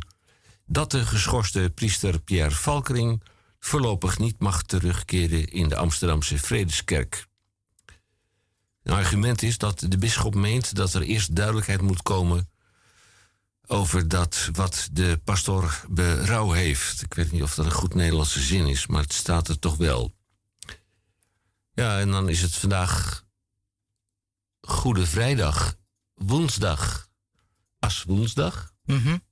dat 0.66 0.90
de 0.90 1.06
geschorste 1.06 1.72
priester 1.74 2.20
Pierre 2.20 2.54
Valkering 2.54 3.22
voorlopig 3.58 4.18
niet 4.18 4.38
mag 4.38 4.62
terugkeren 4.62 5.46
in 5.46 5.68
de 5.68 5.76
Amsterdamse 5.76 6.38
Vredeskerk. 6.38 7.26
Een 8.82 8.94
argument 8.94 9.42
is 9.42 9.58
dat 9.58 9.84
de 9.88 9.98
bisschop 9.98 10.34
meent 10.34 10.74
dat 10.74 10.94
er 10.94 11.02
eerst 11.02 11.36
duidelijkheid 11.36 11.80
moet 11.80 12.02
komen 12.02 12.50
over 13.66 14.08
dat 14.08 14.48
wat 14.52 14.88
de 14.92 15.20
pastor 15.24 15.84
berouw 15.88 16.50
heeft. 16.50 17.02
Ik 17.02 17.14
weet 17.14 17.32
niet 17.32 17.42
of 17.42 17.54
dat 17.54 17.64
een 17.64 17.72
goed 17.72 17.94
Nederlandse 17.94 18.40
zin 18.40 18.66
is, 18.66 18.86
maar 18.86 19.02
het 19.02 19.12
staat 19.12 19.48
er 19.48 19.58
toch 19.58 19.76
wel. 19.76 20.18
Ja, 21.80 22.00
en 22.00 22.10
dan 22.10 22.28
is 22.28 22.42
het 22.42 22.56
vandaag 22.56 23.24
Goede 24.60 25.06
Vrijdag, 25.06 25.76
woensdag, 26.14 27.08
Aswoensdag. 27.78 28.72
Mm 28.84 29.02
-hmm. 29.02 29.22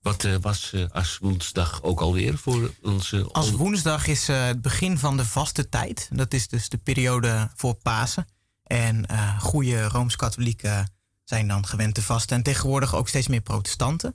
Wat 0.00 0.24
uh, 0.24 0.36
was 0.40 0.72
uh, 0.72 0.88
Aswoensdag 0.90 1.82
ook 1.82 2.00
alweer 2.00 2.38
voor 2.38 2.74
onze... 2.82 3.28
Als 3.32 3.50
woensdag 3.50 4.06
is 4.06 4.28
uh, 4.28 4.44
het 4.44 4.62
begin 4.62 4.98
van 4.98 5.16
de 5.16 5.24
vaste 5.24 5.68
tijd. 5.68 6.08
Dat 6.12 6.34
is 6.34 6.48
dus 6.48 6.68
de 6.68 6.78
periode 6.78 7.50
voor 7.54 7.74
Pasen. 7.74 8.26
En 8.62 9.06
goede 9.40 9.84
Rooms-Katholieken 9.84 10.92
zijn 11.24 11.48
dan 11.48 11.66
gewend 11.66 11.94
te 11.94 12.02
vasten. 12.02 12.36
En 12.36 12.42
tegenwoordig 12.42 12.94
ook 12.94 13.08
steeds 13.08 13.28
meer 13.28 13.40
protestanten. 13.40 14.14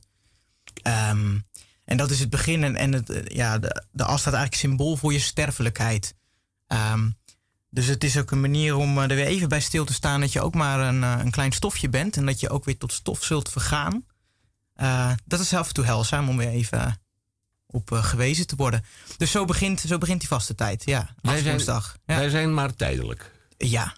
Um, 0.84 1.48
en 1.86 1.98
dat 1.98 2.12
is 2.12 2.20
het 2.20 2.30
begin. 2.30 2.64
En, 2.64 2.76
en 2.76 2.94
het, 2.94 3.22
ja, 3.24 3.58
de, 3.58 3.86
de 3.92 4.04
as 4.04 4.22
staat 4.22 4.34
eigenlijk 4.34 4.64
symbool 4.64 4.98
voor 4.98 5.14
je 5.14 5.20
sterfelijkheid. 5.20 6.16
Um, 6.68 7.18
dus 7.78 7.88
het 7.88 8.04
is 8.04 8.18
ook 8.18 8.32
een 8.32 8.42
manier 8.42 8.76
om 8.76 8.98
er 8.98 9.08
weer 9.08 9.26
even 9.26 9.50
bij 9.50 9.60
stil 9.60 9.86
te 9.86 9.94
staan... 9.94 10.20
dat 10.20 10.34
je 10.34 10.42
ook 10.42 10.54
maar 10.54 10.80
een, 10.80 11.02
een 11.02 11.32
klein 11.32 11.52
stofje 11.52 11.90
bent. 11.90 12.18
En 12.18 12.26
dat 12.26 12.40
je 12.40 12.50
ook 12.50 12.66
weer 12.66 12.78
tot 12.78 12.94
stof 12.94 13.24
zult 13.24 13.50
vergaan. 13.50 14.06
Uh, 14.82 15.12
dat 15.26 15.40
is 15.40 15.54
af 15.54 15.68
en 15.68 15.74
toe 15.74 15.86
helzaam 15.86 16.30
om 16.30 16.38
weer 16.38 16.50
even 16.50 17.02
op 17.68 17.92
uh, 17.92 18.04
gewezen 18.04 18.48
te 18.48 18.56
worden. 18.56 18.86
Dus 19.18 19.32
zo 19.32 19.46
begint, 19.46 19.80
zo 19.80 19.98
begint 19.98 20.20
die 20.20 20.30
vaste 20.30 20.56
tijd, 20.56 20.86
ja. 20.86 21.16
Wij 21.22 21.42
zijn, 21.42 21.60
ja. 21.66 21.82
wij 22.06 22.30
zijn 22.30 22.54
maar 22.54 22.76
tijdelijk. 22.76 23.32
Ja, 23.58 23.96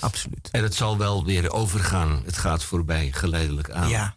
absoluut. 0.00 0.48
En 0.50 0.62
het 0.62 0.74
zal 0.74 0.98
wel 0.98 1.24
weer 1.24 1.50
overgaan. 1.50 2.22
Het 2.24 2.36
gaat 2.36 2.64
voorbij 2.64 3.12
geleidelijk 3.12 3.70
aan. 3.70 3.88
Ja. 3.88 4.16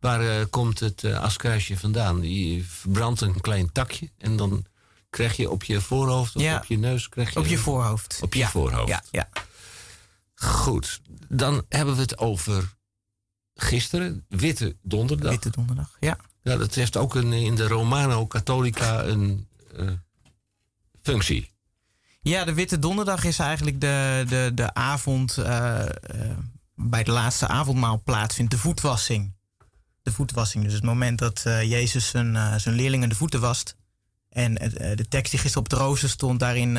Waar 0.00 0.22
uh, 0.22 0.44
komt 0.50 0.80
het 0.80 1.04
askruisje 1.04 1.78
vandaan? 1.78 2.22
Je 2.22 2.64
verbrandt 2.64 3.20
een 3.20 3.40
klein 3.40 3.72
takje 3.72 4.10
en 4.18 4.36
dan 4.36 4.66
krijg 5.12 5.36
je 5.36 5.50
op 5.50 5.64
je 5.64 5.80
voorhoofd 5.80 6.36
of 6.36 6.42
ja. 6.42 6.56
op 6.56 6.64
je 6.64 6.78
neus... 6.78 7.08
Krijg 7.08 7.32
je 7.32 7.38
op 7.38 7.46
je 7.46 7.58
voorhoofd. 7.58 8.18
Op 8.22 8.34
je 8.34 8.38
ja. 8.38 8.48
voorhoofd. 8.48 8.88
Ja, 8.88 9.02
ja. 9.10 9.28
Goed, 10.34 11.00
dan 11.28 11.64
hebben 11.68 11.94
we 11.94 12.00
het 12.00 12.18
over 12.18 12.74
gisteren, 13.54 14.24
Witte 14.28 14.76
Donderdag. 14.82 15.30
Witte 15.30 15.50
Donderdag, 15.50 15.96
ja. 16.00 16.16
Ja, 16.42 16.56
dat 16.56 16.74
heeft 16.74 16.96
ook 16.96 17.14
een, 17.14 17.32
in 17.32 17.54
de 17.54 17.68
Romano 17.68 18.26
Catholica 18.26 19.04
een 19.04 19.48
uh, 19.76 19.90
functie. 21.02 21.50
Ja, 22.22 22.44
de 22.44 22.54
Witte 22.54 22.78
Donderdag 22.78 23.24
is 23.24 23.38
eigenlijk 23.38 23.80
de, 23.80 24.24
de, 24.28 24.50
de 24.54 24.74
avond 24.74 25.36
uh, 25.38 25.44
uh, 25.44 26.30
bij 26.74 27.02
de 27.02 27.10
laatste 27.10 27.46
avondmaal 27.46 28.02
plaatsvindt, 28.04 28.50
de 28.50 28.58
voetwassing. 28.58 29.32
De 30.02 30.12
voetwassing, 30.12 30.64
dus 30.64 30.72
het 30.72 30.82
moment 30.82 31.18
dat 31.18 31.42
Jezus 31.44 32.08
zijn, 32.08 32.60
zijn 32.60 32.74
leerlingen 32.74 33.08
de 33.08 33.14
voeten 33.14 33.40
wast. 33.40 33.76
En 34.32 34.54
de 34.94 35.06
tekst 35.08 35.30
die 35.30 35.40
gisteren 35.40 35.66
op 35.66 35.68
de 35.68 35.76
rooster 35.76 36.08
stond, 36.08 36.40
daarin 36.40 36.78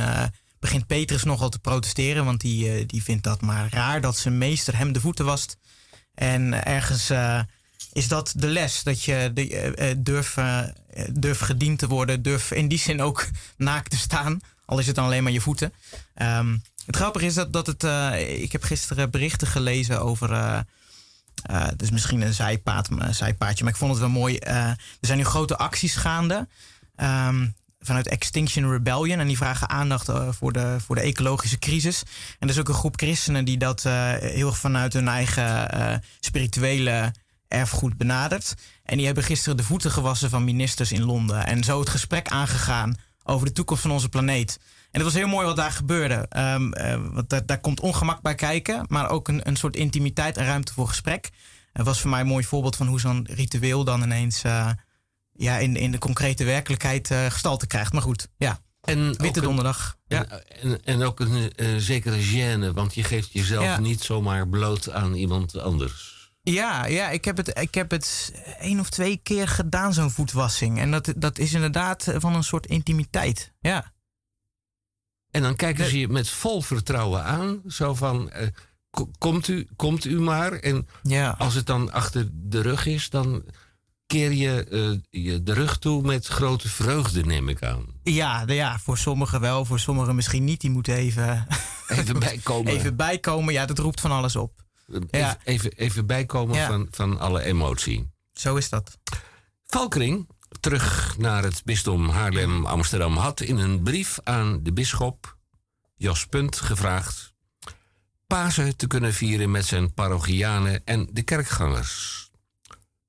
begint 0.59 0.87
Petrus 0.87 1.23
nogal 1.23 1.49
te 1.49 1.59
protesteren, 1.59 2.25
want 2.25 2.41
die, 2.41 2.85
die 2.85 3.03
vindt 3.03 3.23
dat 3.23 3.41
maar 3.41 3.67
raar 3.71 4.01
dat 4.01 4.17
zijn 4.17 4.37
meester 4.37 4.77
hem 4.77 4.93
de 4.93 4.99
voeten 4.99 5.25
wast. 5.25 5.57
En 6.15 6.65
ergens 6.65 7.11
is 7.93 8.07
dat 8.07 8.33
de 8.35 8.47
les. 8.47 8.83
Dat 8.83 9.03
je 9.03 9.31
durf, 9.97 10.37
durf 11.11 11.39
gediend 11.39 11.79
te 11.79 11.87
worden. 11.87 12.21
Durf 12.21 12.51
in 12.51 12.67
die 12.67 12.79
zin 12.79 13.01
ook 13.01 13.27
naakt 13.57 13.89
te 13.89 13.97
staan. 13.97 14.39
Al 14.65 14.79
is 14.79 14.87
het 14.87 14.95
dan 14.95 15.05
alleen 15.05 15.23
maar 15.23 15.31
je 15.31 15.41
voeten. 15.41 15.73
Um, 16.15 16.61
het 16.85 16.95
grappige 16.95 17.25
is 17.25 17.33
dat, 17.33 17.53
dat 17.53 17.67
het... 17.67 17.83
ik 18.17 18.51
heb 18.51 18.63
gisteren 18.63 19.11
berichten 19.11 19.47
gelezen 19.47 20.01
over... 20.01 20.63
dus 21.75 21.91
misschien 21.91 22.21
een 22.21 22.33
zijpaad, 22.33 22.89
zijpaadje. 23.09 23.63
Maar 23.63 23.73
ik 23.73 23.79
vond 23.79 23.91
het 23.91 23.99
wel 23.99 24.09
mooi. 24.09 24.37
er 24.37 24.77
zijn 25.01 25.17
nu 25.17 25.25
grote 25.25 25.57
acties 25.57 25.95
gaande. 25.95 26.47
Um, 26.95 27.55
vanuit 27.85 28.07
Extinction 28.07 28.71
Rebellion. 28.71 29.19
En 29.19 29.27
die 29.27 29.37
vragen 29.37 29.69
aandacht 29.69 30.09
eh, 30.09 30.27
voor, 30.31 30.53
de, 30.53 30.75
voor 30.85 30.95
de 30.95 31.01
ecologische 31.01 31.59
crisis. 31.59 32.03
En 32.39 32.47
er 32.47 32.53
is 32.53 32.59
ook 32.59 32.67
een 32.67 32.73
groep 32.73 32.97
christenen 32.97 33.45
die 33.45 33.57
dat 33.57 33.85
eh, 33.85 34.11
heel 34.11 34.47
erg 34.47 34.57
vanuit 34.57 34.93
hun 34.93 35.07
eigen 35.07 35.71
eh, 35.71 35.97
spirituele 36.19 37.13
erfgoed 37.47 37.97
benadert. 37.97 38.53
En 38.83 38.97
die 38.97 39.05
hebben 39.05 39.23
gisteren 39.23 39.57
de 39.57 39.63
voeten 39.63 39.91
gewassen 39.91 40.29
van 40.29 40.43
ministers 40.43 40.91
in 40.91 41.03
Londen. 41.03 41.45
En 41.45 41.63
zo 41.63 41.79
het 41.79 41.89
gesprek 41.89 42.27
aangegaan 42.27 42.95
over 43.23 43.45
de 43.45 43.53
toekomst 43.53 43.81
van 43.81 43.91
onze 43.91 44.09
planeet. 44.09 44.59
En 44.91 44.99
het 44.99 45.03
was 45.03 45.13
heel 45.13 45.27
mooi 45.27 45.45
wat 45.45 45.55
daar 45.55 45.71
gebeurde. 45.71 46.25
Ehm, 46.29 46.71
eh, 46.71 46.99
want 47.11 47.29
daar, 47.29 47.45
daar 47.45 47.59
komt 47.59 47.79
ongemak 47.79 48.21
bij 48.21 48.35
kijken, 48.35 48.85
maar 48.87 49.09
ook 49.09 49.27
een, 49.27 49.47
een 49.47 49.55
soort 49.55 49.75
intimiteit 49.75 50.37
en 50.37 50.45
ruimte 50.45 50.73
voor 50.73 50.87
gesprek. 50.87 51.29
Het 51.73 51.85
was 51.85 52.01
voor 52.01 52.09
mij 52.09 52.19
een 52.19 52.27
mooi 52.27 52.43
voorbeeld 52.43 52.75
van 52.75 52.87
hoe 52.87 52.99
zo'n 52.99 53.27
ritueel 53.29 53.83
dan 53.83 54.01
ineens 54.01 54.41
ja, 55.43 55.57
in, 55.57 55.75
in 55.75 55.91
de 55.91 55.97
concrete 55.97 56.43
werkelijkheid 56.43 57.11
eh, 57.11 57.25
gestalte 57.25 57.67
krijgt. 57.67 57.93
Maar 57.93 58.01
goed, 58.01 58.27
ja. 58.37 58.59
En 58.81 59.17
Witte 59.17 59.39
een- 59.39 59.45
donderdag. 59.45 59.97
En, 60.07 60.29
en, 60.61 60.83
en 60.83 61.01
ook 61.03 61.19
een 61.19 61.51
eh, 61.55 61.75
zekere 61.77 62.23
gêne, 62.23 62.73
want 62.73 62.93
je 62.95 63.03
geeft 63.03 63.31
jezelf 63.31 63.63
Ja. 63.63 63.79
niet 63.79 64.01
zomaar 64.01 64.47
bloot 64.47 64.89
aan 64.91 65.13
iemand 65.13 65.57
anders. 65.57 66.11
Ja, 66.41 66.85
ja 66.85 67.09
ik, 67.09 67.25
heb 67.25 67.37
het, 67.37 67.59
ik 67.59 67.73
heb 67.75 67.91
het 67.91 68.33
één 68.59 68.79
of 68.79 68.89
twee 68.89 69.17
keer 69.17 69.47
gedaan, 69.47 69.93
zo'n 69.93 70.11
voetwassing. 70.11 70.79
En 70.79 70.91
dat, 70.91 71.13
dat 71.17 71.37
is 71.37 71.53
inderdaad 71.53 72.13
van 72.17 72.35
een 72.35 72.43
soort 72.43 72.65
intimiteit. 72.67 73.53
Ja. 73.59 73.93
En 75.31 75.41
dan 75.41 75.55
kijken 75.55 75.85
ze 75.85 75.99
je 75.99 76.07
met 76.07 76.29
vol 76.29 76.61
vertrouwen 76.61 77.23
aan. 77.23 77.61
Zo 77.67 77.95
van, 77.95 78.29
eh, 78.31 78.47
ko- 78.89 79.11
komt, 79.17 79.47
u, 79.47 79.67
komt 79.75 80.05
u 80.05 80.19
maar. 80.19 80.51
En 80.53 80.87
Ja. 81.03 81.35
als 81.37 81.53
het 81.53 81.65
dan 81.65 81.91
achter 81.91 82.29
de 82.31 82.61
rug 82.61 82.85
is, 82.85 83.09
dan 83.09 83.43
keer 84.13 84.31
je 84.31 84.63
eh, 85.11 85.21
je 85.23 85.43
de 85.43 85.53
rug 85.53 85.77
toe 85.79 86.01
met 86.01 86.27
grote 86.27 86.69
vreugde, 86.69 87.25
neem 87.25 87.49
ik 87.49 87.63
aan. 87.63 87.85
Ja, 88.03 88.45
de- 88.45 88.53
ja, 88.53 88.79
voor 88.79 88.97
sommigen 88.97 89.39
wel, 89.39 89.65
voor 89.65 89.79
sommigen 89.79 90.15
misschien 90.15 90.43
niet. 90.43 90.61
Die 90.61 90.69
moeten 90.69 90.95
even, 90.95 91.47
Even 91.87 92.19
bijkomen. 92.19 92.73
even 92.73 92.95
bijkomen. 92.95 93.53
Ja, 93.53 93.65
dat 93.65 93.77
roept 93.79 94.01
van 94.01 94.11
alles 94.11 94.35
op. 94.35 94.63
Even, 94.87 95.07
Ja. 95.11 95.37
even, 95.43 95.71
even 95.71 96.05
bijkomen 96.05 96.55
Ja. 96.55 96.67
van, 96.67 96.87
van 96.91 97.19
alle 97.19 97.43
emotie. 97.43 98.09
Zo 98.33 98.55
is 98.55 98.69
dat. 98.69 98.97
Valkring, 99.65 100.29
terug 100.59 101.15
naar 101.17 101.43
het 101.43 101.61
bisdom 101.65 102.09
Haarlem-Amsterdam, 102.09 103.17
had 103.17 103.41
in 103.41 103.57
een 103.57 103.83
brief 103.83 104.19
aan 104.23 104.59
de 104.63 104.73
bisschop 104.73 105.37
Jos 105.95 106.25
Punt 106.25 106.55
gevraagd 106.59 107.31
Pasen 108.27 108.77
te 108.77 108.87
kunnen 108.87 109.13
vieren 109.13 109.51
met 109.51 109.65
zijn 109.65 109.93
parochianen 109.93 110.81
en 110.85 111.07
de 111.11 111.21
kerkgangers. 111.21 112.22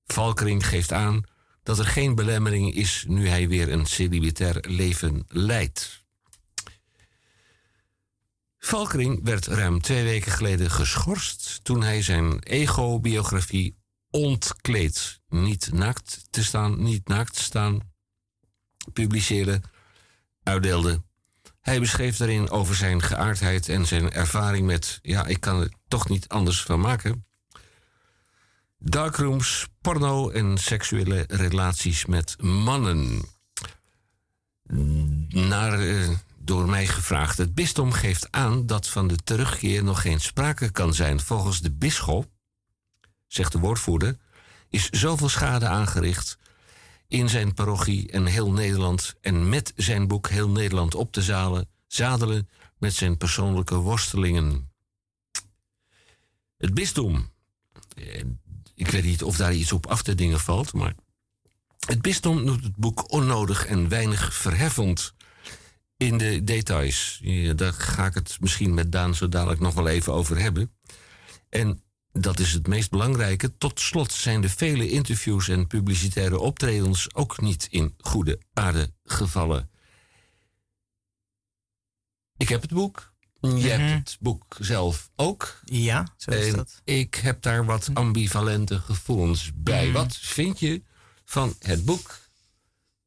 Valkring 0.07 0.67
geeft 0.67 0.93
aan 0.93 1.23
dat 1.63 1.79
er 1.79 1.87
geen 1.87 2.15
belemmering 2.15 2.75
is 2.75 3.05
nu 3.09 3.29
hij 3.29 3.49
weer 3.49 3.73
een 3.73 3.87
celibatair 3.87 4.65
leven 4.69 5.25
leidt. 5.29 6.05
Valkring 8.59 9.21
werd 9.23 9.47
ruim 9.47 9.81
twee 9.81 10.05
weken 10.05 10.33
geleden 10.33 10.71
geschorst 10.71 11.61
toen 11.63 11.83
hij 11.83 12.03
zijn 12.03 12.39
ego-biografie 12.39 13.77
ontkleed, 14.11 15.21
niet 15.29 15.73
naakt 15.73 16.27
te 16.31 16.45
staan, 16.45 16.83
niet 16.83 17.09
naakt 17.09 17.35
te 17.35 17.43
staan, 17.43 17.81
publiceerde, 18.93 19.61
uitdeelde. 20.43 21.03
Hij 21.61 21.81
beschreef 21.81 22.17
daarin 22.17 22.51
over 22.51 22.75
zijn 22.75 23.03
geaardheid 23.03 23.69
en 23.69 23.87
zijn 23.87 24.13
ervaring 24.13 24.67
met, 24.67 24.99
ja, 25.03 25.27
ik 25.27 25.41
kan 25.41 25.61
er 25.61 25.73
toch 25.89 26.09
niet 26.09 26.29
anders 26.29 26.63
van 26.63 26.81
maken. 26.81 27.27
Darkrooms, 28.87 29.67
porno 29.81 30.31
en 30.31 30.59
seksuele 30.59 31.25
relaties 31.29 32.07
met 32.07 32.43
mannen. 32.43 33.21
Naar, 35.29 35.81
eh, 35.81 36.09
door 36.39 36.69
mij 36.69 36.87
gevraagd. 36.87 37.39
Het 37.39 37.55
bisdom 37.55 37.93
geeft 37.93 38.33
aan 38.33 38.67
dat 38.67 38.89
van 38.89 39.09
de 39.09 39.17
terugkeer 39.17 39.85
nog 39.85 40.01
geen 40.01 40.21
sprake 40.21 40.71
kan 40.71 40.95
zijn. 40.95 41.21
Volgens 41.21 41.61
de 41.61 41.73
bisschop, 41.73 42.31
zegt 43.27 43.53
de 43.53 43.59
woordvoerder, 43.59 44.17
is 44.69 44.91
zoveel 44.91 45.29
schade 45.29 45.67
aangericht 45.67 46.39
in 47.09 47.29
zijn 47.29 47.55
parochie 47.55 48.11
en 48.11 48.27
heel 48.27 48.53
Nederland 48.53 49.15
en 49.21 49.49
met 49.49 49.73
zijn 49.77 50.09
boek 50.09 50.29
heel 50.29 50.49
Nederland 50.49 50.95
op 50.95 51.13
te 51.13 51.23
zalen, 51.23 51.69
zadelen 51.87 52.49
met 52.79 52.95
zijn 52.95 53.17
persoonlijke 53.17 53.77
worstelingen. 53.77 54.73
Het 56.57 56.75
bisdom, 56.75 57.31
eh, 57.95 58.25
ik 58.75 58.89
weet 58.89 59.05
niet 59.05 59.23
of 59.23 59.37
daar 59.37 59.55
iets 59.55 59.73
op 59.73 59.87
af 59.87 60.03
te 60.03 60.15
dingen 60.15 60.41
valt, 60.41 60.73
maar 60.73 60.95
het 61.87 62.03
bisdom 62.03 62.45
noemt 62.45 62.65
het 62.65 62.77
boek 62.77 63.13
onnodig 63.13 63.67
en 63.67 63.89
weinig 63.89 64.35
verheffend 64.35 65.15
in 65.97 66.19
de 66.19 66.45
details. 66.45 67.21
Daar 67.57 67.73
ga 67.73 68.07
ik 68.07 68.15
het 68.15 68.37
misschien 68.41 68.75
met 68.75 68.93
Daan 68.93 69.15
zo 69.15 69.29
dadelijk 69.29 69.61
nog 69.61 69.75
wel 69.75 69.89
even 69.89 70.13
over 70.13 70.39
hebben. 70.39 70.73
En 71.49 71.83
dat 72.13 72.39
is 72.39 72.53
het 72.53 72.67
meest 72.67 72.91
belangrijke. 72.91 73.57
Tot 73.59 73.81
slot 73.81 74.13
zijn 74.13 74.41
de 74.41 74.49
vele 74.49 74.91
interviews 74.91 75.49
en 75.49 75.67
publicitaire 75.67 76.39
optredens 76.39 77.15
ook 77.15 77.41
niet 77.41 77.67
in 77.71 77.95
goede 77.99 78.41
aarde 78.53 78.93
gevallen. 79.05 79.71
Ik 82.37 82.49
heb 82.49 82.63
het 82.63 82.73
boek. 82.73 83.14
Je 83.45 83.69
hebt 83.69 84.11
het 84.11 84.17
boek 84.21 84.57
zelf 84.59 85.11
ook. 85.17 85.61
Ja, 85.65 86.07
zo 86.17 86.31
is 86.31 86.47
En 86.47 86.57
dat. 86.57 86.81
Ik 86.85 87.15
heb 87.15 87.43
daar 87.43 87.65
wat 87.65 87.91
ambivalente 87.93 88.79
gevoelens 88.79 89.51
bij. 89.55 89.85
Mhm. 89.85 89.93
Wat 89.93 90.17
vind 90.17 90.61
je 90.61 90.83
van 91.25 91.55
het 91.59 91.85
boek 91.85 92.23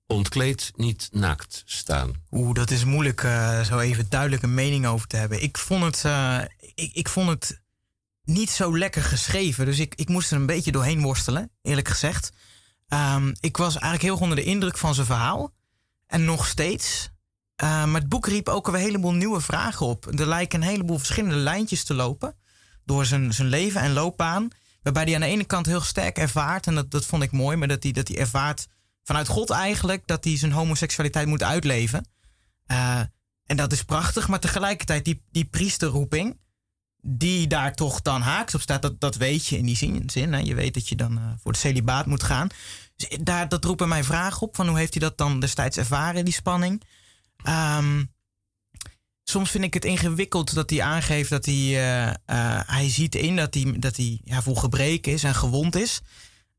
Ontkleed, 0.07 0.71
niet 0.75 1.09
naakt 1.11 1.63
staan? 1.65 2.13
Oeh, 2.31 2.53
dat 2.53 2.71
is 2.71 2.83
moeilijk 2.83 3.23
eh, 3.23 3.61
zo 3.61 3.79
even 3.79 4.05
duidelijk 4.09 4.43
een 4.43 4.53
mening 4.53 4.85
over 4.85 5.07
te 5.07 5.17
hebben. 5.17 5.43
Ik 5.43 5.57
vond 5.57 5.83
het, 5.83 6.05
eh, 6.05 6.41
ik, 6.75 6.93
ik 6.93 7.09
vond 7.09 7.29
het 7.29 7.61
niet 8.23 8.49
zo 8.49 8.77
lekker 8.77 9.03
geschreven. 9.03 9.65
Dus 9.65 9.79
ik, 9.79 9.95
ik 9.95 10.09
moest 10.09 10.31
er 10.31 10.37
een 10.37 10.45
beetje 10.45 10.71
doorheen 10.71 11.01
worstelen, 11.01 11.51
eerlijk 11.61 11.87
gezegd. 11.87 12.31
Ehm, 12.87 13.33
ik 13.39 13.57
was 13.57 13.73
eigenlijk 13.73 14.03
heel 14.03 14.11
erg 14.11 14.21
onder 14.21 14.35
de 14.35 14.43
indruk 14.43 14.77
van 14.77 14.93
zijn 14.93 15.05
verhaal. 15.05 15.53
En 16.05 16.25
nog 16.25 16.47
steeds. 16.47 17.09
Eh, 17.57 17.85
maar 17.85 18.01
het 18.01 18.09
boek 18.09 18.27
riep 18.27 18.49
ook 18.49 18.67
een 18.67 18.75
heleboel 18.75 19.13
nieuwe 19.13 19.41
vragen 19.41 19.85
op. 19.85 20.19
Er 20.19 20.27
lijken 20.27 20.61
een 20.61 20.67
heleboel 20.67 20.97
verschillende 20.97 21.35
lijntjes 21.35 21.83
te 21.83 21.93
lopen. 21.93 22.35
Door 22.85 23.05
zijn, 23.05 23.33
zijn 23.33 23.47
leven 23.47 23.81
en 23.81 23.93
loopbaan. 23.93 24.47
Waarbij 24.81 25.03
hij 25.03 25.15
aan 25.15 25.21
de 25.21 25.27
ene 25.27 25.43
kant 25.43 25.65
heel 25.65 25.81
sterk 25.81 26.17
ervaart. 26.17 26.67
En 26.67 26.75
dat, 26.75 26.91
dat 26.91 27.05
vond 27.05 27.23
ik 27.23 27.31
mooi. 27.31 27.57
Maar 27.57 27.67
dat 27.67 27.83
hij, 27.83 27.91
dat 27.91 28.07
hij 28.07 28.17
ervaart 28.17 28.67
vanuit 29.03 29.27
God 29.27 29.49
eigenlijk. 29.49 30.07
Dat 30.07 30.23
hij 30.23 30.37
zijn 30.37 30.51
homoseksualiteit 30.51 31.27
moet 31.27 31.43
uitleven. 31.43 32.07
Eh, 32.65 32.99
en 33.45 33.57
dat 33.57 33.71
is 33.71 33.83
prachtig. 33.83 34.27
Maar 34.27 34.39
tegelijkertijd 34.39 35.05
die, 35.05 35.23
die 35.31 35.45
priesterroeping. 35.45 36.39
Die 37.01 37.47
daar 37.47 37.75
toch 37.75 38.01
dan 38.01 38.21
haaks 38.21 38.55
op 38.55 38.61
staat. 38.61 38.81
Dat, 38.81 38.99
dat 38.99 39.15
weet 39.15 39.47
je 39.47 39.57
in 39.57 39.65
die 39.65 39.75
zin. 39.75 40.09
zin 40.09 40.33
hè. 40.33 40.39
Je 40.39 40.55
weet 40.55 40.73
dat 40.73 40.89
je 40.89 40.95
dan 40.95 41.17
eh, 41.17 41.23
voor 41.41 41.51
het 41.51 41.61
celibaat 41.61 42.05
moet 42.05 42.23
gaan. 42.23 42.47
Dus 42.95 43.17
daar, 43.21 43.49
dat 43.49 43.63
roept 43.65 43.85
mij 43.85 44.03
vragen 44.03 44.41
op. 44.41 44.55
Van 44.55 44.67
hoe 44.67 44.77
heeft 44.77 44.93
hij 44.93 45.01
dat 45.01 45.17
dan 45.17 45.39
destijds 45.39 45.77
ervaren, 45.77 46.25
die 46.25 46.33
spanning? 46.33 46.83
Ehm, 47.47 48.03
soms 49.23 49.51
vind 49.51 49.63
ik 49.63 49.73
het 49.73 49.85
ingewikkeld 49.85 50.53
dat 50.53 50.69
hij 50.69 50.81
aangeeft 50.81 51.29
dat 51.29 51.45
hij... 51.45 51.55
eh, 51.55 52.07
eh, 52.07 52.15
hij 52.65 52.89
ziet 52.89 53.15
in 53.15 53.35
dat 53.35 53.53
hij, 53.53 53.73
dat 53.77 53.95
hij 53.95 54.21
ja, 54.23 54.41
vol 54.41 54.55
gebreken 54.55 55.11
is 55.11 55.23
en 55.23 55.35
gewond 55.35 55.75
is. 55.75 56.01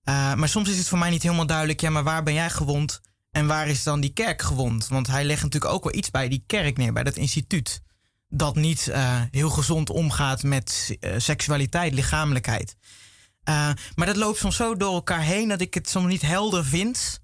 Eh, 0.03 0.35
maar 0.35 0.49
soms 0.49 0.69
is 0.69 0.79
het 0.79 0.89
voor 0.89 0.99
mij 0.99 1.11
niet 1.11 1.23
helemaal 1.23 1.47
duidelijk... 1.47 1.81
ja, 1.81 1.91
maar 1.91 2.05
waar 2.05 2.23
ben 2.23 2.35
jij 2.35 2.51
gewond 2.51 3.01
en 3.31 3.47
waar 3.47 3.69
is 3.69 3.83
dan 3.83 4.01
die 4.01 4.13
kerk 4.13 4.43
gewond? 4.43 4.89
Want 4.89 5.07
hij 5.07 5.25
legt 5.25 5.43
natuurlijk 5.43 5.73
ook 5.73 5.85
wel 5.85 5.95
iets 5.95 6.11
bij 6.11 6.29
die 6.29 6.45
kerk 6.47 6.77
neer, 6.77 6.93
bij 6.93 7.05
dat 7.05 7.17
instituut. 7.17 7.83
Dat 8.29 8.57
niet 8.57 8.93
heel 9.31 9.51
gezond 9.51 9.91
omgaat 9.91 10.43
met 10.43 10.97
seksualiteit, 11.17 11.95
lichamelijkheid. 11.95 12.77
Maar 13.95 14.07
dat 14.07 14.17
loopt 14.17 14.39
soms 14.39 14.57
zo 14.57 14.77
door 14.77 14.95
elkaar 14.95 15.23
heen 15.23 15.49
dat 15.49 15.61
ik 15.61 15.75
het 15.75 15.89
soms 15.89 16.07
niet 16.07 16.23
helder 16.23 16.65
vind 16.65 17.21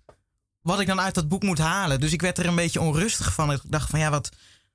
wat 0.65 0.81
ik 0.81 0.87
dan 0.87 1.01
uit 1.01 1.15
dat 1.15 1.29
boek 1.29 1.43
moet 1.43 1.59
halen. 1.59 2.01
Dus 2.01 2.13
ik 2.13 2.21
werd 2.21 2.39
er 2.39 2.47
een 2.47 2.55
beetje 2.55 2.81
onrustig 2.81 3.35
van. 3.35 3.53
Ik 3.53 3.61
dacht 3.65 3.91
van 3.91 3.99
ja, 3.99 4.11
wat, 4.11 4.29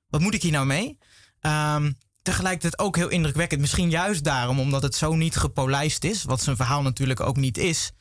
wat 0.08 0.20
moet 0.20 0.34
ik 0.34 0.42
hier 0.42 0.52
nou 0.52 0.66
mee? 0.66 0.98
Ehm, 1.40 1.92
tegelijkertijd 2.22 2.78
ook 2.78 2.96
heel 2.96 3.08
indrukwekkend. 3.08 3.60
Misschien 3.60 3.90
juist 3.90 4.24
daarom, 4.24 4.60
omdat 4.60 4.82
het 4.82 4.94
zo 4.94 5.14
niet 5.14 5.36
gepolijst 5.36 6.04
is. 6.04 6.24
Wat 6.24 6.42
zijn 6.42 6.56
verhaal 6.56 6.82
natuurlijk 6.82 7.20
ook 7.20 7.36
niet 7.36 7.58
is. 7.58 7.92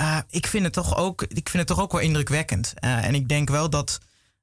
Uh, 0.00 0.18
ik, 0.30 0.46
vind 0.46 0.64
het 0.64 0.72
toch 0.72 0.96
ook, 0.96 1.22
ik 1.22 1.48
vind 1.48 1.52
het 1.52 1.66
toch 1.66 1.80
ook 1.80 1.92
wel 1.92 2.00
indrukwekkend. 2.00 2.74
Uh, 2.80 3.04
en 3.04 3.14
ik 3.14 3.28
denk 3.28 3.48
wel 3.48 3.70
dat 3.70 3.98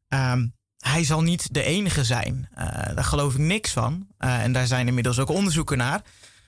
um, 0.07 0.53
hij 0.77 1.03
zal 1.03 1.21
niet 1.21 1.53
de 1.53 1.63
enige 1.63 2.03
zijn. 2.03 2.49
Uh, 2.51 2.65
daar 2.95 3.03
geloof 3.03 3.33
ik 3.33 3.39
niks 3.39 3.71
van. 3.71 4.07
en 4.17 4.51
daar 4.51 4.67
zijn 4.67 4.87
inmiddels 4.87 5.19
ook 5.19 5.29
onderzoeken 5.29 5.77
naar. 5.77 6.01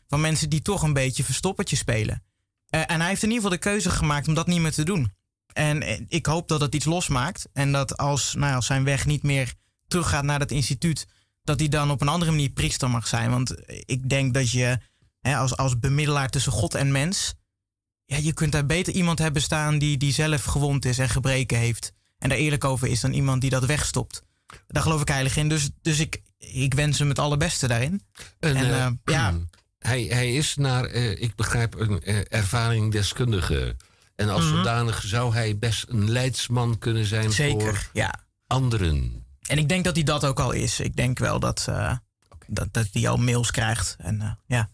Van 0.07 0.21
mensen 0.21 0.49
die 0.49 0.61
toch 0.61 0.81
een 0.81 0.93
beetje 0.93 1.23
verstoppertje 1.23 1.75
spelen. 1.75 2.23
en 2.69 2.99
hij 2.99 3.09
heeft 3.09 3.23
in 3.23 3.29
ieder 3.29 3.43
geval 3.43 3.57
de 3.57 3.69
keuze 3.69 3.89
gemaakt 3.89 4.27
om 4.27 4.33
dat 4.33 4.47
niet 4.47 4.61
meer 4.61 4.71
te 4.71 4.83
doen. 4.83 5.11
En 5.53 6.05
ik 6.09 6.25
hoop 6.25 6.47
dat 6.47 6.61
het 6.61 6.75
iets 6.75 6.85
losmaakt. 6.85 7.47
En 7.53 7.71
dat 7.71 7.97
als, 7.97 8.33
nou, 8.33 8.55
als 8.55 8.65
zijn 8.65 8.83
weg 8.83 9.05
niet 9.05 9.23
meer 9.23 9.53
teruggaat 9.87 10.23
naar 10.23 10.39
dat 10.39 10.51
instituut, 10.51 11.07
dat 11.43 11.59
hij 11.59 11.69
dan 11.69 11.91
op 11.91 12.01
een 12.01 12.07
andere 12.07 12.31
manier 12.31 12.49
priester 12.49 12.89
mag 12.89 13.07
zijn. 13.07 13.29
Want 13.29 13.55
ik 13.85 14.09
denk 14.09 14.33
dat 14.33 14.51
je 14.51 14.77
hè, 15.19 15.35
als, 15.35 15.57
als 15.57 15.79
bemiddelaar 15.79 16.29
tussen 16.29 16.51
God 16.51 16.75
en 16.75 16.91
mens. 16.91 17.33
Ja, 18.05 18.17
je 18.17 18.33
kunt 18.33 18.51
daar 18.51 18.65
beter 18.65 18.93
iemand 18.93 19.19
hebben 19.19 19.41
staan 19.41 19.79
die, 19.79 19.97
die 19.97 20.13
zelf 20.13 20.43
gewond 20.43 20.85
is 20.85 20.97
en 20.97 21.09
gebreken 21.09 21.57
heeft. 21.57 21.93
en 22.17 22.29
daar 22.29 22.37
eerlijk 22.37 22.63
over 22.63 22.87
is 22.87 23.01
dan 23.01 23.13
iemand 23.13 23.41
die 23.41 23.49
dat 23.49 23.65
wegstopt. 23.65 24.23
Daar 24.67 24.83
geloof 24.83 25.01
ik 25.01 25.07
heilig 25.07 25.37
in. 25.37 25.49
Dus, 25.49 25.69
dus 25.81 25.99
ik, 25.99 26.21
ik 26.37 26.73
wens 26.73 26.99
hem 26.99 27.09
het 27.09 27.19
allerbeste 27.19 27.67
daarin. 27.67 28.01
En 28.39 28.55
eh, 28.55 28.85
eh, 28.85 28.91
ja, 29.05 29.33
Hij, 29.87 30.03
hij 30.03 30.33
is 30.33 30.55
naar, 30.55 30.85
eh, 30.85 31.21
ik 31.21 31.35
begrijp, 31.35 31.75
een 31.75 32.01
eh, 32.01 32.19
ervaringdeskundige. 32.29 33.75
En 34.17 34.29
als 34.29 34.45
Mhm. 34.45 34.55
zodanig 34.55 35.01
zou 35.05 35.33
hij 35.33 35.57
best 35.57 35.85
een 35.87 36.09
leidsman 36.11 36.77
kunnen 36.77 37.05
zijn 37.05 37.31
Zeker, 37.31 37.61
voor 37.75 37.89
ja. 37.93 38.13
anderen. 38.47 39.25
En 39.47 39.57
ik 39.57 39.69
denk 39.69 39.83
dat 39.83 39.95
hij 39.95 40.03
dat 40.03 40.25
ook 40.25 40.39
al 40.39 40.51
is. 40.51 40.79
Ik 40.79 40.95
denk 40.95 41.19
wel 41.19 41.39
dat, 41.39 41.65
eh, 41.69 41.95
dat, 42.47 42.67
dat 42.73 42.87
hij 42.91 43.07
al 43.07 43.17
mails 43.17 43.51
krijgt. 43.51 43.95
En 43.99 44.21
eh, 44.21 44.31
ja. 44.45 44.69